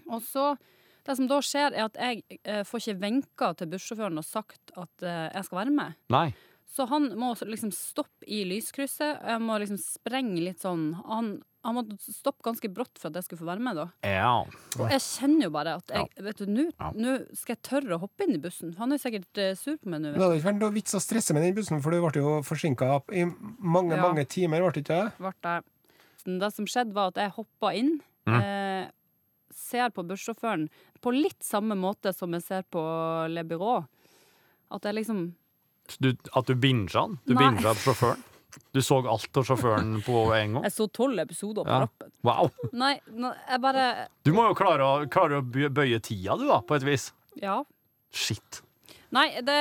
Og 0.09 0.23
så 0.23 0.57
Det 1.07 1.15
som 1.17 1.29
da 1.31 1.37
skjer, 1.39 1.71
er 1.71 1.85
at 1.87 1.95
jeg 1.95 2.41
eh, 2.43 2.65
får 2.67 2.81
ikke 2.83 2.99
venka 2.99 3.53
til 3.55 3.69
bussjåføren 3.71 4.19
og 4.19 4.25
sagt 4.27 4.73
at 4.77 5.05
eh, 5.07 5.29
jeg 5.37 5.45
skal 5.47 5.59
være 5.61 5.71
med. 5.71 5.95
Nei. 6.11 6.33
Så 6.67 6.83
han 6.91 7.13
må 7.15 7.29
liksom 7.47 7.71
stoppe 7.71 8.27
i 8.27 8.41
lyskrysset. 8.45 9.21
Jeg 9.23 9.41
må 9.41 9.55
liksom 9.63 9.79
sprenge 9.79 10.43
litt 10.43 10.59
sånn 10.65 10.89
Han, 11.07 11.29
han 11.63 11.77
må 11.79 11.85
stoppe 12.03 12.43
ganske 12.43 12.69
brått 12.75 12.99
for 12.99 13.09
at 13.13 13.21
jeg 13.21 13.29
skulle 13.29 13.39
få 13.45 13.47
være 13.53 13.63
med, 13.69 13.79
da. 13.79 13.87
Ja. 14.03 14.33
Og 14.83 14.91
jeg 14.91 14.99
kjenner 15.07 15.47
jo 15.47 15.53
bare 15.55 15.77
at 15.79 15.95
jeg, 15.95 16.11
vet 16.27 16.43
du, 16.43 16.51
nå 16.51 16.67
Ja. 16.75 16.91
skal 17.39 17.55
jeg 17.55 17.63
tørre 17.71 17.95
å 17.95 18.03
hoppe 18.03 18.27
inn 18.27 18.35
i 18.35 18.43
bussen. 18.43 18.75
Han 18.83 18.91
er 18.93 18.99
sikkert 18.99 19.39
eh, 19.39 19.55
sur 19.55 19.79
på 19.79 19.87
meg 19.95 20.03
nå. 20.03 20.11
Det 20.11 20.21
hadde 20.27 20.41
ikke 20.43 20.51
vært 20.51 20.61
noe 20.65 20.75
vits 20.75 20.99
å 20.99 21.05
stresse 21.07 21.39
med 21.39 21.47
den 21.47 21.55
bussen, 21.55 21.81
for 21.87 21.95
du 21.95 22.03
ble 22.03 22.19
jo 22.19 22.37
forsinka 22.43 22.91
i 23.15 23.25
mange, 23.63 23.95
Ja. 23.95 24.03
mange 24.03 24.27
timer, 24.27 24.59
ble 24.67 24.75
det 24.75 24.83
ikke 24.83 25.01
det? 25.07 25.17
ble 25.23 25.33
det. 25.47 25.57
Det 26.43 26.53
som 26.59 26.67
skjedde, 26.67 26.93
var 26.99 27.15
at 27.15 27.23
jeg 27.23 27.37
hoppa 27.39 27.71
inn. 27.79 28.01
Mm. 28.27 28.41
Eh, 28.43 28.91
ser 29.57 29.91
på 29.95 30.05
bussjåføren 30.07 30.69
på 31.03 31.13
litt 31.15 31.43
samme 31.45 31.77
måte 31.79 32.13
som 32.15 32.35
jeg 32.37 32.45
ser 32.45 32.65
på 32.73 32.83
Le 33.33 33.45
Byrå. 33.49 33.77
At 34.77 34.87
jeg 34.89 34.99
liksom 35.01 35.29
Du, 36.03 36.11
at 36.35 36.49
du 36.49 36.55
binga 36.59 36.91
han? 36.99 37.19
Du 37.27 37.35
binga 37.39 37.75
sjåføren? 37.79 38.23
Du 38.73 38.81
så 38.81 39.03
alt 39.05 39.37
av 39.37 39.45
sjåføren 39.45 39.99
på 40.05 40.17
en 40.33 40.57
gang? 40.57 40.65
Jeg 40.65 40.73
så 40.73 40.87
tolv 40.89 41.21
episoder 41.21 41.67
på 41.67 41.71
Ja. 41.71 41.85
rappen. 41.85 42.13
Wow! 42.25 42.51
Nei, 42.73 42.95
jeg 43.05 43.61
bare 43.61 44.09
Du 44.25 44.33
må 44.33 44.49
jo 44.49 44.57
klare 44.57 44.85
å, 44.85 45.07
klare 45.13 45.41
å 45.41 45.45
bøye 45.45 46.01
tida, 46.01 46.37
du, 46.41 46.47
da, 46.49 46.61
på 46.65 46.77
et 46.79 46.87
vis. 46.87 47.11
Ja. 47.41 47.63
Shit. 48.11 48.63
Nei, 49.13 49.41
det 49.41 49.61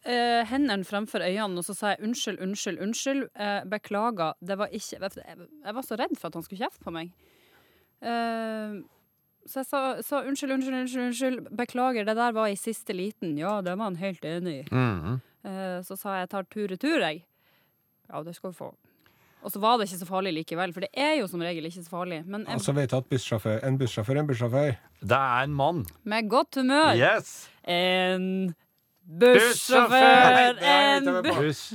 Uh, 0.00 0.40
Hendene 0.48 0.80
fremfor 0.88 1.20
øynene, 1.20 1.60
og 1.60 1.64
så 1.66 1.74
sa 1.76 1.90
jeg 1.92 2.00
unnskyld, 2.06 2.38
unnskyld, 2.40 2.78
unnskyld. 2.80 3.26
Uh, 3.36 3.60
beklager. 3.68 4.32
Det 4.40 4.56
var 4.56 4.72
ikke 4.72 4.96
jeg, 4.96 5.48
jeg 5.66 5.74
var 5.76 5.84
så 5.84 5.98
redd 6.00 6.14
for 6.16 6.30
at 6.30 6.38
han 6.38 6.46
skulle 6.46 6.62
kjefte 6.62 6.86
på 6.86 6.94
meg. 6.94 7.10
Eh, 8.00 8.78
så 9.50 9.62
jeg 9.62 9.66
sa, 9.66 9.80
sa 10.06 10.20
unnskyld, 10.22 10.54
unnskyld, 10.54 10.76
unnskyld, 10.80 11.06
unnskyld. 11.08 11.48
Beklager, 11.58 12.06
det 12.06 12.14
der 12.18 12.36
var 12.36 12.50
i 12.52 12.58
siste 12.58 12.94
liten. 12.94 13.34
Ja, 13.40 13.58
det 13.66 13.74
var 13.74 13.90
han 13.90 13.98
helt 13.98 14.24
enig 14.24 14.60
i. 14.60 14.62
Mm. 14.70 15.18
Eh, 15.44 15.80
så 15.86 15.96
sa 15.98 16.20
jeg 16.20 16.30
tar 16.30 16.46
tur-retur, 16.52 17.02
jeg. 17.02 17.24
Ja, 18.10 18.22
det 18.26 18.36
skal 18.36 18.54
du 18.54 18.58
få. 18.60 18.70
Og 19.40 19.52
så 19.52 19.60
var 19.62 19.78
det 19.80 19.88
ikke 19.88 20.00
så 20.02 20.08
farlig 20.08 20.32
likevel, 20.36 20.72
for 20.76 20.84
det 20.84 20.90
er 21.00 21.14
jo 21.18 21.28
som 21.30 21.40
regel 21.42 21.64
ikke 21.66 21.82
så 21.82 21.92
farlig. 21.94 22.20
Men 22.26 22.42
en 22.44 22.56
altså 22.58 22.70
så 22.70 22.76
vet 22.76 22.92
du 22.92 22.96
at 22.98 23.06
bussjåfør, 23.08 23.60
en 23.66 23.78
bussjåfør 23.80 24.20
en 24.20 24.28
bussjåfør. 24.28 24.74
Det 25.00 25.20
er 25.20 25.46
en 25.46 25.54
mann. 25.56 25.86
med 26.04 26.28
godt 26.28 26.60
humør 26.60 26.92
Yes! 26.98 27.48
En 27.64 28.54
Bussjåfør! 29.20 30.60
En 30.60 31.08
buss... 31.24 31.70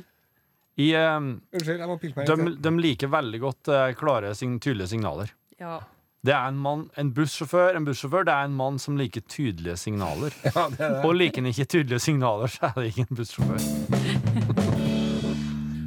I, 0.77 0.89
um, 0.99 1.41
Unnskyld, 1.55 1.79
jeg 1.79 1.87
må 1.87 1.95
pille 1.99 2.19
meg. 2.19 2.27
de, 2.27 2.55
de 2.59 2.71
liker 2.83 3.11
veldig 3.11 3.39
godt 3.39 3.69
uh, 3.71 3.89
klare, 3.95 4.33
tydelige 4.35 4.91
signaler. 4.91 5.31
Ja. 5.59 5.79
Det 6.25 6.33
er 6.33 6.47
en 6.49 6.57
mann, 6.57 6.87
en 6.97 7.11
bussjåfør, 7.13 7.75
en 7.77 7.85
bussjåfør, 7.85 8.23
det 8.25 8.33
er 8.33 8.47
en 8.47 8.55
mann 8.57 8.79
som 8.81 8.95
liker 8.97 9.21
tydelige 9.29 9.77
signaler. 9.77 10.33
Ja, 10.47 10.63
det 10.73 10.79
er 10.81 10.95
det. 10.95 11.03
Og 11.05 11.13
liker 11.19 11.43
han 11.43 11.51
ikke 11.51 11.67
tydelige 11.69 12.01
signaler, 12.01 12.49
så 12.49 12.71
er 12.71 12.79
det 12.79 12.87
ikke 12.93 13.05
en 13.05 13.19
bussjåfør. 13.19 13.61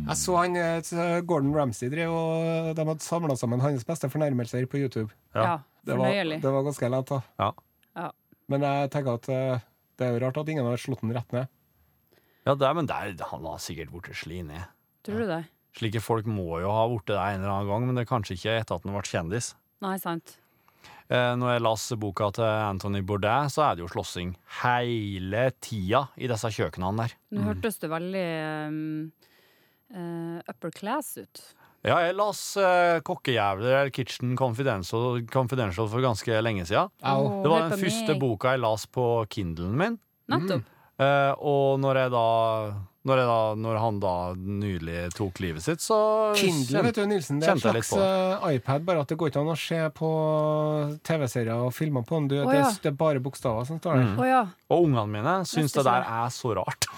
Jeg 0.09 0.17
så 0.17 0.37
han 0.39 0.55
eh, 0.57 1.19
Gordon 1.29 1.51
Ramsay 1.53 1.91
drev, 1.93 2.15
og 2.15 2.71
de 2.79 2.85
hadde 2.89 3.05
samla 3.05 3.35
sammen 3.37 3.61
hans 3.61 3.85
beste 3.85 4.09
fornærmelser 4.09 4.65
på 4.71 4.81
YouTube. 4.81 5.11
Ja. 5.35 5.59
Det 5.85 5.99
var, 5.99 6.15
det 6.15 6.53
var 6.55 6.65
ganske 6.65 6.89
lett, 6.95 7.11
da. 7.11 7.19
Ja. 7.43 7.51
Ja. 7.99 8.09
Men 8.49 8.65
jeg 8.65 8.89
tenker 8.95 9.19
at 9.19 9.29
eh, 9.33 9.67
det 9.99 10.07
er 10.07 10.15
jo 10.15 10.23
rart 10.25 10.41
at 10.41 10.49
ingen 10.49 10.65
har 10.69 10.81
slått 10.81 11.03
den 11.05 11.13
rett 11.17 11.35
ned. 11.35 11.51
Ja, 12.49 12.55
det 12.57 12.65
er, 12.65 12.75
men 12.79 12.89
det 12.89 12.97
er, 12.97 13.15
han 13.35 13.45
har 13.51 13.61
sikkert 13.61 13.93
blitt 13.93 14.17
sli 14.17 14.41
ned. 14.47 14.65
Tror 15.05 15.21
du 15.21 15.29
det? 15.29 15.43
Slike 15.77 16.01
folk 16.01 16.29
må 16.31 16.63
jo 16.63 16.73
ha 16.73 16.87
blitt 16.89 17.11
det 17.11 17.19
en 17.19 17.43
eller 17.43 17.53
annen 17.59 17.73
gang, 17.75 17.89
men 17.91 17.99
det 17.99 18.07
er 18.07 18.13
kanskje 18.15 18.39
ikke 18.39 18.57
etter 18.63 18.79
at 18.79 18.87
han 18.89 18.97
ble 18.97 19.05
kjendis. 19.05 19.53
Nei, 19.85 19.97
sant. 20.03 20.37
Eh, 21.09 21.35
når 21.41 21.55
jeg 21.55 21.65
las 21.65 21.85
boka 22.01 22.29
til 22.37 22.45
Anthony 22.45 23.01
Bourdain, 23.07 23.49
så 23.53 23.65
er 23.65 23.77
det 23.77 23.87
jo 23.87 23.93
slåssing 23.93 24.35
hele 24.63 25.47
tida 25.65 26.05
i 26.21 26.29
disse 26.29 26.51
kjøkkenene 26.53 27.05
der. 27.07 27.15
Nå 27.33 27.47
hørtes 27.49 27.81
det 27.81 27.89
veldig 27.93 28.27
um, 28.69 28.83
uh, 29.95 30.37
upper 30.45 30.75
class 30.77 31.15
ut. 31.17 31.45
Ja, 31.87 32.01
jeg 32.03 32.17
las 32.19 32.43
uh, 32.59 32.99
Kokkejævler 33.07 33.71
eller 33.71 33.95
Kitchen 33.95 34.35
Confidential, 34.37 35.23
Confidential 35.33 35.89
for 35.89 36.05
ganske 36.05 36.43
lenge 36.43 36.67
siden. 36.69 36.91
Oh, 37.07 37.39
Det 37.45 37.53
var 37.55 37.69
den 37.71 37.81
første 37.87 38.19
boka 38.21 38.57
jeg 38.57 38.65
las 38.67 38.85
på 38.91 39.07
Kindlen 39.33 39.79
min. 39.79 39.97
Nettopp. 40.29 40.75
Eh, 40.99 41.33
og 41.47 41.79
når 41.79 42.01
jeg 42.03 42.11
da 42.11 42.29
når, 43.09 43.23
da 43.29 43.39
når 43.59 43.79
han 43.83 44.01
da 44.03 44.15
nylig 44.37 45.05
tok 45.17 45.41
livet 45.43 45.65
sitt, 45.65 45.83
så 45.85 45.99
Kindle, 46.39 46.83
vet 46.89 47.01
du, 47.01 47.05
Nilsen, 47.11 47.41
det 47.43 47.49
er 47.49 47.57
en 47.57 47.63
slags 47.63 47.93
eh, 47.97 48.49
iPad, 48.55 48.85
bare 48.89 49.05
at 49.05 49.13
det 49.13 49.19
går 49.21 49.33
ikke 49.33 49.45
an 49.45 49.53
å 49.55 49.59
se 49.59 49.81
på 49.97 50.11
TV-serier 51.09 51.69
og 51.69 51.73
filmer 51.77 52.05
på 52.07 52.21
den. 52.21 52.29
Du, 52.33 52.37
oh, 52.43 52.51
det, 52.51 52.61
ja. 52.61 52.67
er, 52.69 52.83
det 52.85 52.93
er 52.93 52.99
bare 53.01 53.23
bokstaver 53.25 53.69
som 53.69 53.81
står 53.81 53.97
der. 53.99 54.11
Mm. 54.13 54.19
Oh, 54.21 54.29
ja. 54.29 54.43
Og 54.69 54.89
ungene 54.89 55.09
mine 55.19 55.39
syns 55.49 55.75
det 55.77 55.87
der 55.89 56.05
er 56.05 56.29
så 56.35 56.55
rart. 56.61 56.91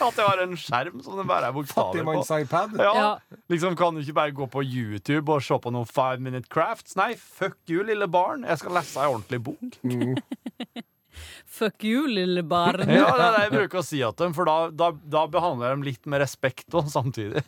At 0.00 0.16
jeg 0.16 0.24
har 0.24 0.40
en 0.40 0.54
skjerm 0.56 1.02
som 1.04 1.18
det 1.20 1.26
bare 1.28 1.50
er 1.50 1.52
bokstaver 1.52 1.90
på. 1.92 2.14
Fattigmanns-iPad. 2.24 2.78
Ja, 2.80 2.92
Ja. 2.96 3.40
liksom 3.52 3.76
Kan 3.76 3.94
du 3.94 4.00
ikke 4.00 4.16
bare 4.16 4.32
gå 4.32 4.46
på 4.48 4.62
YouTube 4.64 5.28
og 5.32 5.42
se 5.44 5.58
på 5.60 5.72
noen 5.74 5.86
five 5.86 6.18
minute 6.18 6.48
crafts? 6.48 6.96
Nei, 6.96 7.12
fuck 7.14 7.58
you, 7.68 7.84
lille 7.84 8.08
barn. 8.08 8.46
Jeg 8.48 8.62
skal 8.62 8.72
lese 8.72 8.96
ei 9.00 9.10
ordentlig 9.12 9.42
bok. 9.44 9.82
Fuck 11.46 11.84
you, 11.86 12.06
lille 12.10 12.42
barn. 12.46 12.84
Ja, 12.92 13.06
Det 13.16 13.26
er 13.26 13.36
det 13.36 13.42
jeg 13.46 13.54
bruker 13.56 13.82
å 13.82 13.84
si 13.86 14.00
til 14.02 14.18
dem, 14.24 14.34
for 14.36 14.48
da, 14.48 14.56
da, 14.70 14.90
da 15.16 15.24
behandler 15.30 15.68
jeg 15.70 15.76
dem 15.78 15.86
litt 15.86 16.10
med 16.10 16.22
respekt 16.24 16.74
og 16.78 16.90
samtidig. 16.92 17.42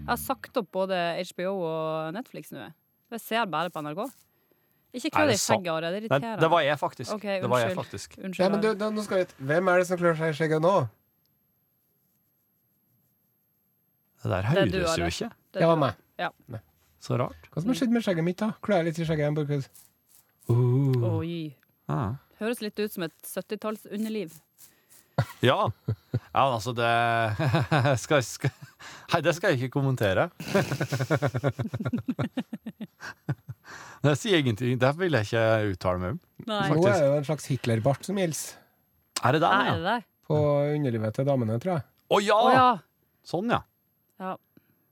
Jeg 0.00 0.16
har 0.16 0.18
sagt 0.18 0.56
opp 0.58 0.70
både 0.74 0.96
HBO 1.30 1.52
og 1.68 2.14
Netflix 2.16 2.50
nå. 2.54 2.64
jeg. 2.66 3.22
Ser 3.22 3.46
bare 3.50 3.70
på 3.70 3.82
NRK. 3.84 4.06
Ikke 4.90 5.10
klø 5.14 5.22
det 5.28 5.36
deg 5.36 5.38
i 5.38 5.42
skjegget, 5.44 5.70
Are. 5.70 5.90
Det 5.92 5.98
irriterer. 6.00 6.22
Nei, 6.24 6.38
det 6.42 6.48
var 6.50 6.64
jeg 6.66 6.78
faktisk. 6.80 7.12
Okay, 7.14 7.36
det 7.42 7.50
var 7.50 7.60
jeg 7.62 7.76
faktisk. 7.78 8.16
Unnskyld. 8.18 8.42
Ja, 8.42 8.48
men 8.50 8.64
du, 8.64 8.70
nå 8.96 9.04
skal 9.06 9.20
vi 9.20 9.26
vite, 9.28 9.36
Hvem 9.52 9.70
er 9.70 9.78
det 9.78 9.86
som 9.86 10.00
klør 10.00 10.18
seg 10.18 10.32
i 10.32 10.38
skjegget 10.40 10.64
nå? 10.64 10.72
Det 14.20 14.32
der 14.32 14.42
er 14.42 14.50
høres 14.50 14.98
jo 14.98 15.06
ikke 15.08 15.30
Det 15.56 15.68
var 15.70 15.78
meg. 15.80 16.02
Ja. 16.20 16.28
så 17.00 17.16
rart. 17.16 17.46
Hva 17.52 17.62
som 17.62 17.70
har 17.72 17.78
skjedd 17.78 17.94
med 17.94 18.04
skjegget 18.04 18.26
mitt, 18.26 18.40
da? 18.42 18.50
Klør 18.66 18.82
jeg 18.82 18.90
litt 18.90 18.98
i 19.00 19.06
skjegget? 19.08 19.70
Uh. 20.50 21.18
Oi. 21.20 21.56
Ah. 21.90 22.18
Høres 22.40 22.60
litt 22.64 22.78
ut 22.80 22.92
som 22.92 23.06
et 23.06 23.16
70-tallsunderliv. 23.24 24.36
Ja. 25.44 25.66
ja, 26.32 26.42
altså 26.46 26.72
det 26.72 26.88
skal, 28.00 28.22
skal, 28.24 28.52
Nei, 29.12 29.18
det 29.20 29.34
skal 29.36 29.52
jeg 29.52 29.66
ikke 29.66 29.74
kommentere. 29.74 30.30
Det 34.00 34.14
sier 34.16 34.40
ingenting. 34.40 34.78
Det 34.80 34.94
vil 34.96 35.12
jeg 35.12 35.28
ikke 35.28 35.74
uttale 35.74 36.00
meg 36.00 36.14
om. 36.14 36.20
Nei. 36.48 36.62
Nå 36.72 36.86
er 36.88 36.94
det 36.94 37.04
jo 37.04 37.16
en 37.18 37.26
slags 37.28 37.50
Hitlerbart 37.50 38.06
som 38.08 38.16
gjelder 38.16 38.54
Er 39.28 39.36
det 39.36 39.42
der, 39.42 39.52
er 39.52 39.66
ja? 39.68 39.74
det 39.76 39.84
der? 39.90 40.06
på 40.30 40.38
underlivet 40.76 41.16
til 41.18 41.26
damene, 41.26 41.58
tror 41.60 41.74
jeg. 41.74 41.84
Å 42.10 42.20
ja! 42.22 42.38
Oh, 42.38 42.52
ja. 42.54 42.68
Sånn, 43.26 43.50
ja. 43.52 43.60
ja. 44.22 44.36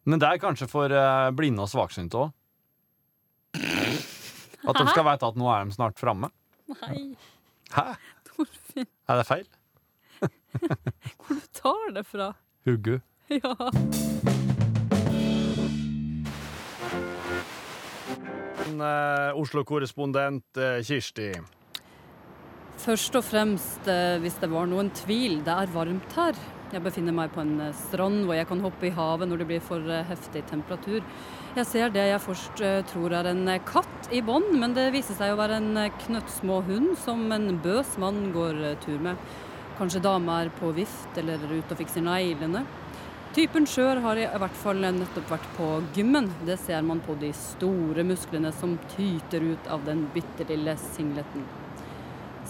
Men 0.09 0.21
det 0.21 0.29
er 0.29 0.41
kanskje 0.43 0.69
for 0.71 0.93
eh, 0.93 1.29
blinde 1.37 1.65
og 1.65 1.71
svaksynte 1.71 2.19
òg. 2.21 2.35
At 4.69 4.77
de 4.77 4.89
skal 4.91 5.07
vite 5.07 5.29
at 5.33 5.39
nå 5.41 5.49
er 5.53 5.65
de 5.69 5.75
snart 5.77 6.01
framme. 6.01 6.29
Nei, 6.69 7.17
Hæ? 7.73 7.95
Torfinn. 8.29 8.89
Er 9.09 9.21
det 9.21 9.27
feil? 9.29 9.47
Hvor 11.23 11.35
du 11.39 11.47
tar 11.57 11.95
det 11.97 12.05
fra? 12.09 12.33
Huggu. 12.69 12.99
Ja. 13.29 13.55
eh, 18.79 19.41
Oslo-korrespondent 19.41 20.57
eh, 20.61 20.79
Kirsti. 20.85 21.31
Først 22.79 23.17
og 23.19 23.25
fremst, 23.27 23.89
eh, 23.91 24.17
hvis 24.23 24.39
det 24.41 24.51
var 24.53 24.69
noen 24.71 24.93
tvil, 24.97 25.41
det 25.45 25.55
er 25.65 25.73
varmt 25.75 26.17
her. 26.17 26.39
Jeg 26.69 26.83
befinner 26.85 27.15
meg 27.17 27.31
på 27.33 27.41
en 27.41 27.55
eh, 27.65 27.77
strand 27.89 28.27
hvor 28.29 28.37
jeg 28.37 28.45
kan 28.51 28.61
hoppe 28.61 28.91
i 28.91 28.93
havet 28.93 29.31
når 29.31 29.41
det 29.41 29.47
blir 29.49 29.63
for 29.65 29.81
eh, 29.89 30.05
heftig 30.05 30.43
temperatur. 30.51 31.05
Jeg 31.57 31.65
ser 31.65 31.93
det 31.95 32.03
jeg 32.11 32.21
først 32.21 32.61
eh, 32.61 32.83
tror 32.91 33.15
er 33.17 33.31
en 33.31 33.49
katt 33.65 34.11
i 34.13 34.21
bånd, 34.21 34.51
men 34.61 34.75
det 34.77 34.91
viser 34.93 35.17
seg 35.17 35.33
å 35.33 35.39
være 35.39 35.63
en 35.63 35.79
knøttsmå 36.03 36.59
hund 36.67 36.91
som 37.01 37.23
en 37.33 37.55
bøs 37.65 37.95
mann 38.03 38.27
går 38.35 38.61
tur 38.85 38.99
med. 39.07 39.17
Kanskje 39.79 40.03
dama 40.05 40.43
er 40.43 40.53
på 40.59 40.75
vift 40.77 41.17
eller 41.17 41.41
er 41.41 41.55
ute 41.57 41.73
og 41.73 41.81
fikser 41.81 42.05
neglene. 42.05 42.67
Typen 43.33 43.65
skjør 43.69 44.03
har 44.05 44.21
i 44.21 44.27
hvert 44.29 44.61
fall 44.61 44.85
nettopp 44.85 45.33
vært 45.33 45.49
på 45.57 45.71
gymmen. 45.97 46.29
Det 46.45 46.59
ser 46.61 46.85
man 46.85 47.01
på 47.01 47.17
de 47.23 47.33
store 47.37 48.05
musklene 48.05 48.53
som 48.53 48.77
tyter 48.93 49.55
ut 49.55 49.73
av 49.73 49.89
den 49.89 50.05
bitte 50.13 50.45
lille 50.53 50.77
singleten. 50.91 51.49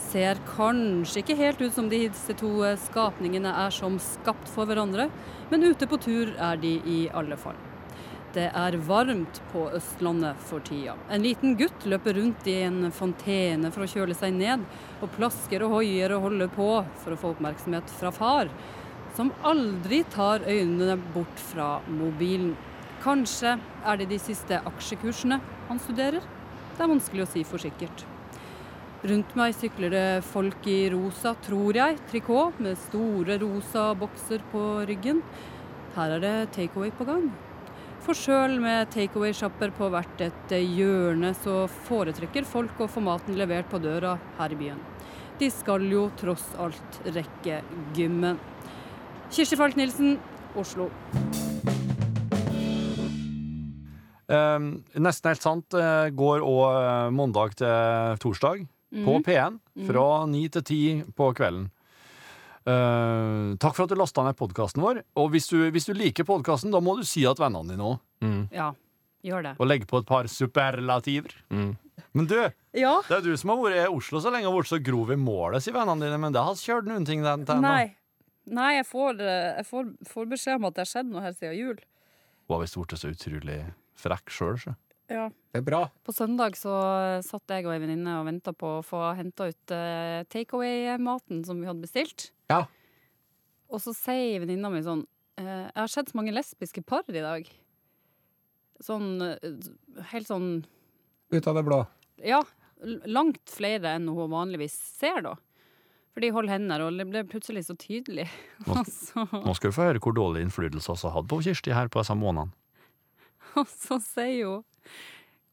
Ser 0.09 0.39
kanskje 0.49 1.21
ikke 1.21 1.37
helt 1.37 1.61
ut 1.61 1.75
som 1.75 1.89
disse 1.93 2.33
to 2.41 2.49
eh, 2.65 2.79
skapningene 2.81 3.51
er 3.67 3.75
som 3.75 3.99
skapt 4.01 4.49
for 4.49 4.65
hverandre, 4.69 5.11
men 5.51 5.67
ute 5.69 5.89
på 5.91 5.99
tur 6.01 6.33
er 6.33 6.57
de 6.63 6.79
i 6.81 7.01
alle 7.13 7.37
fall. 7.37 7.59
Det 8.33 8.47
er 8.57 8.79
varmt 8.89 9.43
på 9.53 9.67
Østlandet 9.77 10.41
for 10.49 10.65
tida. 10.65 10.95
En 11.13 11.25
liten 11.25 11.59
gutt 11.61 11.85
løper 11.89 12.17
rundt 12.17 12.49
i 12.49 12.59
en 12.65 12.89
fontene 12.93 13.73
for 13.75 13.85
å 13.85 13.91
kjøle 13.91 14.17
seg 14.17 14.33
ned, 14.37 14.65
og 15.05 15.13
plasker 15.17 15.65
og 15.67 15.77
hoier 15.77 16.17
og 16.17 16.29
holder 16.29 16.53
på 16.57 16.73
for 17.03 17.13
å 17.13 17.21
få 17.21 17.35
oppmerksomhet 17.37 17.93
fra 18.01 18.13
far, 18.15 18.53
som 19.17 19.33
aldri 19.45 20.05
tar 20.13 20.45
øynene 20.49 20.97
bort 21.13 21.49
fra 21.53 21.79
mobilen. 21.89 22.55
Kanskje 23.05 23.59
er 23.85 24.01
det 24.01 24.09
de 24.13 24.21
siste 24.23 24.61
aksjekursene 24.73 25.43
han 25.69 25.81
studerer? 25.85 26.25
Det 26.77 26.85
er 26.85 26.97
vanskelig 26.97 27.27
å 27.27 27.35
si 27.37 27.45
for 27.49 27.61
sikkert. 27.61 28.09
Rundt 29.07 29.37
meg 29.39 29.53
sykler 29.55 29.93
det 29.95 30.07
folk 30.27 30.65
i 30.67 30.89
rosa, 30.91 31.31
tror 31.47 31.77
jeg, 31.79 32.01
trikot 32.11 32.57
med 32.59 32.75
store 32.89 33.37
rosa 33.39 33.93
bokser 33.95 34.43
på 34.51 34.63
ryggen. 34.89 35.21
Her 35.95 36.17
er 36.17 36.23
det 36.25 36.33
takeaway 36.57 36.91
på 36.99 37.05
gang. 37.07 37.29
For 38.03 38.19
sjøl 38.19 38.57
med 38.59 38.91
takeaway-sjapper 38.91 39.71
på 39.77 39.87
hvert 39.95 40.25
et 40.27 40.55
hjørne, 40.59 41.31
så 41.45 41.69
foretrekker 41.87 42.49
folk 42.49 42.81
å 42.83 42.89
få 42.91 43.03
maten 43.07 43.39
levert 43.39 43.69
på 43.71 43.79
døra 43.79 44.17
her 44.41 44.55
i 44.57 44.59
byen. 44.59 44.81
De 45.39 45.47
skal 45.55 45.85
jo 45.87 46.09
tross 46.19 46.49
alt 46.59 46.99
rekke 47.07 47.61
gymmen. 47.95 48.41
Kirsti 49.31 49.61
Falk 49.61 49.79
Nilsen, 49.79 50.17
Oslo. 50.59 50.89
Eh, 54.27 54.67
nesten 54.99 55.31
helt 55.31 55.47
sant 55.47 55.79
eh, 55.79 56.11
går 56.11 56.43
òg 56.43 57.15
mandag 57.15 57.55
til 57.63 58.19
torsdag 58.27 58.67
på 58.93 59.19
P1 59.27 59.59
fra 59.89 60.05
ni 60.31 60.47
til 60.49 60.63
ti 60.65 60.81
på 61.17 61.33
kvelden. 61.37 61.69
Uh, 62.69 63.55
takk 63.61 63.77
for 63.77 63.87
at 63.87 63.93
du 63.93 63.97
lasta 63.97 64.25
ned 64.27 64.37
podkasten 64.37 64.83
vår. 64.85 65.03
Og 65.21 65.31
hvis 65.33 65.47
du, 65.49 65.57
hvis 65.73 65.87
du 65.89 65.95
liker 65.97 66.27
podkasten, 66.29 66.73
da 66.75 66.81
må 66.85 66.99
du 66.99 67.05
si 67.09 67.25
at 67.29 67.41
vennene 67.41 67.73
dine 67.73 67.87
òg. 67.95 68.49
Ja, 68.53 68.73
gjør 69.25 69.47
det. 69.47 69.55
Og 69.61 69.71
legge 69.71 69.89
på 69.89 70.03
et 70.03 70.09
par 70.09 70.29
superlativer. 70.29 71.33
Men 71.49 72.27
du, 72.29 72.37
Ja. 72.77 72.99
det 73.09 73.17
er 73.19 73.25
du 73.25 73.37
som 73.37 73.51
har 73.55 73.61
vært 73.63 73.79
i 73.85 73.93
Oslo 73.93 74.21
så 74.21 74.33
lenge 74.33 74.49
og 74.51 74.59
vært 74.61 74.73
så 74.73 74.81
grov 74.85 75.13
i 75.13 75.17
målet, 75.21 75.63
sier 75.65 75.77
vennene 75.77 76.05
dine. 76.05 76.19
Men 76.21 76.33
det 76.37 76.43
har 76.45 76.55
kjørt 76.61 76.89
noen 76.89 77.07
ting 77.09 77.23
den 77.25 77.45
til 77.47 77.57
ennå. 77.57 77.69
Nei. 77.69 77.95
Nei, 78.49 78.71
jeg 78.79 78.87
får, 78.89 79.19
eh, 79.21 79.57
jeg 79.61 79.67
får, 79.69 79.89
får 80.09 80.29
beskjed 80.31 80.57
om 80.57 80.65
at 80.71 80.75
det 80.77 80.81
har 80.87 80.89
skjedd 80.93 81.11
noe 81.13 81.21
her 81.25 81.35
siden 81.37 81.57
jul. 81.59 81.81
Hun 82.49 82.55
har 82.55 82.63
visst 82.65 82.79
blitt 82.81 82.95
så 82.97 83.11
utrolig 83.13 83.59
frekk 84.01 84.33
sjøl, 84.33 84.57
så. 84.63 84.73
Ja. 85.09 85.29
Det 85.53 85.63
er 85.63 85.65
bra. 85.65 85.81
På 86.05 86.13
søndag 86.13 86.57
så 86.61 86.73
satt 87.25 87.55
jeg 87.55 87.65
og 87.67 87.73
ei 87.73 87.81
venninne 87.81 88.19
og 88.21 88.27
venta 88.29 88.53
på 88.53 88.75
å 88.79 88.85
få 88.85 89.01
henta 89.17 89.49
ut 89.49 89.73
uh, 89.73 90.21
takeaway-maten 90.29 91.41
som 91.49 91.61
vi 91.63 91.69
hadde 91.69 91.85
bestilt. 91.85 92.29
Ja. 92.53 92.67
Og 93.73 93.81
så 93.85 93.95
sier 93.97 94.45
venninna 94.45 94.71
mi 94.73 94.83
sånn 94.85 95.03
uh, 95.41 95.65
Jeg 95.69 95.81
har 95.81 95.93
sett 95.93 96.13
så 96.13 96.21
mange 96.21 96.35
lesbiske 96.37 96.85
par 96.85 97.09
i 97.09 97.25
dag. 97.25 97.49
Sånn 98.85 99.17
uh, 99.25 99.35
helt 100.13 100.29
sånn 100.29 100.51
Ut 101.33 101.49
av 101.51 101.59
det 101.59 101.65
blå. 101.67 101.83
Ja, 102.25 102.39
langt 103.09 103.51
flere 103.53 103.97
enn 103.99 104.07
hun 104.09 104.31
vanligvis 104.33 104.77
ser, 104.97 105.21
da. 105.25 105.35
For 106.13 106.25
de 106.25 106.31
holder 106.35 106.55
hender, 106.57 106.83
og 106.83 106.97
det 106.99 107.05
ble 107.11 107.21
plutselig 107.29 107.67
så 107.67 107.77
tydelig. 107.79 108.29
Nå- 108.69 108.85
så, 108.89 109.27
Nå 109.33 109.53
skal 109.57 109.71
vi 109.71 109.77
få 109.77 109.89
høre 109.89 110.01
hvor 110.05 110.17
dårlig 110.17 110.47
innflytelse 110.47 110.97
vi 110.97 111.05
har 111.05 111.17
hatt 111.19 111.29
på 111.31 111.41
Kirsti 111.45 111.77
her 111.77 111.93
på 111.93 112.01
disse 112.01 112.17
månedene. 112.17 112.53
og 113.61 113.69
så 113.71 114.01
sier 114.05 114.49
hun 114.49 114.65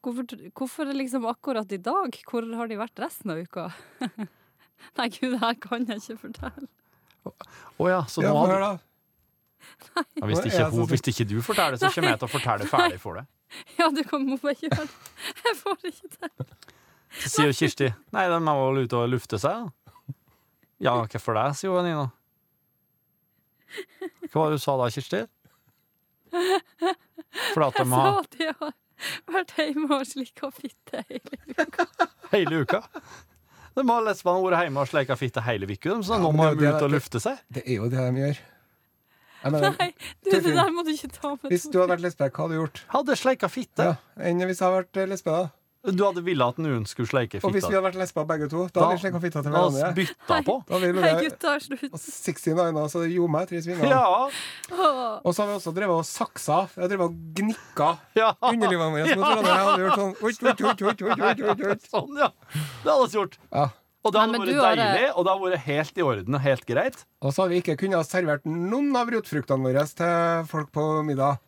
hvorfor, 0.06 0.42
hvorfor 0.54 0.92
liksom 0.94 1.26
akkurat 1.26 1.72
i 1.72 1.78
dag? 1.82 2.18
Hvor 2.30 2.46
har 2.56 2.70
de 2.70 2.80
vært 2.80 3.02
resten 3.02 3.32
av 3.34 3.40
uka? 3.42 3.68
Nei, 4.98 5.08
gud, 5.08 5.32
det 5.34 5.40
her 5.42 5.56
kan 5.60 5.86
jeg 5.88 6.02
ikke 6.02 6.18
fortelle. 6.26 6.68
Å 7.26 7.88
ja, 7.90 8.02
så 8.10 8.22
nå 8.22 8.34
høre, 8.38 8.58
da. 8.62 10.04
ja, 10.20 10.26
hvis, 10.28 10.44
ikke 10.46 10.68
hun, 10.70 10.84
hvis 10.92 11.02
ikke 11.10 11.26
du 11.26 11.40
forteller, 11.42 11.80
så 11.80 11.90
kommer 11.90 12.14
jeg 12.14 12.20
til 12.22 12.28
å 12.28 12.34
fortelle 12.36 12.68
ferdig 12.70 13.00
for 13.02 13.20
deg. 13.20 13.32
Ja, 13.78 13.86
du 13.94 14.00
kan 14.02 14.24
må 14.26 14.36
bare 14.42 14.56
gjøre 14.58 14.84
det. 14.84 15.10
Jeg 15.46 15.54
får 15.60 15.84
ikke 15.86 16.08
til. 16.16 16.46
Så 17.16 17.28
sier 17.30 17.46
jo 17.46 17.54
Kirsti 17.54 17.86
Nei, 18.12 18.24
de 18.26 18.34
er 18.36 18.58
vel 18.58 18.80
ute 18.82 18.98
og 18.98 19.12
lufte 19.12 19.38
seg, 19.38 19.68
da. 19.68 20.16
Ja, 20.82 20.96
hvorfor 20.98 21.38
det, 21.38 21.44
sier 21.56 21.72
hun 21.72 21.86
Nina. 21.86 22.08
Hva 24.32 24.42
var 24.42 24.50
det 24.50 24.58
du 24.58 24.64
sa 24.64 24.74
da, 24.80 24.90
Kirsti? 24.92 25.22
For 27.54 27.64
at 27.68 27.78
de 27.78 27.84
Jeg 27.84 27.92
sa 27.92 28.18
at 28.18 28.34
de 28.34 28.50
har 28.50 28.74
vært 29.30 29.54
hjemme 29.60 29.88
og 30.00 30.04
slikka 30.08 30.50
fitte 30.54 31.04
hele 31.08 31.38
uka. 31.60 31.86
hele 32.32 32.60
uka. 32.64 32.82
De 33.76 33.84
har 33.90 34.04
lesbene 34.06 34.42
vært 34.46 34.62
hjemme 34.66 34.80
og 34.84 34.88
sleika 34.88 35.16
fitte 35.20 35.42
hele 35.44 35.68
uka, 35.68 35.98
så 36.06 36.16
nå 36.22 36.30
må 36.32 36.46
de 36.50 36.56
ut 36.56 36.62
det- 36.64 36.82
og 36.86 36.92
lufte 36.94 37.20
seg. 37.20 37.38
Det 37.52 37.62
er 37.66 37.76
jo 37.80 37.88
det 37.92 37.98
de 38.06 38.22
gjør. 38.24 38.38
Mener, 39.46 39.76
Nei, 39.78 39.90
du, 40.24 40.30
det 40.32 40.40
der 40.56 40.70
må 40.74 40.82
du 40.82 40.90
ikke 40.90 41.10
ta 41.12 41.28
med. 41.36 41.50
hvis 41.52 41.68
du 41.70 41.76
hadde 41.78 41.92
vært 41.92 42.02
lesbe, 42.02 42.26
hva 42.32 42.40
hadde 42.46 42.56
du 42.56 42.58
gjort? 42.64 42.80
Hadde 42.90 43.16
sleika 43.20 43.50
fitte. 43.52 43.84
Ja, 43.92 43.96
Enn 44.18 44.40
hvis 44.42 44.58
jeg 44.58 44.64
hadde 44.66 44.78
vært 44.80 44.96
eh, 45.02 45.06
lesbe, 45.12 45.30
da? 45.36 45.50
Du 45.86 46.02
hadde 46.02 46.22
ville 46.26 46.42
at 46.42 46.56
noen 46.58 46.82
skulle 46.88 47.06
sleike 47.06 47.38
fitta. 47.38 47.46
Og 47.46 47.52
hvis 47.54 47.66
vi 47.68 47.74
hadde 47.76 47.84
vært 47.86 47.98
lesber 48.00 48.26
begge 48.26 48.48
to, 48.50 48.64
da 48.66 48.80
Da- 48.80 48.86
hadde 48.86 48.96
vi 48.96 49.02
slekka 49.04 49.20
fitta 49.22 49.42
til 49.42 49.52
hverandre. 49.54 49.94
bytta 49.94 50.38
på. 50.42 50.56
Da 50.66 50.74
hadde 50.74 50.92
vi 50.92 51.00
Nei, 51.00 51.12
gutta, 51.22 51.52
slutt. 51.62 51.92
69 51.94 52.88
så 52.90 53.02
det 53.04 53.12
gjorde 53.14 53.30
meg 53.36 53.48
tre 53.48 53.62
svinger. 53.62 53.88
Ja, 53.88 54.02
Og 55.24 55.30
så 55.34 55.42
har 55.42 55.46
vi 55.52 55.54
også 55.60 55.74
drevet 55.76 55.94
og 56.00 56.04
saksa. 56.04 56.68
Vi 56.74 56.82
har 56.82 56.88
drevet 56.90 57.06
og 57.06 57.14
gnikka 57.38 57.98
ja. 58.16 58.32
underlivet 58.42 58.90
våre. 58.90 59.16
mot 59.16 59.24
hverandre. 59.24 59.54
Jeg 59.54 59.66
hadde 59.66 59.82
gjort 59.86 59.98
sånn. 60.02 60.14
Sånn, 61.90 62.16
ja. 62.18 62.30
Det 62.82 62.90
hadde 62.90 63.06
vi 63.06 63.18
gjort. 63.20 63.38
Ja. 63.52 63.68
Og 64.06 64.12
det 64.14 64.20
hadde 64.22 64.38
Nei, 64.38 64.40
vært 64.46 64.60
har- 64.62 64.76
deilig, 64.78 65.06
og 65.16 65.24
det 65.26 65.32
hadde 65.32 65.46
vært 65.50 65.64
helt 65.66 65.98
i 65.98 66.04
orden 66.06 66.36
og 66.38 66.42
helt 66.44 66.66
greit. 66.68 66.98
Og 67.26 67.32
så 67.34 67.42
hadde 67.42 67.52
vi 67.56 67.60
ikke 67.62 67.74
kunnet 67.80 67.98
ha 67.98 68.04
servert 68.06 68.44
noen 68.46 68.94
av 69.00 69.10
rotfruktene 69.10 69.66
våre 69.66 69.82
til 69.98 70.46
folk 70.50 70.70
på 70.76 70.84
middag. 71.08 71.40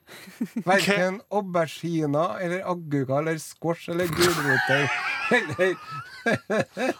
Verken 0.67 1.21
auberginer 1.31 2.41
eller 2.43 2.65
agurker 2.67 3.21
eller 3.23 3.39
squash 3.43 3.89
eller 3.95 4.11
gulrøtter. 4.11 4.89
Eller 5.29 5.75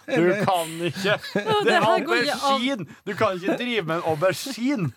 Du 0.05 0.45
kan 0.45 0.69
ikke 0.85 1.15
Det 1.65 1.73
er 1.73 1.85
aubergine! 1.85 2.85
Du 3.05 3.13
kan 3.17 3.35
ikke 3.39 3.55
drive 3.57 3.85
med 3.89 3.95
en 3.99 4.05
aubergine! 4.13 4.91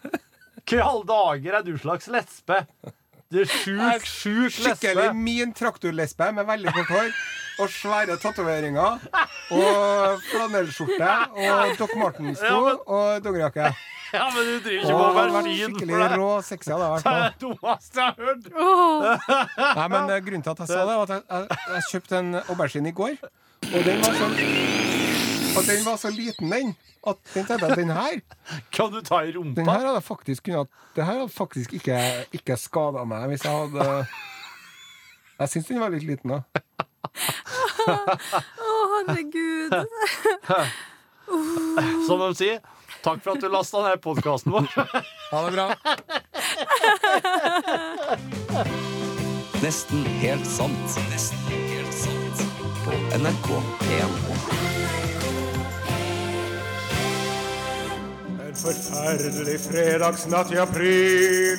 Hva 0.63 0.77
i 0.79 0.83
alle 0.85 1.07
dager 1.09 1.57
er 1.59 1.65
du 1.67 1.73
slags 1.81 2.07
lesbe? 2.13 2.61
Du 3.33 3.41
er 3.41 3.49
sjuk, 3.49 4.05
sjuk 4.05 4.53
skikkelig 4.53 5.09
min 5.17 5.55
traktorlesbe 5.57 6.29
med 6.37 6.45
veldig 6.47 6.75
kort 6.77 6.93
hår. 6.93 7.09
Og 7.61 7.68
svære 7.70 8.16
tatoveringer. 8.22 9.00
Og 9.53 10.22
flanellskjorte. 10.30 11.11
Og 11.36 11.74
Doc 11.78 11.96
Martens-sko 12.00 12.62
og 12.86 13.24
dongerijakke. 13.24 13.72
Ja, 14.12 14.26
men 14.28 14.44
du 14.44 14.59
driver 14.61 14.82
ikke 14.82 14.96
vært 15.16 15.30
aubergine. 15.32 15.68
skikkelig 15.70 16.09
rå 16.20 16.26
sexy 16.44 16.68
hadde 16.72 16.84
jeg 16.84 16.92
vært. 16.92 17.07
det 17.07 17.40
dummeste 17.40 18.03
jeg 18.03 18.05
har 18.05 18.16
hørt. 18.26 18.48
Nei, 19.78 19.86
men 19.88 20.11
eh, 20.12 20.18
Grunnen 20.26 20.42
til 20.44 20.53
at 20.53 20.59
jeg 20.61 20.68
sa 20.68 20.82
det, 20.82 20.96
var 20.98 21.07
at 21.07 21.12
jeg, 21.14 21.22
jeg, 21.30 21.61
jeg 21.72 21.86
kjøpte 21.86 22.18
en 22.18 22.28
aubergine 22.42 22.90
i 22.90 22.94
går. 22.98 23.14
Og 23.70 23.86
den 23.86 24.03
var 24.05 24.18
så, 24.18 24.28
og 25.57 25.64
den 25.70 25.80
var 25.86 25.96
så 26.03 26.12
liten, 26.12 26.53
den, 26.53 26.74
at 27.09 27.24
den 27.32 27.48
tenkte 27.48 27.72
den 27.80 27.94
her 27.96 28.20
Kan 28.76 28.92
du 28.92 29.00
ta 29.00 29.22
i 29.24 29.32
rumpa? 29.32 29.57
Den 29.62 29.72
her 29.72 29.86
hadde 29.88 30.05
faktisk 30.05 30.44
kunnet 30.50 30.68
Det 30.94 31.07
her 31.09 31.22
hadde 31.22 31.32
faktisk 31.32 31.72
ikke, 31.80 31.96
ikke 32.36 32.57
skada 32.61 33.03
meg 33.09 33.24
hvis 33.32 33.44
jeg 33.48 33.53
hadde 33.53 33.88
Jeg 35.40 35.48
syns 35.55 35.72
den 35.72 35.80
var 35.82 35.96
litt 35.96 36.05
liten, 36.07 36.36
da. 36.36 36.42
Å, 37.89 37.91
herregud. 38.97 39.73
Som 42.07 42.19
de 42.21 42.35
sier, 42.37 42.59
takk 43.05 43.19
for 43.25 43.31
at 43.35 43.41
du 43.43 43.49
lasta 43.53 43.79
ned 43.87 43.99
podkasten 44.05 44.51
vår. 44.53 44.65
Ha 45.33 45.39
det 45.47 45.53
bra. 45.57 45.67
Nesten 49.63 50.03
helt 50.19 50.47
sant. 50.51 50.97
Nesten 51.11 51.39
helt 51.53 51.95
sant. 51.95 52.41
På 52.83 52.91
NRK 53.15 53.49
P1. 53.85 54.13
En 58.43 58.55
forferdelig 58.59 59.59
fredagsnatt 59.69 60.51
i 60.53 60.59
april. 60.59 61.59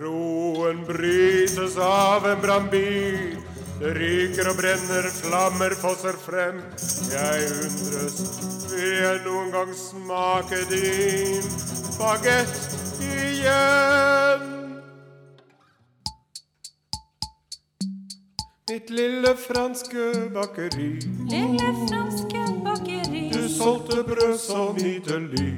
Roen 0.00 0.84
brytes 0.86 1.76
av 1.82 2.26
en 2.30 2.40
brannbil. 2.40 3.36
Det 3.82 3.94
ryker 3.94 4.46
og 4.46 4.56
brenner, 4.60 5.06
flammer 5.10 5.72
fosser 5.74 6.14
frem. 6.22 6.60
Jeg 7.10 7.46
undres, 7.50 8.18
vil 8.70 8.92
jeg 8.94 9.16
noen 9.24 9.48
gang 9.50 9.72
smake 9.74 10.60
din 10.70 11.48
bagett 11.96 12.54
igjen? 13.02 14.44
Mitt 18.70 18.92
lille 18.94 19.32
franske 19.48 20.04
bakeri. 20.36 20.92
Lille 21.32 21.72
franske 21.80 22.44
bakeri. 22.68 23.24
Du 23.34 23.48
solgte 23.50 24.04
brød 24.06 24.38
så 24.38 24.68
nydelig. 24.78 25.56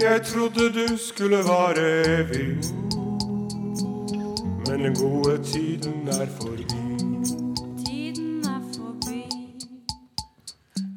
Jeg 0.00 0.24
trodde 0.32 0.70
du 0.80 0.96
skulle 0.96 1.44
vare 1.44 1.86
evig. 2.16 2.83
Den 4.84 4.94
gode 4.94 5.42
tiden 5.44 6.08
er 6.08 6.26
forbi. 6.40 6.64
Tiden 7.86 8.44
er 8.44 8.60
forbi. 8.76 9.24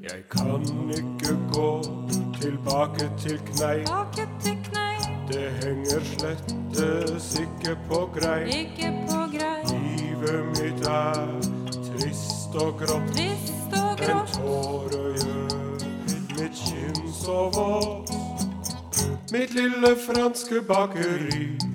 Jeg 0.01 0.19
kan 0.31 0.89
ikke 0.89 1.37
gå 1.53 1.81
tilbake 2.41 3.11
til 3.19 3.37
Kneip. 3.45 3.85
Tilbake 3.85 4.29
til 4.43 4.57
knei, 4.63 4.95
Det 5.27 5.51
henger 5.63 5.99
slettes 6.03 7.39
ikke 7.39 7.77
på 7.89 8.09
greip. 8.19 8.47
ikke 8.47 8.93
på 9.09 9.37
grei. 9.37 9.61
Livet 9.79 10.45
mitt 10.45 10.87
er 10.87 11.41
trist 11.87 12.55
og 12.55 12.73
grått. 12.79 13.07
Trist 13.15 13.73
og 13.73 13.91
En 13.91 14.05
grått. 14.05 14.33
tåre 14.33 15.03
gjør 15.23 15.85
mitt 16.37 16.55
kinn 16.65 17.13
så 17.13 17.39
vått. 17.55 18.11
Mitt 19.31 19.53
lille 19.53 19.95
franske 20.07 20.61
bakeri. 20.67 21.66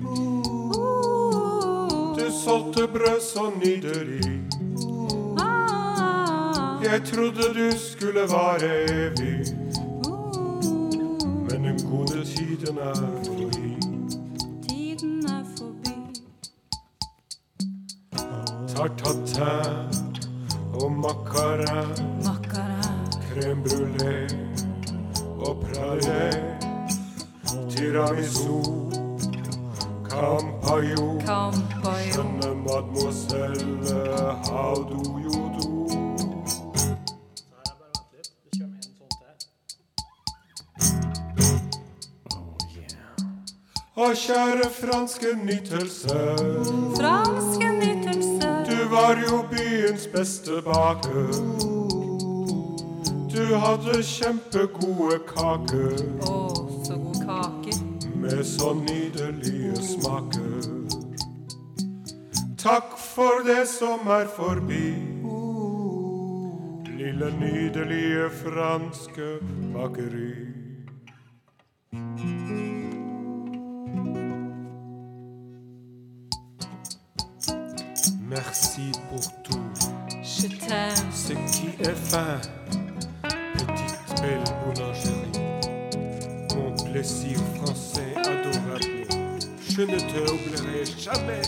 Solgte 2.45 2.87
brød 2.87 3.21
så 3.21 3.51
nydelig. 3.65 4.41
Ah, 5.39 6.83
Jeg 6.83 7.01
trodde 7.05 7.43
du 7.53 7.77
skulle 7.77 8.19
vare 8.19 8.83
evig. 8.91 9.45
Men 11.49 11.63
den 11.63 11.79
gode 11.91 12.25
tiden 12.25 12.77
er 12.77 13.22
franske 45.13 45.45
nytelse 45.45 46.07
Franske 46.97 47.71
nytelse. 47.71 48.65
Du 48.69 48.89
var 48.89 49.15
jo 49.29 49.43
byens 49.51 50.07
beste 50.07 50.51
baker. 50.65 51.33
Du 53.33 53.55
hadde 53.55 54.03
kjempegode 54.03 55.19
kaker 55.27 55.97
Å, 56.29 56.39
så 56.85 56.97
god 56.97 57.21
kake. 57.25 57.77
med 58.15 58.43
så 58.45 58.73
nydelige 58.73 59.75
smaker. 59.75 60.69
Takk 62.57 62.97
for 62.97 63.43
det 63.45 63.67
som 63.67 64.07
er 64.07 64.27
forbi. 64.35 64.95
Lille 66.97 67.33
nydelige 67.39 68.29
franske 68.29 69.37
bakeri. 69.73 70.62
Merci 78.75 78.99
pour 79.09 79.31
tout. 79.43 79.59
Je 80.23 80.47
t'aime. 80.47 81.11
Ce 81.11 81.33
qui 81.33 81.67
est 81.79 81.95
fin, 81.95 82.39
petite 83.21 84.21
belle 84.21 84.43
boulangerie, 84.63 85.31
mon 86.55 86.71
plaisir 86.83 87.37
français 87.55 88.15
adorable, 88.17 89.05
je 89.69 89.81
ne 89.81 89.99
te 89.99 90.31
oublierai 90.31 90.85
jamais. 90.97 91.41